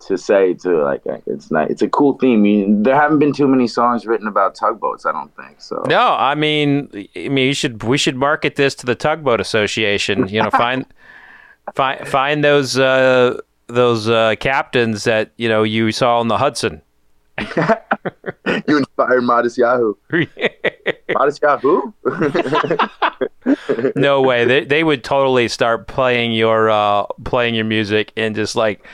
to 0.00 0.18
say 0.18 0.54
to 0.54 0.82
like. 0.84 1.02
It's 1.26 1.50
nice. 1.50 1.70
It's 1.70 1.82
a 1.82 1.88
cool 1.88 2.18
theme. 2.18 2.42
Mean, 2.42 2.82
there 2.82 2.94
haven't 2.94 3.18
been 3.18 3.32
too 3.32 3.48
many 3.48 3.66
songs 3.66 4.06
written 4.06 4.26
about 4.28 4.54
tugboats. 4.54 5.06
I 5.06 5.12
don't 5.12 5.34
think 5.36 5.60
so. 5.60 5.82
No, 5.86 6.14
I 6.18 6.34
mean, 6.34 6.90
I 7.16 7.28
mean, 7.28 7.46
you 7.46 7.54
should 7.54 7.82
we 7.82 7.98
should 7.98 8.16
market 8.16 8.56
this 8.56 8.74
to 8.76 8.86
the 8.86 8.94
Tugboat 8.94 9.40
Association. 9.40 10.28
You 10.28 10.42
know, 10.42 10.50
find 10.50 10.86
find 11.74 12.06
find 12.06 12.44
those 12.44 12.78
uh, 12.78 13.40
those 13.66 14.08
uh, 14.08 14.34
captains 14.38 15.04
that 15.04 15.32
you 15.36 15.48
know 15.48 15.62
you 15.62 15.92
saw 15.92 16.20
on 16.20 16.28
the 16.28 16.38
Hudson. 16.38 16.82
you 17.38 18.78
inspired 18.78 19.22
Matisyahu. 19.22 19.94
Matisyahu. 21.10 21.92
no 23.96 24.22
way. 24.22 24.44
They 24.44 24.64
they 24.64 24.84
would 24.84 25.04
totally 25.04 25.48
start 25.48 25.86
playing 25.86 26.32
your 26.32 26.70
uh, 26.70 27.04
playing 27.24 27.54
your 27.54 27.66
music 27.66 28.12
and 28.16 28.34
just 28.34 28.56
like 28.56 28.86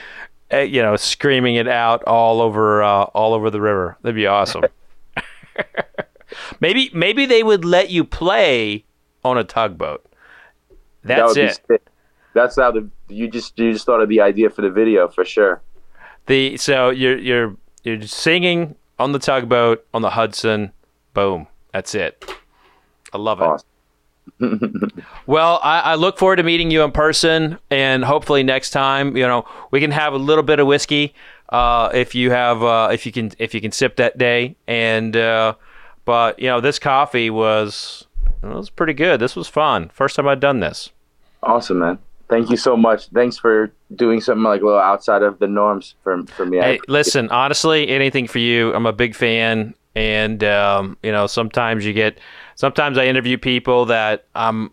you 0.52 0.82
know 0.82 0.96
screaming 0.96 1.56
it 1.56 1.68
out 1.68 2.04
all 2.04 2.40
over 2.40 2.82
uh, 2.82 3.04
all 3.04 3.34
over 3.34 3.50
the 3.50 3.60
river. 3.60 3.96
That'd 4.02 4.16
be 4.16 4.26
awesome. 4.26 4.64
maybe 6.60 6.90
maybe 6.92 7.26
they 7.26 7.42
would 7.42 7.64
let 7.64 7.90
you 7.90 8.04
play 8.04 8.84
on 9.24 9.38
a 9.38 9.44
tugboat. 9.44 10.04
That 11.04 11.32
That's 11.34 11.34
be 11.34 11.74
it. 11.74 11.88
That's 12.34 12.56
how 12.56 12.70
the 12.70 12.88
you 13.08 13.28
just 13.28 13.58
you 13.58 13.72
just 13.72 13.86
thought 13.86 14.00
of 14.00 14.08
the 14.08 14.20
idea 14.20 14.50
for 14.50 14.62
the 14.62 14.70
video 14.70 15.08
for 15.08 15.24
sure. 15.24 15.62
The 16.26 16.56
so 16.56 16.90
you're 16.90 17.18
you're 17.18 17.56
you're 17.82 18.02
singing 18.02 18.76
on 18.98 19.12
the 19.12 19.18
tugboat 19.18 19.86
on 19.92 20.02
the 20.02 20.10
Hudson. 20.10 20.72
Boom. 21.14 21.46
That's 21.72 21.94
it. 21.94 22.24
I 23.12 23.18
love 23.18 23.40
it. 23.40 23.64
Well, 25.26 25.60
I, 25.62 25.80
I 25.80 25.94
look 25.94 26.18
forward 26.18 26.36
to 26.36 26.42
meeting 26.42 26.70
you 26.70 26.82
in 26.82 26.90
person, 26.90 27.58
and 27.70 28.04
hopefully 28.04 28.42
next 28.42 28.70
time, 28.70 29.16
you 29.16 29.26
know, 29.26 29.46
we 29.70 29.80
can 29.80 29.92
have 29.92 30.12
a 30.12 30.18
little 30.18 30.42
bit 30.42 30.58
of 30.58 30.66
whiskey, 30.66 31.14
uh, 31.48 31.90
if 31.94 32.14
you 32.14 32.30
have, 32.30 32.62
uh, 32.62 32.88
if 32.92 33.06
you 33.06 33.12
can, 33.12 33.30
if 33.38 33.54
you 33.54 33.60
can 33.60 33.72
sip 33.72 33.96
that 33.96 34.18
day. 34.18 34.56
And, 34.66 35.16
uh, 35.16 35.54
but 36.04 36.38
you 36.38 36.48
know, 36.48 36.60
this 36.60 36.78
coffee 36.78 37.30
was, 37.30 38.06
it 38.42 38.46
was 38.46 38.68
pretty 38.68 38.94
good. 38.94 39.20
This 39.20 39.36
was 39.36 39.48
fun. 39.48 39.90
First 39.94 40.16
time 40.16 40.26
I'd 40.26 40.40
done 40.40 40.60
this. 40.60 40.90
Awesome, 41.42 41.78
man. 41.78 41.98
Thank 42.28 42.50
you 42.50 42.56
so 42.56 42.76
much. 42.76 43.08
Thanks 43.08 43.36
for 43.36 43.70
doing 43.94 44.20
something 44.20 44.42
like 44.42 44.62
a 44.62 44.64
little 44.64 44.80
outside 44.80 45.22
of 45.22 45.38
the 45.38 45.46
norms 45.46 45.94
for 46.02 46.22
for 46.24 46.46
me. 46.46 46.58
Hey, 46.58 46.80
listen, 46.88 47.28
honestly, 47.28 47.88
anything 47.88 48.26
for 48.26 48.38
you. 48.38 48.74
I'm 48.74 48.86
a 48.86 48.92
big 48.92 49.14
fan, 49.14 49.74
and 49.94 50.42
um, 50.42 50.96
you 51.02 51.12
know, 51.12 51.26
sometimes 51.26 51.84
you 51.84 51.92
get, 51.92 52.18
sometimes 52.54 52.98
I 52.98 53.06
interview 53.06 53.38
people 53.38 53.86
that 53.86 54.26
I'm, 54.34 54.70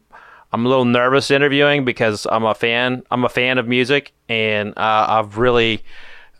I'm 0.51 0.65
a 0.65 0.69
little 0.69 0.85
nervous 0.85 1.31
interviewing 1.31 1.85
because 1.85 2.25
I'm 2.29 2.43
a 2.43 2.55
fan. 2.55 3.03
I'm 3.11 3.23
a 3.23 3.29
fan 3.29 3.57
of 3.57 3.67
music, 3.67 4.13
and 4.27 4.69
uh, 4.77 5.05
I've 5.07 5.37
really, 5.37 5.83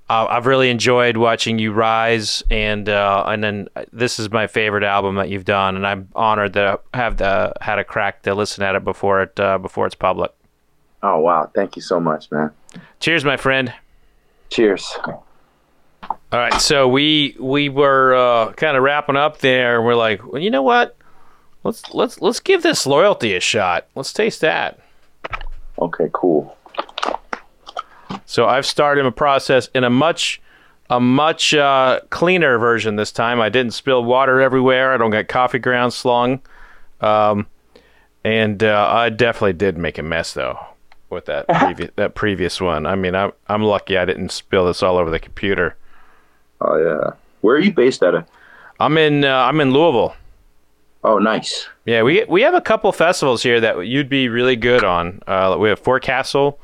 uh, 0.10 0.26
I've 0.30 0.48
really 0.48 0.70
enjoyed 0.70 1.16
watching 1.18 1.60
you 1.60 1.72
rise, 1.72 2.44
and 2.50 2.90
uh, 2.90 3.26
and 3.28 3.44
then 3.44 3.68
this 3.94 4.18
is 4.18 4.32
my 4.32 4.48
favorite 4.48 4.84
album 4.84 5.16
that 5.16 5.30
you've 5.30 5.46
done, 5.46 5.76
and 5.76 5.86
I'm 5.86 6.10
honored 6.16 6.54
that 6.54 6.82
I 6.94 6.98
have 6.98 7.18
the, 7.18 7.54
had 7.62 7.78
a 7.78 7.84
crack 7.84 8.24
to 8.24 8.34
listen 8.34 8.64
at 8.64 8.76
it 8.76 8.84
before 8.84 9.22
it 9.22 9.40
uh, 9.40 9.60
before 9.60 9.86
it's 9.86 9.96
public. 9.96 10.32
Oh 11.04 11.20
wow! 11.20 11.50
Thank 11.54 11.76
you 11.76 11.82
so 11.82 12.00
much, 12.00 12.32
man. 12.32 12.52
Cheers, 13.00 13.24
my 13.24 13.38
friend. 13.38 13.74
Cheers. 14.50 14.98
All 16.32 16.40
right, 16.40 16.60
so 16.62 16.88
we 16.88 17.36
we 17.40 17.70
were 17.70 18.16
uh, 18.16 18.54
kind 18.54 18.76
of 18.76 18.84
wrapping 18.84 19.16
up 19.16 19.40
there. 19.40 19.78
and 19.78 19.86
We're 19.86 19.96
like, 19.96 20.26
well, 20.26 20.42
you 20.42 20.50
know 20.50 20.64
what? 20.64 20.96
Let's 21.64 21.94
let's 21.94 22.22
let's 22.22 22.40
give 22.40 22.64
this 22.64 22.86
loyalty 22.86 23.36
a 23.36 23.40
shot. 23.40 23.88
Let's 23.96 24.14
taste 24.14 24.42
that. 24.42 24.80
Okay, 25.78 26.10
cool. 26.14 26.56
So 28.26 28.48
I've 28.48 28.66
started 28.66 29.06
a 29.06 29.12
process 29.12 29.68
in 29.74 29.84
a 29.84 29.90
much 29.90 30.42
a 30.90 31.00
much 31.00 31.54
uh, 31.54 32.00
cleaner 32.10 32.58
version 32.58 32.96
this 32.96 33.12
time. 33.12 33.42
I 33.42 33.50
didn't 33.50 33.74
spill 33.74 34.04
water 34.04 34.42
everywhere. 34.42 34.94
I 34.94 34.98
don't 34.98 35.12
get 35.12 35.28
coffee 35.28 35.60
grounds 35.60 35.96
slung, 35.96 36.42
um, 37.02 37.48
and 38.24 38.64
uh, 38.64 38.88
I 38.90 39.10
definitely 39.10 39.54
did 39.54 39.78
make 39.78 39.98
a 39.98 40.04
mess 40.04 40.34
though 40.34 40.58
with 41.10 41.26
that 41.26 41.48
previous 41.60 41.92
that 41.96 42.16
previous 42.16 42.62
one. 42.62 42.86
I 42.86 42.96
mean, 42.96 43.16
I'm 43.16 43.32
I'm 43.48 43.64
lucky 43.64 43.98
I 43.98 44.06
didn't 44.06 44.32
spill 44.32 44.66
this 44.66 44.82
all 44.82 44.98
over 44.98 45.10
the 45.10 45.20
computer. 45.20 45.76
Oh 46.62 46.78
yeah. 46.78 47.12
Where 47.42 47.56
are 47.56 47.60
you 47.60 47.74
based 47.74 48.04
out 48.04 48.16
of? 48.16 48.26
I'm 48.80 48.98
in 48.98 49.26
uh, 49.26 49.36
I'm 49.36 49.60
in 49.60 49.72
Louisville. 49.72 50.16
Oh, 51.04 51.18
nice. 51.18 51.68
Yeah, 51.86 52.04
we 52.04 52.26
we 52.26 52.42
have 52.42 52.54
a 52.54 52.62
couple 52.62 52.92
festivals 52.92 53.42
here 53.42 53.60
that 53.62 53.88
you'd 53.88 54.10
be 54.10 54.28
really 54.30 54.56
good 54.58 54.84
on. 54.84 55.22
Uh, 55.28 55.56
we 55.60 55.70
have 55.70 55.80
Forecastle. 55.80 56.60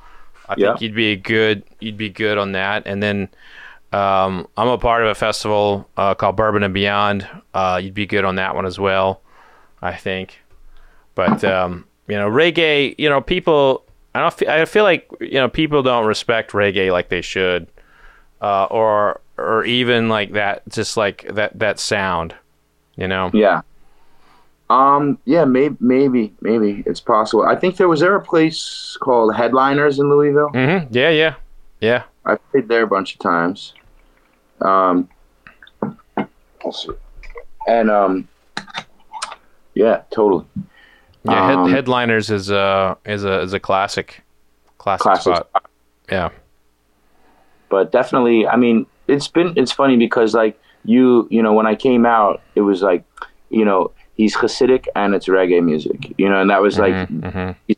I 0.50 0.56
Yeah. 0.58 0.68
think 0.72 0.82
you'd 0.82 0.96
be 0.96 1.16
good. 1.16 1.64
You'd 1.80 1.98
be 1.98 2.10
good 2.10 2.38
on 2.38 2.52
that. 2.52 2.84
And 2.86 3.02
then 3.02 3.30
um, 3.94 4.48
I'm 4.58 4.68
a 4.68 4.78
part 4.78 5.04
of 5.04 5.10
a 5.10 5.16
festival 5.16 5.88
uh, 5.96 6.16
called 6.16 6.36
Bourbon 6.36 6.64
and 6.64 6.74
Beyond. 6.74 7.28
Uh, 7.54 7.80
you'd 7.82 7.94
be 7.94 8.06
good 8.06 8.26
on 8.26 8.36
that 8.36 8.56
one 8.56 8.66
as 8.66 8.78
well, 8.78 9.22
I 9.82 9.94
think. 9.94 10.42
But 11.16 11.44
um, 11.46 11.86
you 12.08 12.16
know, 12.16 12.30
reggae. 12.30 12.94
You 12.98 13.10
know, 13.10 13.22
people. 13.22 13.84
I 14.14 14.20
don't. 14.20 14.34
Feel, 14.34 14.50
I 14.50 14.66
feel 14.66 14.84
like 14.84 15.10
you 15.22 15.36
know 15.36 15.48
people 15.50 15.82
don't 15.82 16.06
respect 16.06 16.52
reggae 16.52 16.92
like 16.92 17.08
they 17.10 17.22
should, 17.22 17.68
uh, 18.42 18.66
or 18.66 19.22
or 19.38 19.64
even 19.66 20.10
like 20.10 20.34
that. 20.34 20.68
Just 20.70 20.98
like 20.98 21.26
that 21.34 21.58
that 21.60 21.80
sound. 21.80 22.36
You 22.98 23.08
know. 23.08 23.32
Yeah. 23.34 23.62
Um. 24.70 25.18
Yeah. 25.26 25.46
Maybe. 25.46 25.76
Maybe. 25.80 26.34
Maybe 26.42 26.84
it's 26.86 27.00
possible. 27.00 27.46
I 27.46 27.56
think 27.56 27.78
there 27.78 27.88
was 27.88 28.00
there 28.00 28.16
a 28.16 28.22
place 28.22 28.98
called 29.00 29.36
Headliners 29.36 30.00
in 30.00 30.10
Louisville. 30.10 30.50
Mm-hmm. 30.54 30.94
Yeah. 30.94 31.10
Yeah. 31.10 31.36
Yeah. 31.82 32.04
I 32.26 32.36
played 32.36 32.68
there 32.68 32.84
a 32.84 32.88
bunch 32.88 33.14
of 33.14 33.20
times. 33.20 33.74
Um. 34.62 35.08
Let's 36.64 36.84
see. 36.84 36.94
And 37.68 37.92
um. 37.92 38.28
Yeah. 39.76 40.02
Totally. 40.12 40.46
Yeah, 41.26 41.48
head, 41.48 41.56
Um, 41.58 41.72
headliners 41.72 42.30
is 42.30 42.50
a 42.52 42.98
is 43.06 43.24
a 43.24 43.42
is 43.42 43.54
a 43.54 43.60
classic, 43.60 44.22
classic, 44.78 45.02
Classic 45.04 45.36
spot. 45.38 45.70
Yeah, 46.08 46.30
but 47.70 47.92
definitely 47.92 48.46
i 48.48 48.56
mean 48.56 48.86
it's 49.08 49.28
been 49.28 49.54
it's 49.58 49.72
funny 49.72 49.98
because 49.98 50.36
like 50.36 50.60
you 50.84 51.28
you 51.32 51.42
know 51.42 51.54
when 51.54 51.66
i 51.66 51.74
came 51.74 52.06
out 52.06 52.42
it 52.54 52.62
was 52.62 52.84
like 52.84 53.04
you 53.50 53.66
know 53.66 53.92
he's 54.16 54.36
hasidic 54.36 54.88
and 54.96 55.14
it's 55.14 55.28
reggae 55.28 55.64
music 55.64 56.14
you 56.18 56.28
know 56.30 56.42
and 56.42 56.50
that 56.50 56.62
was 56.62 56.80
like 56.80 56.94
Mm-hmm, 56.94 57.74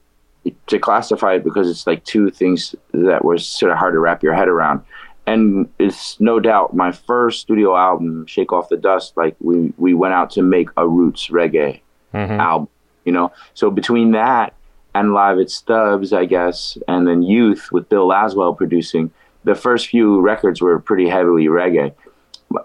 to 0.67 0.79
classify 0.79 1.33
it 1.33 1.43
because 1.43 1.69
it's 1.69 1.85
like 1.85 2.03
two 2.05 2.29
things 2.29 2.73
that 2.93 3.25
were 3.25 3.37
sort 3.37 3.71
of 3.71 3.77
hard 3.77 3.93
to 3.93 3.99
wrap 3.99 4.23
your 4.23 4.33
head 4.33 4.47
around. 4.47 4.81
And 5.25 5.67
it's 5.77 6.17
no 6.21 6.39
doubt 6.39 6.73
my 6.73 6.93
first 6.93 7.41
studio 7.41 7.75
album 7.75 8.25
shake 8.27 8.53
off 8.53 8.69
the 8.69 8.77
dust 8.77 9.17
like 9.17 9.35
we 9.41 9.73
we 9.77 9.93
went 9.93 10.13
out 10.13 10.29
to 10.31 10.41
make 10.41 10.69
a 10.77 10.87
roots 10.87 11.27
reggae 11.27 11.81
Mm-hmm. 12.13 12.39
album 12.39 12.69
you 13.03 13.11
know? 13.11 13.31
So 13.53 13.69
between 13.69 14.11
that 14.11 14.53
and 14.95 15.13
live 15.13 15.37
at 15.37 15.49
stubbs 15.51 16.13
i 16.13 16.23
guess 16.25 16.77
and 16.87 17.05
then 17.05 17.21
youth 17.21 17.69
with 17.73 17.89
bill 17.89 18.07
laswell 18.07 18.55
producing 18.57 19.11
the 19.43 19.53
first 19.53 19.87
few 19.87 20.21
records 20.21 20.61
were 20.61 20.79
pretty 20.79 21.07
heavily 21.09 21.47
reggae 21.47 21.93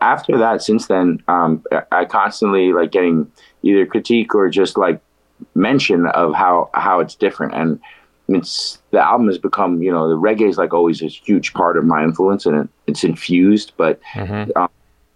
after 0.00 0.38
that 0.38 0.62
since 0.62 0.86
then 0.86 1.22
um, 1.28 1.62
i 1.90 2.04
constantly 2.04 2.72
like 2.72 2.92
getting 2.92 3.30
either 3.62 3.84
critique 3.84 4.34
or 4.34 4.48
just 4.48 4.78
like 4.78 5.00
mention 5.54 6.06
of 6.06 6.32
how 6.34 6.70
how 6.74 7.00
it's 7.00 7.14
different 7.16 7.52
and 7.54 7.80
it's 8.28 8.78
the 8.92 9.00
album 9.00 9.26
has 9.26 9.38
become 9.38 9.82
you 9.82 9.90
know 9.90 10.08
the 10.08 10.16
reggae 10.16 10.48
is 10.48 10.56
like 10.56 10.72
always 10.72 11.02
a 11.02 11.06
huge 11.08 11.52
part 11.52 11.76
of 11.76 11.84
my 11.84 12.02
influence 12.04 12.46
and 12.46 12.56
it, 12.56 12.68
it's 12.86 13.02
infused 13.04 13.72
but 13.76 14.00
Mm-hmm. 14.14 14.50
um, 14.56 14.68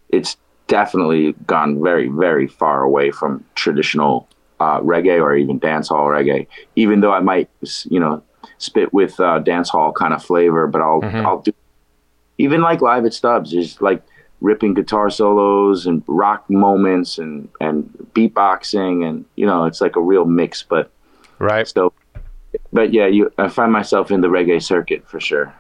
it's 0.09 0.37
definitely 0.67 1.33
gone 1.47 1.81
very 1.81 2.09
very 2.09 2.49
far 2.49 2.83
away 2.83 3.13
from 3.13 3.45
traditional 3.55 4.29
uh, 4.59 4.81
reggae 4.81 5.21
or 5.21 5.35
even 5.37 5.61
dancehall 5.61 6.07
reggae 6.09 6.47
even 6.75 7.01
though 7.01 7.13
i 7.13 7.21
might 7.21 7.49
you 7.85 8.01
know 8.01 8.21
spit 8.59 8.93
with 8.93 9.19
uh, 9.21 9.41
dancehall 9.45 9.95
kind 9.95 10.13
of 10.13 10.23
flavor 10.25 10.67
but 10.67 10.81
i'll 10.81 11.03
Mhm. 11.03 11.25
i'll 11.25 11.41
do 11.41 11.53
even 12.39 12.61
like 12.61 12.83
live 12.83 13.07
at 13.07 13.15
Stubbs, 13.15 13.55
is 13.55 13.81
like 13.81 14.03
ripping 14.41 14.75
guitar 14.75 15.09
solos 15.11 15.87
and 15.87 16.03
rock 16.07 16.49
moments 16.51 17.19
and 17.19 17.49
and 17.61 17.89
beatboxing 18.15 19.05
and 19.09 19.25
you 19.37 19.47
know 19.47 19.65
it's 19.65 19.81
like 19.81 19.97
a 19.97 20.01
real 20.01 20.25
mix. 20.25 20.63
But 20.63 20.91
right. 21.39 21.67
So, 21.67 21.93
but 22.73 22.93
yeah, 22.93 23.07
you 23.07 23.33
I 23.39 23.49
find 23.49 23.73
myself 23.73 24.11
in 24.11 24.21
the 24.21 24.29
reggae 24.29 24.63
circuit 24.63 25.07
for 25.09 25.21
sure. 25.21 25.55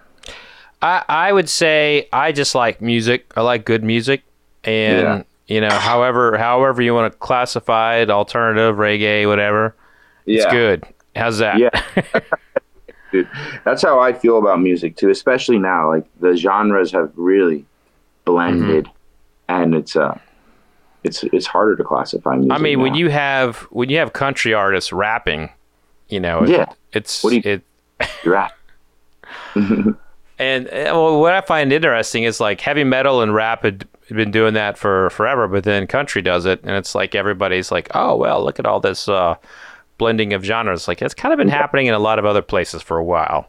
I 0.83 1.05
I 1.09 1.33
would 1.33 1.49
say 1.49 2.09
I 2.12 2.33
just 2.33 2.55
like 2.55 2.81
music. 2.83 3.33
I 3.37 3.41
like 3.43 3.64
good 3.64 3.83
music, 3.83 4.22
and 4.64 5.03
Yeah. 5.03 5.22
you 5.55 5.61
know, 5.62 5.70
however 5.70 6.37
however 6.37 6.83
you 6.83 6.95
want 6.95 7.12
to 7.12 7.18
classify 7.18 7.97
it, 7.97 8.11
alternative, 8.11 8.77
reggae, 8.77 9.27
whatever, 9.27 9.74
it's 10.27 10.45
good. 10.47 10.85
How's 11.14 11.39
that? 11.39 11.59
Yeah. 11.59 11.70
Dude, 13.12 13.29
that's 13.64 13.83
how 13.83 14.01
I 14.01 14.12
feel 14.12 14.37
about 14.39 14.61
music 14.61 14.97
too, 14.97 15.11
especially 15.11 15.59
now. 15.59 15.89
Like 15.89 16.05
the 16.20 16.37
genres 16.37 16.91
have 16.93 17.12
really 17.14 17.64
blended, 18.27 18.91
and 19.49 19.74
it's 19.74 19.97
uh, 19.97 20.18
it's 21.05 21.24
it's 21.33 21.47
harder 21.47 21.74
to 21.77 21.83
classify 21.85 22.37
music. 22.37 22.53
I 22.53 22.59
mean, 22.59 22.81
when 22.81 22.95
you 22.95 23.09
have 23.09 23.57
when 23.70 23.89
you 23.89 23.97
have 23.97 24.12
country 24.12 24.53
artists 24.53 24.93
rapping, 24.93 25.49
you 26.11 26.20
know, 26.20 26.43
it- 26.43 26.51
Yeah. 26.51 26.66
it's 26.93 27.24
What 27.24 27.31
do 27.31 27.37
you- 27.37 27.43
it. 27.45 27.62
rap. 28.27 28.53
And 30.39 30.66
uh, 30.68 30.93
well, 30.93 31.18
what 31.18 31.33
I 31.33 31.41
find 31.41 31.72
interesting 31.72 32.24
is 32.24 32.41
like 32.41 32.61
heavy 32.61 32.85
metal 32.85 33.22
and 33.22 33.35
rap 33.35 33.62
had 33.62 33.89
been 34.11 34.31
doing 34.31 34.53
that 34.53 34.77
for 34.77 35.09
forever, 35.09 35.49
but 35.49 35.64
then 35.64 35.87
country 35.87 36.20
does 36.20 36.45
it, 36.45 36.61
and 36.62 36.72
it's 36.72 36.95
like 36.95 37.14
everybody's 37.14 37.72
like, 37.72 37.89
oh 37.95 38.14
well, 38.16 38.45
look 38.45 38.59
at 38.59 38.66
all 38.66 38.79
this 38.79 39.09
uh, 39.09 39.37
blending 39.97 40.35
of 40.35 40.45
genres. 40.45 40.89
Like 40.89 41.01
it's 41.01 41.14
kind 41.14 41.33
of 41.33 41.39
been 41.39 41.49
happening 41.49 41.87
in 41.87 41.95
a 41.95 41.99
lot 41.99 42.18
of 42.18 42.27
other 42.27 42.43
places 42.43 42.83
for 42.83 42.99
a 42.99 43.03
while. 43.05 43.49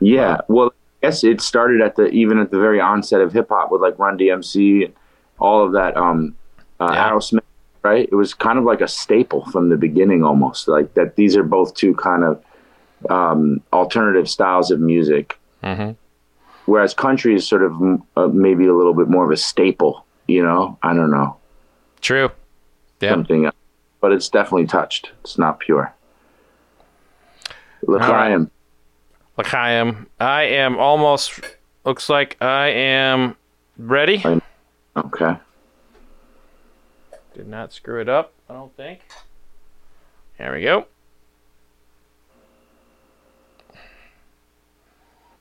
Yeah, 0.00 0.42
well, 0.48 0.74
guess 1.02 1.24
it 1.24 1.40
started 1.40 1.80
at 1.80 1.96
the 1.96 2.08
even 2.08 2.38
at 2.38 2.50
the 2.50 2.58
very 2.58 2.80
onset 2.80 3.20
of 3.20 3.32
hip 3.32 3.48
hop 3.48 3.70
with 3.70 3.80
like 3.80 3.98
Run 3.98 4.18
DMC 4.18 4.84
and 4.86 4.94
all 5.38 5.64
of 5.64 5.72
that. 5.72 5.96
Um, 5.96 6.34
uh, 6.78 6.92
Aerosmith, 6.94 7.40
right? 7.82 8.08
It 8.10 8.14
was 8.14 8.32
kind 8.34 8.58
of 8.58 8.64
like 8.64 8.80
a 8.80 8.88
staple 8.88 9.44
from 9.50 9.68
the 9.68 9.76
beginning, 9.76 10.24
almost 10.24 10.66
like 10.68 10.94
that. 10.94 11.16
These 11.16 11.36
are 11.36 11.42
both 11.42 11.74
two 11.74 11.94
kind 11.94 12.24
of 12.24 12.42
um, 13.10 13.60
alternative 13.72 14.28
styles 14.28 14.70
of 14.70 14.80
music, 14.80 15.38
Mm-hmm. 15.62 15.90
whereas 16.64 16.94
country 16.94 17.34
is 17.34 17.46
sort 17.46 17.62
of 17.62 17.74
uh, 18.16 18.28
maybe 18.28 18.66
a 18.66 18.74
little 18.74 18.94
bit 18.94 19.08
more 19.08 19.24
of 19.26 19.30
a 19.30 19.36
staple. 19.36 20.06
You 20.26 20.42
know, 20.42 20.78
I 20.82 20.94
don't 20.94 21.10
know. 21.10 21.36
True. 22.00 22.30
Yeah. 23.00 23.10
Something, 23.10 23.44
else. 23.46 23.54
but 24.00 24.12
it's 24.12 24.28
definitely 24.30 24.66
touched. 24.66 25.10
It's 25.22 25.36
not 25.38 25.60
pure. 25.60 25.92
Look, 27.86 28.00
right. 28.00 28.10
I 28.10 28.30
am. 28.30 28.50
Like 29.40 29.54
I 29.54 29.70
am, 29.70 30.06
I 30.20 30.42
am 30.42 30.76
almost. 30.76 31.40
Looks 31.86 32.10
like 32.10 32.36
I 32.42 32.68
am 32.68 33.36
ready. 33.78 34.22
Okay. 34.94 35.36
Did 37.32 37.48
not 37.48 37.72
screw 37.72 38.02
it 38.02 38.08
up. 38.10 38.34
I 38.50 38.52
don't 38.52 38.76
think. 38.76 39.00
There 40.36 40.52
we 40.52 40.60
go. 40.60 40.80
All 43.70 43.76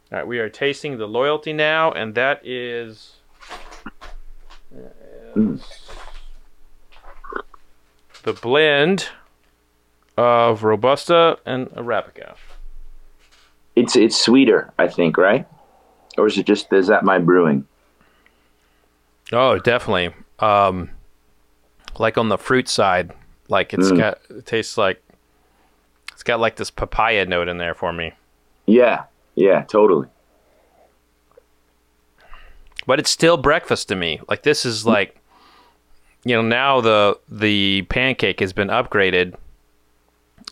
right, 0.10 0.26
we 0.26 0.40
are 0.40 0.48
tasting 0.48 0.98
the 0.98 1.06
loyalty 1.06 1.52
now, 1.52 1.92
and 1.92 2.16
that 2.16 2.40
is. 2.48 3.18
Mm. 5.36 5.62
The 8.24 8.32
blend 8.32 9.10
of 10.16 10.64
Robusta 10.64 11.40
and 11.46 11.68
Arabica. 11.72 12.38
It's 13.80 13.96
it's 13.96 14.20
sweeter, 14.20 14.74
I 14.78 14.90
think, 14.90 15.16
right? 15.18 15.48
Or 16.18 16.28
is 16.28 16.38
it 16.38 16.46
just 16.46 16.72
is 16.74 16.88
that 16.88 17.06
my 17.06 17.18
brewing? 17.18 17.66
Oh, 19.32 19.58
definitely. 19.58 20.14
Um, 20.40 20.90
like 21.98 22.18
on 22.18 22.28
the 22.28 22.38
fruit 22.38 22.68
side, 22.68 23.12
like 23.48 23.74
it's 23.74 23.90
Mm. 23.90 23.98
got 23.98 24.20
it 24.30 24.46
tastes 24.46 24.78
like 24.78 25.02
it's 26.12 26.24
got 26.24 26.42
like 26.42 26.58
this 26.58 26.70
papaya 26.70 27.26
note 27.26 27.48
in 27.48 27.58
there 27.58 27.74
for 27.74 27.94
me. 27.94 28.12
Yeah, 28.66 29.04
yeah, 29.36 29.64
totally. 29.64 30.10
But 32.86 33.00
it's 33.00 33.10
still 33.10 33.38
breakfast 33.38 33.88
to 33.88 33.96
me. 33.96 34.20
Like 34.28 34.44
this 34.44 34.66
is 34.66 34.86
like 34.86 35.16
you 36.26 36.36
know, 36.36 36.42
now 36.42 36.82
the 36.82 37.18
the 37.30 37.84
pancake 37.84 38.42
has 38.42 38.52
been 38.52 38.68
upgraded 38.68 39.36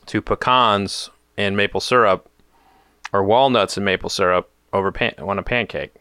to 0.05 0.21
pecans 0.21 1.09
and 1.37 1.57
maple 1.57 1.81
syrup 1.81 2.29
or 3.17 3.23
walnuts 3.23 3.77
and 3.77 3.85
maple 3.85 4.09
syrup 4.09 4.49
over 4.71 4.91
pan- 4.91 5.15
on 5.17 5.39
a 5.39 5.43
pancake. 5.43 5.93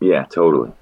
Yeah, 0.00 0.24
totally. 0.24 0.72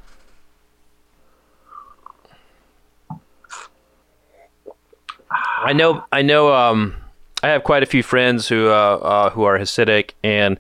I 5.31 5.73
know. 5.73 6.05
I 6.13 6.23
know. 6.23 6.53
Um, 6.53 6.97
I 7.43 7.49
have 7.49 7.63
quite 7.63 7.83
a 7.83 7.87
few 7.87 8.03
friends 8.03 8.49
who 8.49 8.69
uh, 8.69 8.73
uh, 8.73 9.31
who 9.31 9.45
are 9.45 9.59
Hasidic, 9.59 10.11
and 10.25 10.59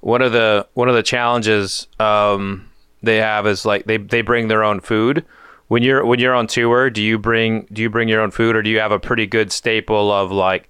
one 0.00 0.22
of 0.22 0.32
the 0.32 0.66
one 0.74 0.88
of 0.88 0.94
the 0.94 1.02
challenges 1.02 1.86
um, 2.00 2.68
they 3.02 3.16
have 3.16 3.46
is 3.46 3.64
like 3.64 3.84
they, 3.84 3.98
they 3.98 4.22
bring 4.22 4.48
their 4.48 4.64
own 4.64 4.80
food. 4.80 5.24
When 5.68 5.82
you're 5.82 6.04
when 6.04 6.18
you're 6.18 6.34
on 6.34 6.46
tour, 6.46 6.90
do 6.90 7.02
you 7.02 7.18
bring 7.18 7.66
do 7.72 7.82
you 7.82 7.90
bring 7.90 8.08
your 8.08 8.20
own 8.20 8.30
food, 8.30 8.56
or 8.56 8.62
do 8.62 8.70
you 8.70 8.80
have 8.80 8.92
a 8.92 9.00
pretty 9.00 9.26
good 9.26 9.52
staple 9.52 10.12
of 10.12 10.32
like 10.32 10.68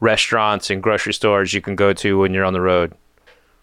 restaurants 0.00 0.70
and 0.70 0.82
grocery 0.82 1.12
stores 1.12 1.52
you 1.52 1.60
can 1.60 1.76
go 1.76 1.92
to 1.92 2.18
when 2.18 2.32
you're 2.34 2.44
on 2.44 2.52
the 2.52 2.60
road? 2.60 2.94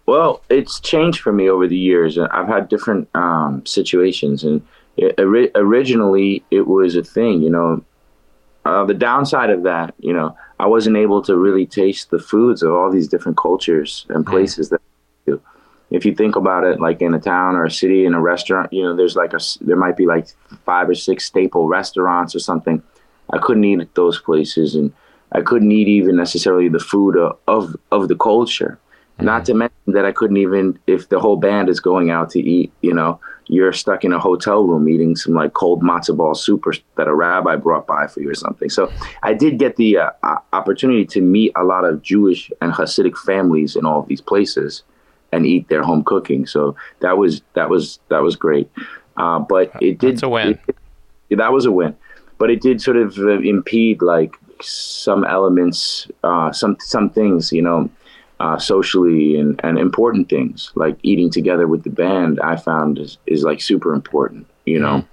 Well, 0.06 0.44
it's 0.50 0.80
changed 0.80 1.22
for 1.22 1.34
me 1.34 1.50
over 1.50 1.68
the 1.68 1.78
years. 1.78 2.18
I've 2.18 2.48
had 2.48 2.70
different 2.70 3.10
um, 3.16 3.66
situations, 3.66 4.44
and 4.44 4.62
it, 4.98 5.20
ori- 5.20 5.52
originally 5.56 6.44
it 6.52 6.68
was 6.68 6.96
a 6.96 7.04
thing, 7.04 7.42
you 7.42 7.50
know. 7.50 7.84
Uh, 8.66 8.84
the 8.84 8.94
downside 8.96 9.52
of 9.52 9.62
that, 9.64 9.94
you 10.00 10.12
know, 10.12 10.36
I 10.60 10.66
wasn't 10.66 10.98
able 10.98 11.22
to 11.24 11.36
really 11.36 11.66
taste 11.68 12.10
the 12.10 12.20
foods 12.20 12.64
of 12.64 12.72
all 12.72 12.92
these 12.92 13.08
different 13.08 13.38
cultures 13.38 14.08
and 14.10 14.26
places 14.26 14.70
that 14.70 14.82
I 14.82 15.32
do. 15.32 15.42
If 15.92 16.04
you 16.04 16.16
think 16.16 16.36
about 16.36 16.64
it, 16.64 16.80
like 16.80 17.00
in 17.02 17.14
a 17.14 17.20
town 17.20 17.56
or 17.56 17.66
a 17.66 17.72
city, 17.72 18.06
in 18.06 18.16
a 18.16 18.22
restaurant, 18.22 18.74
you 18.74 18.82
know, 18.84 18.96
there's 18.96 19.16
like 19.16 19.34
a 19.34 19.40
there 19.62 19.76
might 19.76 19.98
be 19.98 20.08
like 20.08 20.28
five 20.66 20.90
or 20.90 20.96
six 20.96 21.26
staple 21.26 21.68
restaurants 21.68 22.36
or 22.36 22.40
something. 22.40 22.82
I 23.32 23.38
couldn't 23.38 23.64
eat 23.66 23.82
at 23.82 23.94
those 23.94 24.20
places, 24.20 24.74
and 24.76 24.92
I 25.32 25.42
couldn't 25.42 25.72
eat 25.72 25.88
even 25.88 26.16
necessarily 26.16 26.70
the 26.70 26.80
food 26.80 27.18
of 27.18 27.38
of, 27.48 27.76
of 27.92 28.08
the 28.08 28.16
culture. 28.16 28.80
Not 29.20 29.46
to 29.46 29.54
mention 29.54 29.76
that 29.88 30.06
I 30.06 30.12
couldn't 30.12 30.38
even 30.38 30.78
if 30.88 31.08
the 31.10 31.20
whole 31.20 31.38
band 31.38 31.70
is 31.70 31.80
going 31.80 32.10
out 32.12 32.30
to 32.32 32.40
eat, 32.40 32.72
you 32.82 32.94
know, 32.94 33.20
you're 33.48 33.72
stuck 33.72 34.04
in 34.04 34.12
a 34.12 34.20
hotel 34.20 34.64
room 34.66 34.90
eating 34.90 35.16
some 35.16 35.34
like 35.34 35.54
cold 35.54 35.82
matzo 35.82 36.18
ball 36.18 36.36
soup 36.36 36.66
or, 36.68 36.74
that 36.98 37.08
a 37.08 37.14
rabbi 37.16 37.56
brought 37.56 37.88
by 37.88 38.08
for 38.08 38.20
you 38.20 38.30
or 38.30 38.34
something. 38.36 38.70
So 38.70 38.92
I 39.24 39.34
did 39.34 39.58
get 39.60 39.78
the 39.78 39.98
uh, 40.00 40.10
opportunity 40.52 41.06
to 41.06 41.22
meet 41.22 41.52
a 41.56 41.64
lot 41.64 41.86
of 41.86 42.02
Jewish 42.02 42.52
and 42.62 42.74
Hasidic 42.74 43.16
families 43.18 43.76
in 43.76 43.86
all 43.86 44.00
of 44.02 44.08
these 44.08 44.22
places 44.22 44.84
and 45.32 45.46
eat 45.46 45.70
their 45.70 45.84
home 45.84 46.04
cooking. 46.04 46.46
So 46.46 46.76
that 47.00 47.18
was 47.18 47.42
that 47.54 47.70
was 47.70 48.00
that 48.10 48.22
was 48.22 48.36
great. 48.36 48.70
Uh, 49.16 49.40
but 49.40 49.72
it 49.82 49.98
did 50.00 50.16
That's 50.16 50.24
a 50.24 50.30
win. 50.30 50.60
it- 50.68 50.76
that 51.38 51.52
was 51.54 51.66
a 51.66 51.72
win, 51.72 51.96
but 52.38 52.52
it 52.52 52.62
did 52.62 52.82
sort 52.82 52.98
of 52.98 53.18
uh, 53.18 53.40
impede 53.40 54.02
like 54.02 54.36
some 54.62 55.24
elements, 55.26 56.08
uh, 56.24 56.52
some 56.52 56.78
some 56.80 57.10
things, 57.10 57.52
you 57.52 57.62
know, 57.62 57.90
uh, 58.40 58.58
socially 58.58 59.40
and, 59.40 59.60
and 59.64 59.78
important 59.80 60.30
things 60.30 60.72
like 60.76 60.98
eating 61.04 61.30
together 61.30 61.68
with 61.68 61.84
the 61.84 61.90
band. 61.90 62.40
I 62.42 62.56
found 62.58 63.00
is, 63.00 63.18
is 63.26 63.44
like 63.44 63.62
super 63.62 63.94
important, 63.94 64.48
you 64.66 64.80
know. 64.80 65.06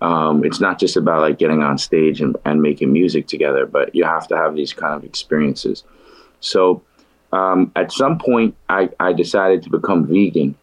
Um, 0.00 0.44
it's 0.44 0.60
not 0.60 0.78
just 0.78 0.96
about 0.96 1.22
like 1.22 1.38
getting 1.38 1.62
on 1.62 1.76
stage 1.76 2.20
and, 2.20 2.36
and 2.44 2.62
making 2.62 2.92
music 2.92 3.26
together, 3.26 3.66
but 3.66 3.94
you 3.94 4.04
have 4.04 4.28
to 4.28 4.36
have 4.36 4.54
these 4.54 4.72
kind 4.72 4.94
of 4.94 5.04
experiences. 5.04 5.82
So 6.40 6.82
um, 7.32 7.72
at 7.74 7.90
some 7.90 8.18
point, 8.18 8.54
I, 8.68 8.90
I 9.00 9.12
decided 9.12 9.62
to 9.64 9.70
become 9.70 10.06
vegan, 10.06 10.54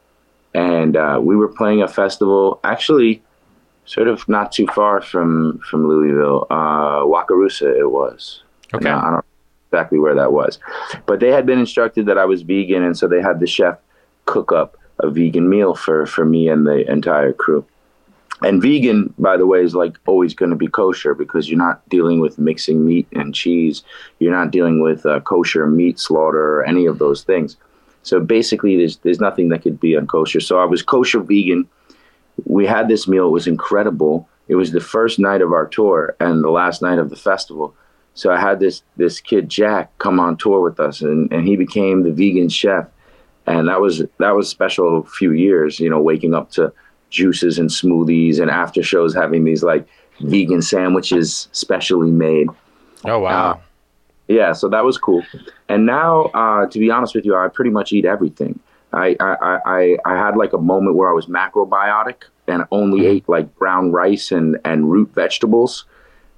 and 0.53 0.95
uh, 0.95 1.20
we 1.22 1.36
were 1.36 1.49
playing 1.49 1.82
a 1.82 1.88
festival 1.88 2.60
actually 2.64 3.22
sort 3.86 4.08
of 4.08 4.28
not 4.28 4.51
too 4.51 4.68
far 4.68 5.01
from 5.01 5.60
from 5.60 5.88
Louisville, 5.88 6.47
uh, 6.49 7.01
Wakarusa 7.01 7.78
it 7.78 7.91
was. 7.91 8.41
Okay. 8.74 8.89
And, 8.89 8.99
uh, 8.99 9.06
I 9.06 9.10
don't 9.12 9.26
exactly 9.72 9.99
where 9.99 10.16
that 10.16 10.32
was, 10.32 10.59
but 11.05 11.20
they 11.20 11.32
had 11.32 11.45
been 11.45 11.59
instructed 11.59 12.05
that 12.05 12.18
I 12.18 12.26
was 12.26 12.41
vegan, 12.41 12.84
and 12.84 12.97
so 12.97 13.07
they 13.07 13.22
had 13.22 13.39
the 13.39 13.47
chef 13.47 13.78
cook 14.26 14.51
up 14.51 14.78
a 14.99 15.09
vegan 15.09 15.49
meal 15.49 15.76
for 15.76 16.05
for 16.05 16.26
me 16.26 16.47
and 16.47 16.66
the 16.66 16.89
entire 16.89 17.34
crew. 17.34 17.66
And 18.41 18.61
vegan, 18.61 19.13
by 19.18 19.38
the 19.38 19.47
way, 19.47 19.63
is 19.63 19.76
like 19.76 19.97
always 20.05 20.34
going 20.34 20.49
to 20.51 20.57
be 20.57 20.68
kosher 20.68 21.13
because 21.13 21.49
you're 21.49 21.57
not 21.57 21.88
dealing 21.89 22.20
with 22.20 22.38
mixing 22.38 22.86
meat 22.86 23.07
and 23.13 23.34
cheese. 23.34 23.84
You're 24.20 24.34
not 24.34 24.51
dealing 24.51 24.82
with 24.82 25.05
uh, 25.05 25.22
kosher 25.22 25.68
meat 25.68 25.99
slaughter 25.99 26.57
or 26.57 26.66
any 26.66 26.86
of 26.86 26.99
those 26.99 27.24
things. 27.24 27.55
So 28.03 28.20
basically, 28.20 28.76
there's 28.76 28.97
there's 28.97 29.22
nothing 29.22 29.49
that 29.49 29.61
could 29.61 29.80
be 29.80 29.93
unkosher. 29.93 30.41
So 30.41 30.59
I 30.59 30.66
was 30.66 30.84
kosher 30.84 31.22
vegan. 31.22 31.68
We 32.45 32.66
had 32.66 32.89
this 32.89 33.07
meal. 33.07 33.28
It 33.28 33.32
was 33.32 33.47
incredible. 33.47 34.28
It 34.47 34.55
was 34.55 34.72
the 34.72 34.82
first 34.82 35.18
night 35.18 35.41
of 35.41 35.53
our 35.53 35.66
tour 35.66 36.16
and 36.20 36.43
the 36.43 36.49
last 36.49 36.82
night 36.82 36.99
of 36.99 37.09
the 37.09 37.16
festival. 37.16 37.74
So 38.16 38.32
I 38.32 38.39
had 38.39 38.59
this 38.59 38.82
this 38.97 39.20
kid 39.20 39.47
Jack 39.49 39.95
come 39.99 40.20
on 40.20 40.38
tour 40.38 40.59
with 40.61 40.80
us, 40.80 41.01
and, 41.01 41.32
and 41.32 41.47
he 41.47 41.55
became 41.55 42.03
the 42.03 42.11
vegan 42.11 42.49
chef, 42.49 42.88
and 43.45 43.68
that 43.68 43.80
was 43.82 44.03
that 44.20 44.36
was 44.36 44.49
special. 44.49 44.99
A 44.99 45.03
few 45.03 45.32
years, 45.32 45.80
you 45.80 45.89
know, 45.89 46.01
waking 46.01 46.34
up 46.34 46.49
to 46.51 46.74
juices 47.09 47.59
and 47.59 47.70
smoothies, 47.70 48.39
and 48.39 48.49
after 48.49 48.82
shows 48.82 49.13
having 49.13 49.43
these 49.43 49.63
like 49.63 49.86
vegan 50.22 50.61
sandwiches 50.61 51.49
specially 51.51 52.09
made. 52.11 52.47
Oh 53.03 53.20
wow. 53.20 53.61
Yeah, 54.28 54.53
so 54.53 54.70
that 54.70 54.84
was 54.84 54.97
cool. 54.97 55.24
And 55.70 55.86
now, 55.86 56.24
uh, 56.34 56.66
to 56.68 56.80
be 56.80 56.89
honest 56.89 57.13
with 57.13 57.26
you, 57.26 57.36
I 57.36 57.47
pretty 57.47 57.70
much 57.70 57.93
eat 57.93 58.05
everything. 58.05 58.59
I, 58.91 59.16
I, 59.20 59.36
I, 59.41 59.59
I- 59.66 59.97
I 60.05 60.16
had 60.18 60.36
like 60.36 60.53
a 60.53 60.57
moment 60.57 60.95
where 60.95 61.09
I 61.09 61.13
was 61.13 61.28
macrobiotic 61.28 62.24
and 62.47 62.63
only 62.72 63.05
ate 63.05 63.28
like 63.30 63.53
brown 63.55 63.91
rice 63.91 64.32
and, 64.32 64.57
and 64.66 64.89
root 64.89 65.09
vegetables. 65.13 65.86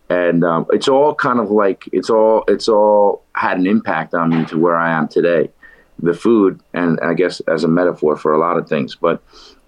And 0.10 0.43
um, 0.43 0.66
it's 0.72 0.88
all 0.88 1.14
kind 1.14 1.39
of 1.39 1.51
like 1.51 1.89
it's 1.91 2.10
all 2.10 2.43
it's 2.47 2.70
all 2.70 3.24
had 3.34 3.58
an 3.58 3.68
impact 3.68 4.14
on 4.14 4.30
me 4.30 4.45
to 4.45 4.58
where 4.58 4.78
I 4.78 4.91
am 4.91 5.08
today. 5.08 5.49
The 5.99 6.14
food, 6.14 6.62
and 6.74 6.99
I 7.01 7.16
guess 7.16 7.39
as 7.41 7.64
a 7.64 7.68
metaphor 7.68 8.16
for 8.16 8.32
a 8.32 8.38
lot 8.38 8.58
of 8.58 8.70
things, 8.70 8.95
but 8.95 9.22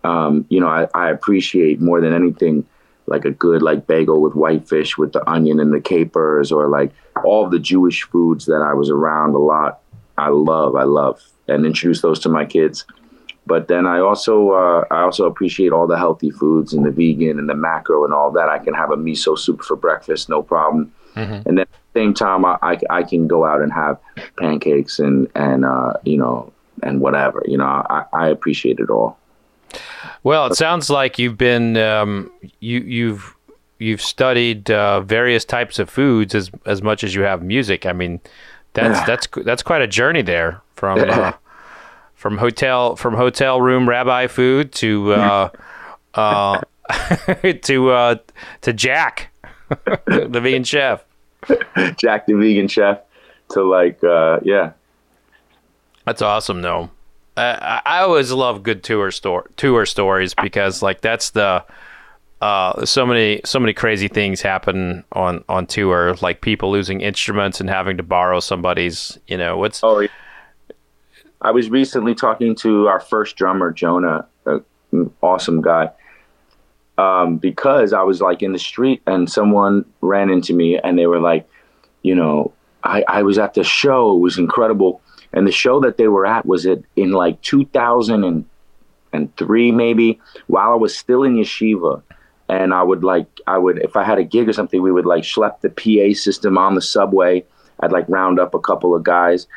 um, 0.04 0.46
you 0.50 0.60
know, 0.60 0.68
I, 0.68 0.88
I 0.94 1.10
appreciate 1.10 1.82
more 1.82 2.02
than 2.02 2.14
anything 2.14 2.66
like 3.08 3.26
a 3.26 3.32
good 3.32 3.62
like 3.62 3.88
bagel 3.88 4.22
with 4.22 4.34
whitefish 4.34 4.98
with 4.98 5.12
the 5.14 5.28
onion 5.30 5.60
and 5.60 5.74
the 5.74 5.82
capers 5.82 6.52
or 6.52 6.68
like 6.68 6.92
all 7.26 7.50
the 7.50 7.60
Jewish 7.60 8.04
foods 8.04 8.46
that 8.46 8.62
I 8.62 8.74
was 8.74 8.90
around 8.90 9.34
a 9.34 9.40
lot. 9.40 9.82
I 10.18 10.30
love, 10.30 10.76
I 10.76 10.84
love, 10.84 11.22
and 11.48 11.66
introduce 11.66 12.02
those 12.02 12.20
to 12.20 12.30
my 12.30 12.46
kids. 12.46 12.86
But 13.46 13.68
then 13.68 13.88
I 13.88 14.00
also 14.00 14.52
uh, 14.52 14.86
I 14.92 15.02
also 15.02 15.26
appreciate 15.26 15.72
all 15.72 15.88
the 15.88 15.98
healthy 15.98 16.30
foods 16.30 16.74
and 16.74 16.86
the 16.86 16.92
vegan 16.92 17.40
and 17.40 17.50
the 17.50 17.56
macro 17.56 18.06
and 18.06 18.14
all 18.14 18.32
that. 18.32 18.50
I 18.50 18.60
can 18.60 18.74
have 18.74 18.92
a 18.92 18.98
miso 18.98 19.38
soup 19.38 19.64
for 19.64 19.76
breakfast, 19.76 20.30
no 20.30 20.44
problem. 20.44 20.94
And 21.20 21.44
then 21.46 21.60
at 21.60 21.70
the 21.94 22.00
same 22.00 22.14
time, 22.14 22.46
I, 22.46 22.58
I, 22.62 22.80
I 22.90 23.04
can 23.04 23.28
go 23.28 23.46
out 23.46 23.62
and 23.62 23.74
have 23.74 23.98
pancakes 24.38 25.00
and 25.00 25.28
and 25.36 25.66
uh, 25.66 25.94
you 26.04 26.18
know 26.18 26.54
and 26.84 27.02
whatever. 27.02 27.44
You 27.46 27.58
know, 27.58 27.66
I, 27.66 28.06
I 28.14 28.28
appreciate 28.30 28.80
it 28.80 28.90
all. 28.90 29.18
Well, 30.24 30.48
it 30.48 30.56
sounds 30.56 30.90
like 30.90 31.20
you've 31.20 31.38
been 31.38 31.78
um, 31.78 32.32
you 32.60 32.80
you've 32.82 33.36
you've 33.80 34.02
studied 34.02 34.70
uh, 34.72 35.02
various 35.02 35.46
types 35.46 35.80
of 35.80 35.90
foods 35.90 36.36
as 36.36 36.52
as 36.66 36.82
much 36.82 37.04
as 37.04 37.16
you 37.16 37.22
have 37.22 37.44
music. 37.44 37.86
I 37.86 37.94
mean, 37.94 38.20
that's 38.74 39.06
that's 39.06 39.28
that's 39.44 39.64
quite 39.64 39.82
a 39.82 39.88
journey 39.88 40.22
there 40.22 40.62
from 40.76 41.00
uh, 41.10 41.34
from 42.20 42.38
hotel 42.38 42.98
from 42.98 43.14
hotel 43.14 43.62
room 43.62 43.88
rabbi 43.88 44.28
food 44.28 44.74
to 44.74 45.14
uh, 45.14 45.50
uh, 46.16 46.60
to 47.62 47.92
uh, 47.92 48.16
to 48.60 48.74
Jack, 48.74 49.32
the 50.06 50.40
vegan 50.44 50.66
chef. 50.66 51.06
Jack 51.96 52.28
the 52.28 52.34
vegan 52.34 52.68
chef 52.68 53.00
to 53.52 53.64
like 53.64 54.04
uh, 54.04 54.42
yeah 54.44 54.74
That's 56.06 56.22
awesome, 56.22 56.62
though. 56.62 56.90
I, 57.38 57.82
I 57.86 58.00
always 58.02 58.34
love 58.34 58.64
good 58.64 58.84
tour 58.84 59.12
store 59.12 59.50
tour 59.56 59.86
stories 59.86 60.34
because 60.34 60.82
like 60.82 61.00
that's 61.00 61.30
the 61.30 61.64
uh, 62.42 62.86
so 62.86 63.06
many 63.06 63.40
so 63.46 63.62
many 63.62 63.72
crazy 63.72 64.10
things 64.10 64.42
happen 64.42 65.06
on 65.14 65.46
on 65.48 65.68
tour, 65.68 66.18
like 66.22 66.42
people 66.42 66.70
losing 66.70 67.00
instruments 67.00 67.62
and 67.62 67.70
having 67.70 67.96
to 67.96 68.04
borrow 68.04 68.42
somebody's. 68.42 69.18
You 69.26 69.38
know 69.38 69.58
what's 69.58 69.82
oh. 69.86 70.00
Yeah. 70.00 70.10
I 71.42 71.52
was 71.52 71.70
recently 71.70 72.16
talking 72.16 72.54
to 72.56 72.88
our 72.88 73.00
first 73.00 73.38
drummer, 73.38 73.72
Jonah, 73.72 74.28
an 74.46 74.66
awesome 75.22 75.62
guy. 75.62 75.92
Um, 76.98 77.38
because 77.38 77.94
I 77.94 78.02
was 78.04 78.20
like 78.20 78.44
in 78.44 78.52
the 78.52 78.60
street 78.60 79.02
and 79.08 79.32
someone 79.32 79.86
ran 80.02 80.30
into 80.30 80.54
me 80.54 80.78
and 80.78 81.00
they 81.00 81.08
were 81.08 81.22
like, 81.22 81.48
you 82.02 82.14
know, 82.14 82.52
I, 82.84 83.06
I 83.08 83.24
was 83.24 83.38
at 83.38 83.54
the 83.54 83.64
show. 83.64 84.18
It 84.18 84.20
was 84.20 84.38
incredible. 84.38 85.00
And 85.32 85.48
the 85.48 85.52
show 85.52 85.80
that 85.80 85.96
they 85.96 86.10
were 86.10 86.26
at 86.26 86.46
was 86.46 86.66
it 86.66 86.84
in 86.98 87.12
like 87.12 87.42
2003 87.42 89.72
maybe 89.72 90.20
while 90.48 90.74
I 90.74 90.76
was 90.76 90.98
still 90.98 91.24
in 91.24 91.38
yeshiva. 91.38 92.02
And 92.50 92.74
I 92.74 92.84
would 92.84 93.06
like, 93.06 93.28
I 93.48 93.58
would, 93.58 93.80
if 93.80 93.96
I 93.96 94.04
had 94.04 94.18
a 94.18 94.26
gig 94.26 94.50
or 94.50 94.54
something, 94.54 94.82
we 94.82 94.92
would 94.92 95.06
like 95.06 95.24
schlep 95.24 95.62
the 95.62 95.70
PA 95.70 96.14
system 96.20 96.58
on 96.58 96.76
the 96.76 96.82
subway. 96.82 97.46
I'd 97.80 97.94
like 97.94 98.10
round 98.10 98.42
up 98.42 98.54
a 98.54 98.60
couple 98.60 98.94
of 98.94 99.04
guys 99.04 99.48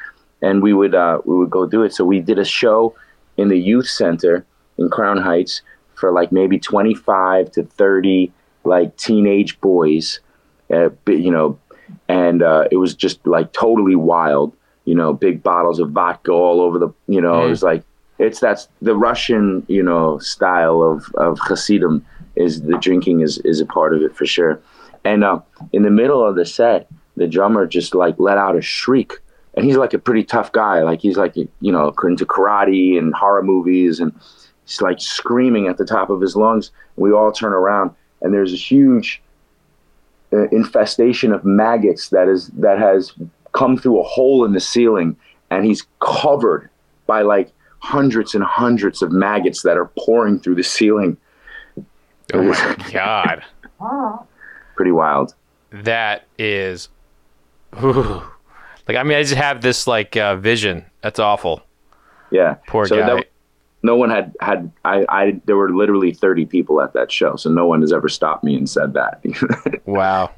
and 0.43 0.63
we 0.63 0.73
would, 0.73 0.95
uh, 0.95 1.21
we 1.25 1.37
would 1.37 1.51
go 1.51 1.67
do 1.67 1.83
it. 1.83 1.95
So 1.95 2.05
we 2.05 2.21
did 2.21 2.39
a 2.39 2.45
show 2.45 2.95
in 3.37 3.49
the 3.49 3.59
youth 3.59 3.89
center 3.89 4.45
in 4.79 4.91
Crown 4.91 5.19
Heights 5.19 5.63
for 5.95 6.13
like 6.13 6.33
maybe 6.33 6.59
25 6.59 7.53
to 7.53 7.63
30 7.63 8.33
like 8.65 8.97
teenage 8.97 9.61
boys, 9.61 10.21
uh, 10.73 10.91
you 11.07 11.31
know, 11.31 11.59
and 12.09 12.43
uh, 12.43 12.65
it 12.71 12.77
was 12.77 12.95
just 12.95 13.25
like 13.27 13.53
totally 13.53 13.97
wild, 13.97 14.55
you 14.85 14.95
know, 14.95 15.13
big 15.13 15.43
bottles 15.43 15.79
of 15.79 15.91
vodka 15.91 16.33
all 16.33 16.61
over 16.61 16.79
the, 16.79 16.89
you 17.09 17.21
know, 17.21 17.45
it 17.45 17.49
was 17.49 17.63
like, 17.63 17.83
it's 18.19 18.41
that's 18.41 18.69
the 18.81 18.95
Russian, 18.97 19.65
you 19.69 19.83
know, 19.83 20.19
style 20.19 20.83
of, 20.83 21.07
of 21.15 21.39
Hasidim 21.41 22.05
is 22.37 22.63
the 22.63 22.79
drinking 22.79 23.21
is, 23.21 23.39
is 23.39 23.61
a 23.61 23.67
part 23.67 23.95
of 23.95 24.03
it 24.03 24.15
for 24.15 24.27
sure. 24.27 24.61
And 25.05 25.25
uh, 25.25 25.41
in 25.73 25.83
the 25.83 25.91
middle 25.91 26.25
of 26.25 26.37
the 26.37 26.47
set, 26.47 26.89
the 27.17 27.27
drummer 27.27 27.67
just 27.67 27.95
like 27.95 28.15
let 28.19 28.39
out 28.39 28.57
a 28.57 28.63
shriek. 28.63 29.15
And 29.55 29.65
he's 29.67 29.77
like 29.77 29.93
a 29.93 29.99
pretty 29.99 30.25
tough 30.25 30.53
guy. 30.53 30.83
Like 30.83 31.01
he's 31.01 31.17
like, 31.17 31.37
you 31.37 31.73
know, 31.73 31.95
into 32.05 32.25
karate 32.25 32.99
and 32.99 33.15
horror 33.15 33.43
movies 33.43 34.01
and 34.01 34.13
he's 34.65 34.81
like 34.81 35.01
screaming 35.01 35.67
at 35.67 35.77
the 35.77 35.85
top 35.85 36.11
of 36.11 36.21
his 36.21 36.37
lungs. 36.37 36.71
We 36.97 37.13
all 37.13 37.33
turn 37.33 37.53
around 37.53 37.91
and 38.23 38.33
there's 38.33 38.53
a 38.53 38.57
huge 38.57 39.23
uh, 40.33 40.49
infestation 40.49 41.33
of 41.33 41.45
maggots 41.45 42.09
that 42.09 42.29
is 42.29 42.49
that 42.49 42.79
has 42.79 43.13
come 43.53 43.77
through 43.77 44.01
a 44.01 44.05
hole 44.05 44.47
in 44.47 44.53
the 44.53 44.61
ceiling 44.61 45.15
and 45.51 45.67
he's 45.67 45.87
covered 46.01 46.71
by 47.07 47.21
like 47.21 47.53
hundreds 47.81 48.35
and 48.35 48.43
hundreds 48.43 49.03
of 49.03 49.13
maggots 49.13 49.63
that 49.63 49.77
are 49.77 49.91
pouring 49.99 50.39
through 50.39 50.55
the 50.55 50.63
ceiling 50.63 51.19
Oh 52.33 52.43
my 52.43 52.77
god. 52.93 53.45
Pretty 54.75 54.93
wild. 54.93 55.35
That 55.71 56.25
is 56.39 56.89
whew. 57.79 58.23
Like 58.89 58.97
I 58.97 59.03
mean 59.03 59.19
I 59.19 59.23
just 59.23 59.35
have 59.35 59.63
this 59.63 59.87
like 59.87 60.17
uh, 60.17 60.37
vision. 60.37 60.85
That's 61.03 61.19
awful. 61.19 61.63
Yeah. 62.31 62.55
Poor 62.67 62.87
so 62.87 62.99
guy. 62.99 63.15
that- 63.17 63.29
no 63.85 63.97
one 63.97 64.11
had 64.11 64.33
had 64.41 64.71
I, 64.85 65.05
I 65.09 65.41
there 65.45 65.57
were 65.57 65.71
literally 65.71 66.13
30 66.13 66.47
people 66.47 66.81
at 66.81 66.93
that 66.93 67.11
show 67.11 67.35
so 67.35 67.51
no 67.51 67.67
one 67.67 67.81
has 67.81 67.93
ever 67.93 68.09
stopped 68.09 68.45
me 68.45 68.55
and 68.55 68.71
said 68.71 68.95
that 68.95 69.21
Wow. 69.87 70.31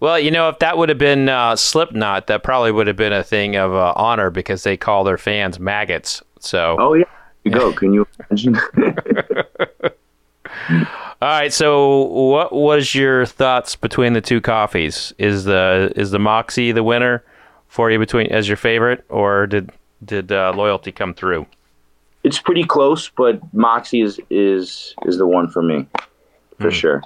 Well, 0.00 0.18
you 0.18 0.30
know, 0.30 0.48
if 0.48 0.60
that 0.60 0.78
would 0.78 0.90
have 0.90 0.98
been 0.98 1.28
uh, 1.28 1.56
Slipknot, 1.56 2.28
that 2.28 2.44
probably 2.44 2.70
would 2.70 2.86
have 2.86 2.94
been 2.94 3.12
a 3.12 3.24
thing 3.24 3.56
of 3.56 3.74
uh, 3.74 3.92
honor 3.96 4.30
because 4.30 4.62
they 4.62 4.76
call 4.76 5.02
their 5.02 5.18
fans 5.18 5.58
maggots. 5.58 6.22
So. 6.38 6.76
oh 6.78 6.94
yeah 6.94 7.04
you 7.44 7.50
go 7.50 7.72
can 7.72 7.92
you 7.92 8.06
imagine 8.30 8.58
All 11.20 11.28
right. 11.28 11.52
So, 11.52 12.04
what 12.04 12.52
was 12.52 12.94
your 12.94 13.26
thoughts 13.26 13.74
between 13.74 14.12
the 14.12 14.20
two 14.20 14.40
coffees? 14.40 15.12
Is 15.18 15.44
the 15.44 15.92
is 15.96 16.12
the 16.12 16.20
Moxy 16.20 16.70
the 16.70 16.84
winner 16.84 17.24
for 17.78 17.92
you 17.92 17.98
between 18.00 18.26
as 18.32 18.48
your 18.48 18.56
favorite, 18.56 19.04
or 19.08 19.46
did 19.46 19.70
did 20.04 20.32
uh, 20.32 20.52
loyalty 20.52 20.90
come 20.90 21.14
through? 21.14 21.46
it's 22.24 22.40
pretty 22.40 22.64
close 22.64 23.10
but 23.16 23.38
moxy 23.54 24.00
is 24.02 24.18
is 24.28 24.92
is 25.06 25.18
the 25.18 25.26
one 25.26 25.46
for 25.48 25.62
me 25.62 25.86
for 26.60 26.68
sure 26.70 27.00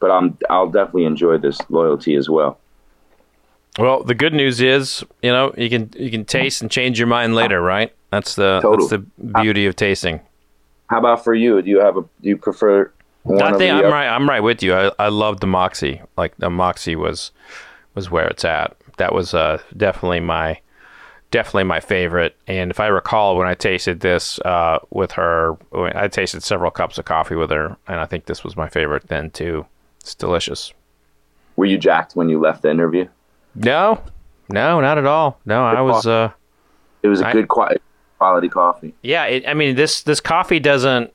but 0.00 0.10
i'm 0.10 0.26
i'll 0.48 0.70
definitely 0.78 1.04
enjoy 1.04 1.36
this 1.36 1.58
loyalty 1.68 2.14
as 2.16 2.30
well 2.30 2.58
Well, 3.78 4.02
the 4.02 4.14
good 4.14 4.32
news 4.32 4.62
is, 4.62 5.04
you 5.22 5.30
know, 5.30 5.52
you 5.58 5.68
can 5.68 5.90
you 6.04 6.10
can 6.10 6.24
taste 6.24 6.62
and 6.62 6.70
change 6.70 6.98
your 6.98 7.06
mind 7.16 7.34
later, 7.34 7.60
right? 7.60 7.92
That's 8.10 8.34
the 8.34 8.60
that's 8.64 8.88
the 8.88 9.00
beauty 9.42 9.66
of 9.68 9.76
tasting. 9.76 10.20
how 10.88 10.98
about 11.00 11.22
for 11.22 11.34
you 11.34 11.60
do 11.60 11.68
you 11.68 11.80
have 11.86 11.96
a 11.98 12.02
do 12.22 12.26
you 12.32 12.38
prefer 12.38 12.90
one 13.24 13.42
I 13.42 13.58
think 13.58 13.70
I'm 13.72 13.78
other? 13.80 13.90
right. 13.98 14.08
I'm 14.08 14.26
right 14.26 14.42
with 14.50 14.62
you. 14.64 14.72
I 14.74 14.84
I 14.98 15.08
love 15.08 15.40
the 15.40 15.46
Moxy. 15.58 16.00
Like 16.16 16.32
the 16.38 16.48
Moxy 16.48 16.96
was 16.96 17.30
was 17.94 18.10
where 18.10 18.26
it's 18.32 18.44
at. 18.46 18.74
That 18.98 19.12
was 19.14 19.34
uh 19.34 19.58
definitely 19.76 20.20
my 20.20 20.60
definitely 21.30 21.64
my 21.64 21.80
favorite. 21.80 22.36
And 22.46 22.70
if 22.70 22.80
I 22.80 22.86
recall, 22.86 23.36
when 23.36 23.46
I 23.48 23.54
tasted 23.54 24.00
this 24.00 24.38
uh 24.40 24.78
with 24.90 25.12
her, 25.12 25.56
I 25.74 26.08
tasted 26.08 26.42
several 26.42 26.70
cups 26.70 26.98
of 26.98 27.04
coffee 27.04 27.34
with 27.36 27.50
her, 27.50 27.76
and 27.88 28.00
I 28.00 28.06
think 28.06 28.26
this 28.26 28.42
was 28.44 28.56
my 28.56 28.68
favorite 28.68 29.08
then 29.08 29.30
too. 29.30 29.66
It's 30.00 30.14
delicious. 30.14 30.72
were 31.56 31.66
you 31.66 31.78
jacked 31.78 32.14
when 32.16 32.28
you 32.28 32.38
left 32.40 32.62
the 32.62 32.70
interview 32.70 33.06
No, 33.54 34.00
no, 34.48 34.80
not 34.80 34.98
at 34.98 35.06
all. 35.06 35.40
No, 35.44 35.64
I 35.64 35.80
was. 35.80 36.06
uh 36.06 36.30
it 37.02 37.08
was 37.08 37.20
a 37.20 37.26
I- 37.28 37.32
good 37.32 37.48
quality 37.48 37.80
quality 38.18 38.48
coffee 38.48 38.94
Yeah, 39.02 39.24
it, 39.26 39.46
I 39.46 39.52
mean 39.54 39.76
this 39.76 40.02
this 40.02 40.20
coffee 40.20 40.58
doesn't. 40.60 41.12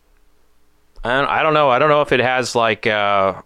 I 1.04 1.20
don't, 1.20 1.30
I 1.30 1.42
don't 1.42 1.56
know. 1.56 1.70
I 1.72 1.80
don't 1.80 1.90
know 1.90 2.02
if 2.02 2.12
it 2.12 2.20
has 2.20 2.56
like 2.56 2.86
uh 2.86 3.42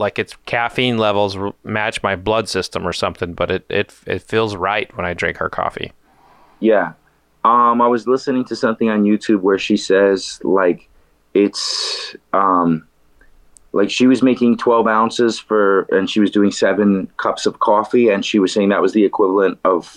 like 0.00 0.18
its 0.18 0.34
caffeine 0.46 0.98
levels 0.98 1.36
match 1.62 2.02
my 2.02 2.16
blood 2.16 2.48
system 2.48 2.86
or 2.86 2.92
something, 2.92 3.34
but 3.34 3.50
it 3.50 3.64
it 3.68 3.94
it 4.06 4.22
feels 4.22 4.56
right 4.56 4.94
when 4.96 5.06
I 5.06 5.14
drink 5.14 5.36
her 5.36 5.48
coffee. 5.48 5.92
Yeah. 6.58 6.92
Um, 7.44 7.80
I 7.80 7.86
was 7.86 8.06
listening 8.06 8.44
to 8.46 8.56
something 8.56 8.90
on 8.90 9.04
YouTube 9.04 9.40
where 9.42 9.58
she 9.58 9.76
says 9.76 10.40
like 10.42 10.88
it's 11.34 12.14
um 12.32 12.86
like 13.72 13.88
she 13.90 14.06
was 14.08 14.20
making 14.22 14.56
12 14.58 14.86
ounces 14.88 15.38
for 15.38 15.82
and 15.92 16.10
she 16.10 16.18
was 16.20 16.30
doing 16.30 16.50
seven 16.50 17.08
cups 17.18 17.46
of 17.46 17.60
coffee 17.60 18.08
and 18.08 18.24
she 18.26 18.38
was 18.40 18.52
saying 18.52 18.68
that 18.70 18.82
was 18.82 18.92
the 18.94 19.04
equivalent 19.04 19.58
of 19.64 19.96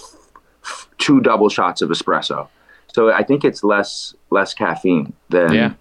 two 0.99 1.19
double 1.21 1.49
shots 1.49 1.81
of 1.81 1.89
espresso 1.89 2.47
so 2.93 3.11
i 3.11 3.23
think 3.23 3.43
it's 3.43 3.63
less 3.63 4.13
less 4.29 4.53
caffeine 4.53 5.11
than 5.29 5.51
Yeah. 5.53 5.73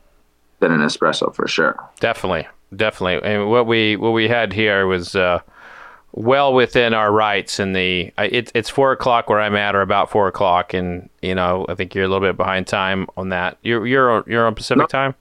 than 0.60 0.72
an 0.72 0.80
espresso 0.80 1.32
for 1.34 1.46
sure 1.46 1.78
Definitely, 2.00 2.48
definitely. 2.74 3.28
And 3.28 3.50
what 3.50 3.66
we 3.66 3.96
what 3.96 4.10
we 4.10 4.28
had 4.28 4.52
here 4.52 4.86
was 4.86 5.14
uh, 5.14 5.40
well 6.12 6.52
within 6.54 6.94
our 6.94 7.12
rights. 7.12 7.60
In 7.60 7.72
the 7.72 8.12
it, 8.18 8.50
it's 8.54 8.70
four 8.70 8.92
o'clock 8.92 9.28
where 9.28 9.40
I'm 9.40 9.56
at, 9.56 9.74
or 9.74 9.82
about 9.82 10.10
four 10.10 10.28
o'clock, 10.28 10.74
and 10.74 11.08
you 11.20 11.34
know 11.34 11.66
I 11.68 11.74
think 11.74 11.94
you're 11.94 12.04
a 12.04 12.08
little 12.08 12.26
bit 12.26 12.36
behind 12.36 12.66
time 12.66 13.06
on 13.16 13.30
that. 13.30 13.58
You're 13.62 13.86
you're 13.86 14.24
you're 14.26 14.46
on 14.46 14.54
Pacific 14.54 14.88
time. 14.88 15.14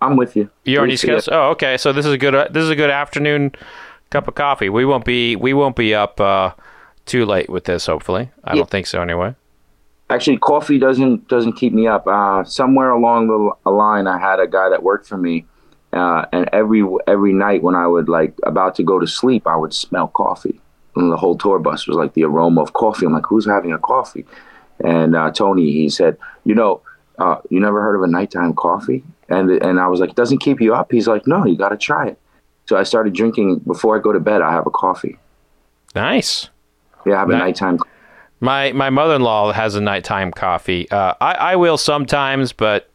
i'm 0.00 0.16
with 0.16 0.36
you 0.36 0.50
You're 0.64 0.82
on 0.82 0.90
East 0.90 1.04
Coast. 1.04 1.28
Oh, 1.30 1.50
okay. 1.50 1.76
So 1.76 1.92
this 1.92 2.06
is 2.06 2.12
a 2.12 2.18
good. 2.18 2.34
Uh, 2.34 2.48
this 2.50 2.62
is 2.62 2.70
a 2.70 2.76
good 2.76 2.90
afternoon 2.90 3.52
cup 4.10 4.28
of 4.28 4.34
coffee. 4.34 4.68
We 4.68 4.84
won't 4.84 5.04
be. 5.04 5.36
We 5.36 5.54
won't 5.54 5.76
be 5.76 5.94
up 5.94 6.20
uh, 6.20 6.52
too 7.06 7.24
late 7.24 7.48
with 7.48 7.64
this. 7.64 7.86
Hopefully, 7.86 8.30
I 8.44 8.54
don't 8.54 8.70
think 8.70 8.86
so. 8.86 9.02
Anyway. 9.02 9.34
Actually, 10.10 10.36
coffee 10.36 10.78
doesn't 10.78 11.26
doesn't 11.28 11.54
keep 11.54 11.72
me 11.72 11.86
up. 11.86 12.06
Uh, 12.06 12.44
somewhere 12.44 12.90
along 12.90 13.28
the 13.64 13.70
line, 13.70 14.06
I 14.06 14.18
had 14.18 14.40
a 14.40 14.46
guy 14.46 14.68
that 14.68 14.82
worked 14.82 15.06
for 15.06 15.16
me, 15.16 15.46
uh, 15.92 16.24
and 16.32 16.48
every 16.52 16.82
every 17.06 17.32
night 17.32 17.62
when 17.62 17.74
I 17.74 17.86
would 17.86 18.08
like 18.08 18.34
about 18.44 18.74
to 18.76 18.82
go 18.82 18.98
to 18.98 19.06
sleep, 19.06 19.46
I 19.46 19.56
would 19.56 19.74
smell 19.74 20.08
coffee. 20.08 20.58
And 20.96 21.10
the 21.10 21.16
whole 21.16 21.36
tour 21.38 21.58
bus 21.58 21.86
was 21.86 21.96
like 21.96 22.14
the 22.14 22.24
aroma 22.24 22.62
of 22.62 22.74
coffee. 22.74 23.06
I'm 23.06 23.12
like, 23.12 23.26
who's 23.26 23.46
having 23.46 23.72
a 23.72 23.78
coffee? 23.78 24.26
And 24.84 25.16
uh, 25.16 25.30
Tony, 25.30 25.72
he 25.72 25.88
said, 25.88 26.18
you 26.44 26.54
know, 26.54 26.82
uh, 27.18 27.36
you 27.48 27.60
never 27.60 27.80
heard 27.80 27.96
of 27.96 28.02
a 28.02 28.06
nighttime 28.06 28.54
coffee? 28.54 29.02
And 29.28 29.50
and 29.50 29.80
I 29.80 29.88
was 29.88 30.00
like, 30.00 30.10
it 30.10 30.16
doesn't 30.16 30.38
keep 30.38 30.60
you 30.60 30.74
up. 30.74 30.92
He's 30.92 31.08
like, 31.08 31.26
no, 31.26 31.46
you 31.46 31.56
got 31.56 31.70
to 31.70 31.76
try 31.76 32.08
it. 32.08 32.18
So 32.66 32.76
I 32.76 32.82
started 32.82 33.12
drinking 33.14 33.60
before 33.60 33.96
I 33.98 34.00
go 34.00 34.12
to 34.12 34.20
bed. 34.20 34.42
I 34.42 34.52
have 34.52 34.66
a 34.66 34.70
coffee. 34.70 35.18
Nice. 35.94 36.48
Yeah, 37.06 37.14
I 37.14 37.18
have 37.20 37.30
a 37.30 37.32
Ni- 37.32 37.38
nighttime. 37.38 37.78
My 38.40 38.72
my 38.72 38.90
mother 38.90 39.14
in 39.14 39.22
law 39.22 39.52
has 39.52 39.74
a 39.74 39.80
nighttime 39.80 40.30
coffee. 40.32 40.90
Uh, 40.90 41.14
I 41.20 41.34
I 41.34 41.56
will 41.56 41.78
sometimes, 41.78 42.52
but 42.52 42.90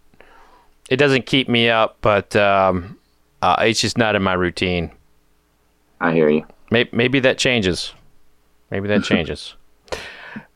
it 0.89 0.97
doesn't 0.97 1.25
keep 1.25 1.47
me 1.49 1.69
up. 1.69 1.97
But 2.01 2.35
um, 2.35 2.97
uh, 3.41 3.57
it's 3.61 3.81
just 3.81 3.97
not 3.97 4.15
in 4.15 4.23
my 4.23 4.33
routine. 4.33 4.91
I 5.99 6.13
hear 6.13 6.29
you. 6.29 6.45
Maybe, 6.69 6.89
maybe 6.93 7.19
that 7.21 7.37
changes. 7.37 7.93
Maybe 8.71 8.87
that 8.89 9.03
changes. 9.03 9.55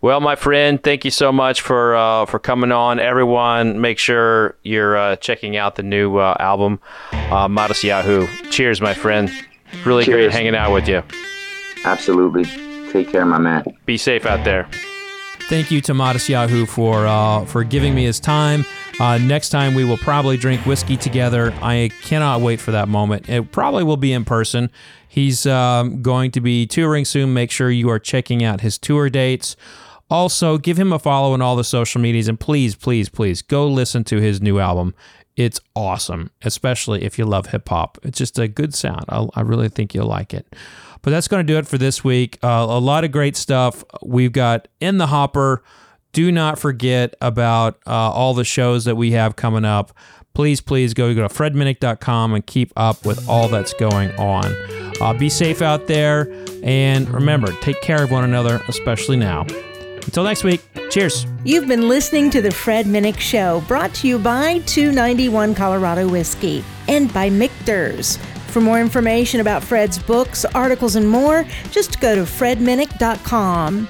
Well, 0.02 0.20
my 0.20 0.36
friend, 0.36 0.82
thank 0.82 1.06
you 1.06 1.12
so 1.12 1.32
much 1.32 1.62
for 1.62 1.96
uh, 1.96 2.26
for 2.26 2.40
coming 2.40 2.72
on. 2.72 3.00
Everyone, 3.00 3.82
make 3.82 4.00
sure 4.00 4.58
you're 4.64 4.98
uh, 4.98 5.16
checking 5.18 5.58
out 5.58 5.76
the 5.76 5.84
new 5.84 6.18
uh, 6.18 6.36
album, 6.40 6.80
uh, 7.12 7.48
Matisyahu. 7.48 8.52
Cheers, 8.52 8.82
my 8.82 8.96
friend. 8.96 9.32
Really 9.86 10.06
great 10.06 10.32
hanging 10.32 10.56
out 10.56 10.74
with 10.74 10.88
you. 10.88 11.04
Absolutely. 11.86 12.46
Take 12.92 13.12
care, 13.12 13.26
my 13.26 13.38
man. 13.38 13.64
Be 13.86 13.98
safe 13.98 14.26
out 14.26 14.44
there. 14.44 14.68
Thank 15.50 15.72
you 15.72 15.82
to 15.82 15.94
Matisyahu 15.94 16.68
for 16.68 17.06
uh, 17.06 17.46
for 17.46 17.64
giving 17.64 17.94
me 17.94 18.04
his 18.04 18.20
time. 18.20 18.66
Uh, 19.00 19.18
next 19.18 19.50
time 19.50 19.74
we 19.74 19.84
will 19.84 19.98
probably 19.98 20.38
drink 20.38 20.66
whiskey 20.66 20.98
together. 20.98 21.54
I 21.62 21.90
cannot 22.04 22.42
wait 22.42 22.60
for 22.60 22.72
that 22.72 22.88
moment. 22.88 23.30
It 23.30 23.52
probably 23.52 23.84
will 23.84 23.98
be 23.98 24.14
in 24.14 24.26
person. 24.26 24.70
He's 25.08 25.46
um, 25.46 26.02
going 26.02 26.32
to 26.32 26.42
be 26.42 26.68
touring 26.68 27.06
soon. 27.06 27.34
Make 27.34 27.52
sure 27.52 27.70
you 27.72 27.90
are 27.90 28.00
checking 28.00 28.44
out 28.44 28.62
his 28.62 28.78
tour 28.78 29.10
dates. 29.10 29.56
Also, 30.10 30.58
give 30.58 30.78
him 30.78 30.92
a 30.92 31.00
follow 31.00 31.34
on 31.34 31.42
all 31.42 31.56
the 31.56 31.64
social 31.64 32.02
medias, 32.02 32.28
and 32.28 32.40
please, 32.40 32.76
please, 32.76 33.08
please 33.10 33.42
go 33.42 33.66
listen 33.68 34.04
to 34.04 34.18
his 34.18 34.42
new 34.42 34.60
album. 34.60 34.94
It's 35.38 35.62
awesome, 35.76 36.32
especially 36.44 37.04
if 37.04 37.18
you 37.18 37.26
love 37.26 37.48
hip 37.48 37.70
hop. 37.70 37.98
It's 38.04 38.18
just 38.18 38.38
a 38.38 38.48
good 38.48 38.76
sound. 38.76 39.06
I, 39.08 39.26
I 39.36 39.42
really 39.42 39.70
think 39.70 39.96
you'll 39.96 40.08
like 40.08 40.34
it. 40.34 40.54
But 41.02 41.12
that's 41.12 41.28
going 41.28 41.46
to 41.46 41.54
do 41.54 41.58
it 41.58 41.66
for 41.66 41.78
this 41.78 42.04
week. 42.04 42.38
Uh, 42.44 42.66
a 42.70 42.80
lot 42.80 43.04
of 43.04 43.12
great 43.12 43.36
stuff 43.36 43.84
we've 44.04 44.34
got 44.34 44.68
in 44.80 44.98
the 44.98 45.08
hopper. 45.08 45.64
Do 46.14 46.32
not 46.32 46.60
forget 46.60 47.16
about 47.22 47.80
uh, 47.88 47.92
all 47.92 48.34
the 48.34 48.44
shows 48.44 48.86
that 48.86 48.96
we 48.96 49.12
have 49.12 49.36
coming 49.36 49.66
up. 49.66 49.92
Please, 50.34 50.62
please 50.62 50.94
go, 50.94 51.14
go 51.14 51.28
to 51.28 51.34
fredminnick.com 51.34 52.34
and 52.34 52.46
keep 52.46 52.72
up 52.76 53.06
with 53.06 53.28
all 53.28 53.48
that's 53.48 53.74
going 53.74 54.12
on. 54.18 54.54
Uh, 55.02 55.14
be 55.14 55.30
safe 55.30 55.62
out 55.62 55.88
there. 55.88 56.32
And 56.64 57.10
remember, 57.10 57.52
take 57.62 57.82
care 57.82 58.04
of 58.04 58.12
one 58.12 58.24
another, 58.24 58.62
especially 58.68 59.18
now. 59.18 59.46
Until 60.06 60.24
next 60.24 60.44
week, 60.44 60.62
cheers. 60.90 61.26
You've 61.44 61.68
been 61.68 61.88
listening 61.88 62.30
to 62.32 62.42
The 62.42 62.52
Fred 62.52 62.86
Minnick 62.86 63.20
Show, 63.20 63.62
brought 63.68 63.94
to 63.96 64.08
you 64.08 64.18
by 64.18 64.60
291 64.60 65.54
Colorado 65.56 66.08
Whiskey 66.10 66.64
and 66.88 67.14
by 67.14 67.30
Michter's. 67.30 68.18
For 68.48 68.62
more 68.62 68.82
information 68.82 69.40
about 69.40 69.64
Fred's 69.64 69.98
books, 69.98 70.44
articles, 70.46 70.96
and 70.96 71.08
more, 71.08 71.46
just 71.72 72.02
go 72.02 72.16
to 72.16 72.22
fredminnick.com. 72.24 73.88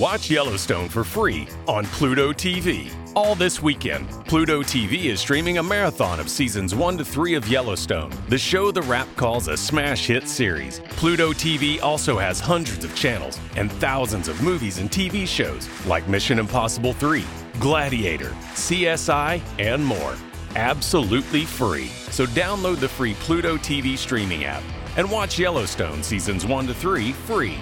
Watch 0.00 0.30
Yellowstone 0.30 0.88
for 0.88 1.04
free 1.04 1.46
on 1.68 1.84
Pluto 1.84 2.32
TV. 2.32 2.90
All 3.14 3.34
this 3.34 3.60
weekend, 3.60 4.08
Pluto 4.24 4.62
TV 4.62 5.04
is 5.04 5.20
streaming 5.20 5.58
a 5.58 5.62
marathon 5.62 6.18
of 6.18 6.30
seasons 6.30 6.74
1 6.74 6.96
to 6.96 7.04
3 7.04 7.34
of 7.34 7.46
Yellowstone, 7.46 8.10
the 8.30 8.38
show 8.38 8.70
The 8.70 8.80
Wrap 8.80 9.14
calls 9.16 9.48
a 9.48 9.58
smash 9.58 10.06
hit 10.06 10.26
series. 10.26 10.78
Pluto 10.88 11.34
TV 11.34 11.82
also 11.82 12.16
has 12.16 12.40
hundreds 12.40 12.82
of 12.82 12.94
channels 12.94 13.38
and 13.56 13.70
thousands 13.72 14.28
of 14.28 14.40
movies 14.42 14.78
and 14.78 14.90
TV 14.90 15.28
shows 15.28 15.68
like 15.84 16.08
Mission 16.08 16.38
Impossible 16.38 16.94
3, 16.94 17.22
Gladiator, 17.58 18.30
CSI, 18.54 19.42
and 19.58 19.84
more. 19.84 20.16
Absolutely 20.56 21.44
free. 21.44 21.88
So 22.08 22.24
download 22.24 22.80
the 22.80 22.88
free 22.88 23.12
Pluto 23.20 23.58
TV 23.58 23.98
streaming 23.98 24.44
app 24.44 24.62
and 24.96 25.10
watch 25.10 25.38
Yellowstone 25.38 26.02
seasons 26.02 26.46
1 26.46 26.68
to 26.68 26.74
3 26.74 27.12
free 27.12 27.58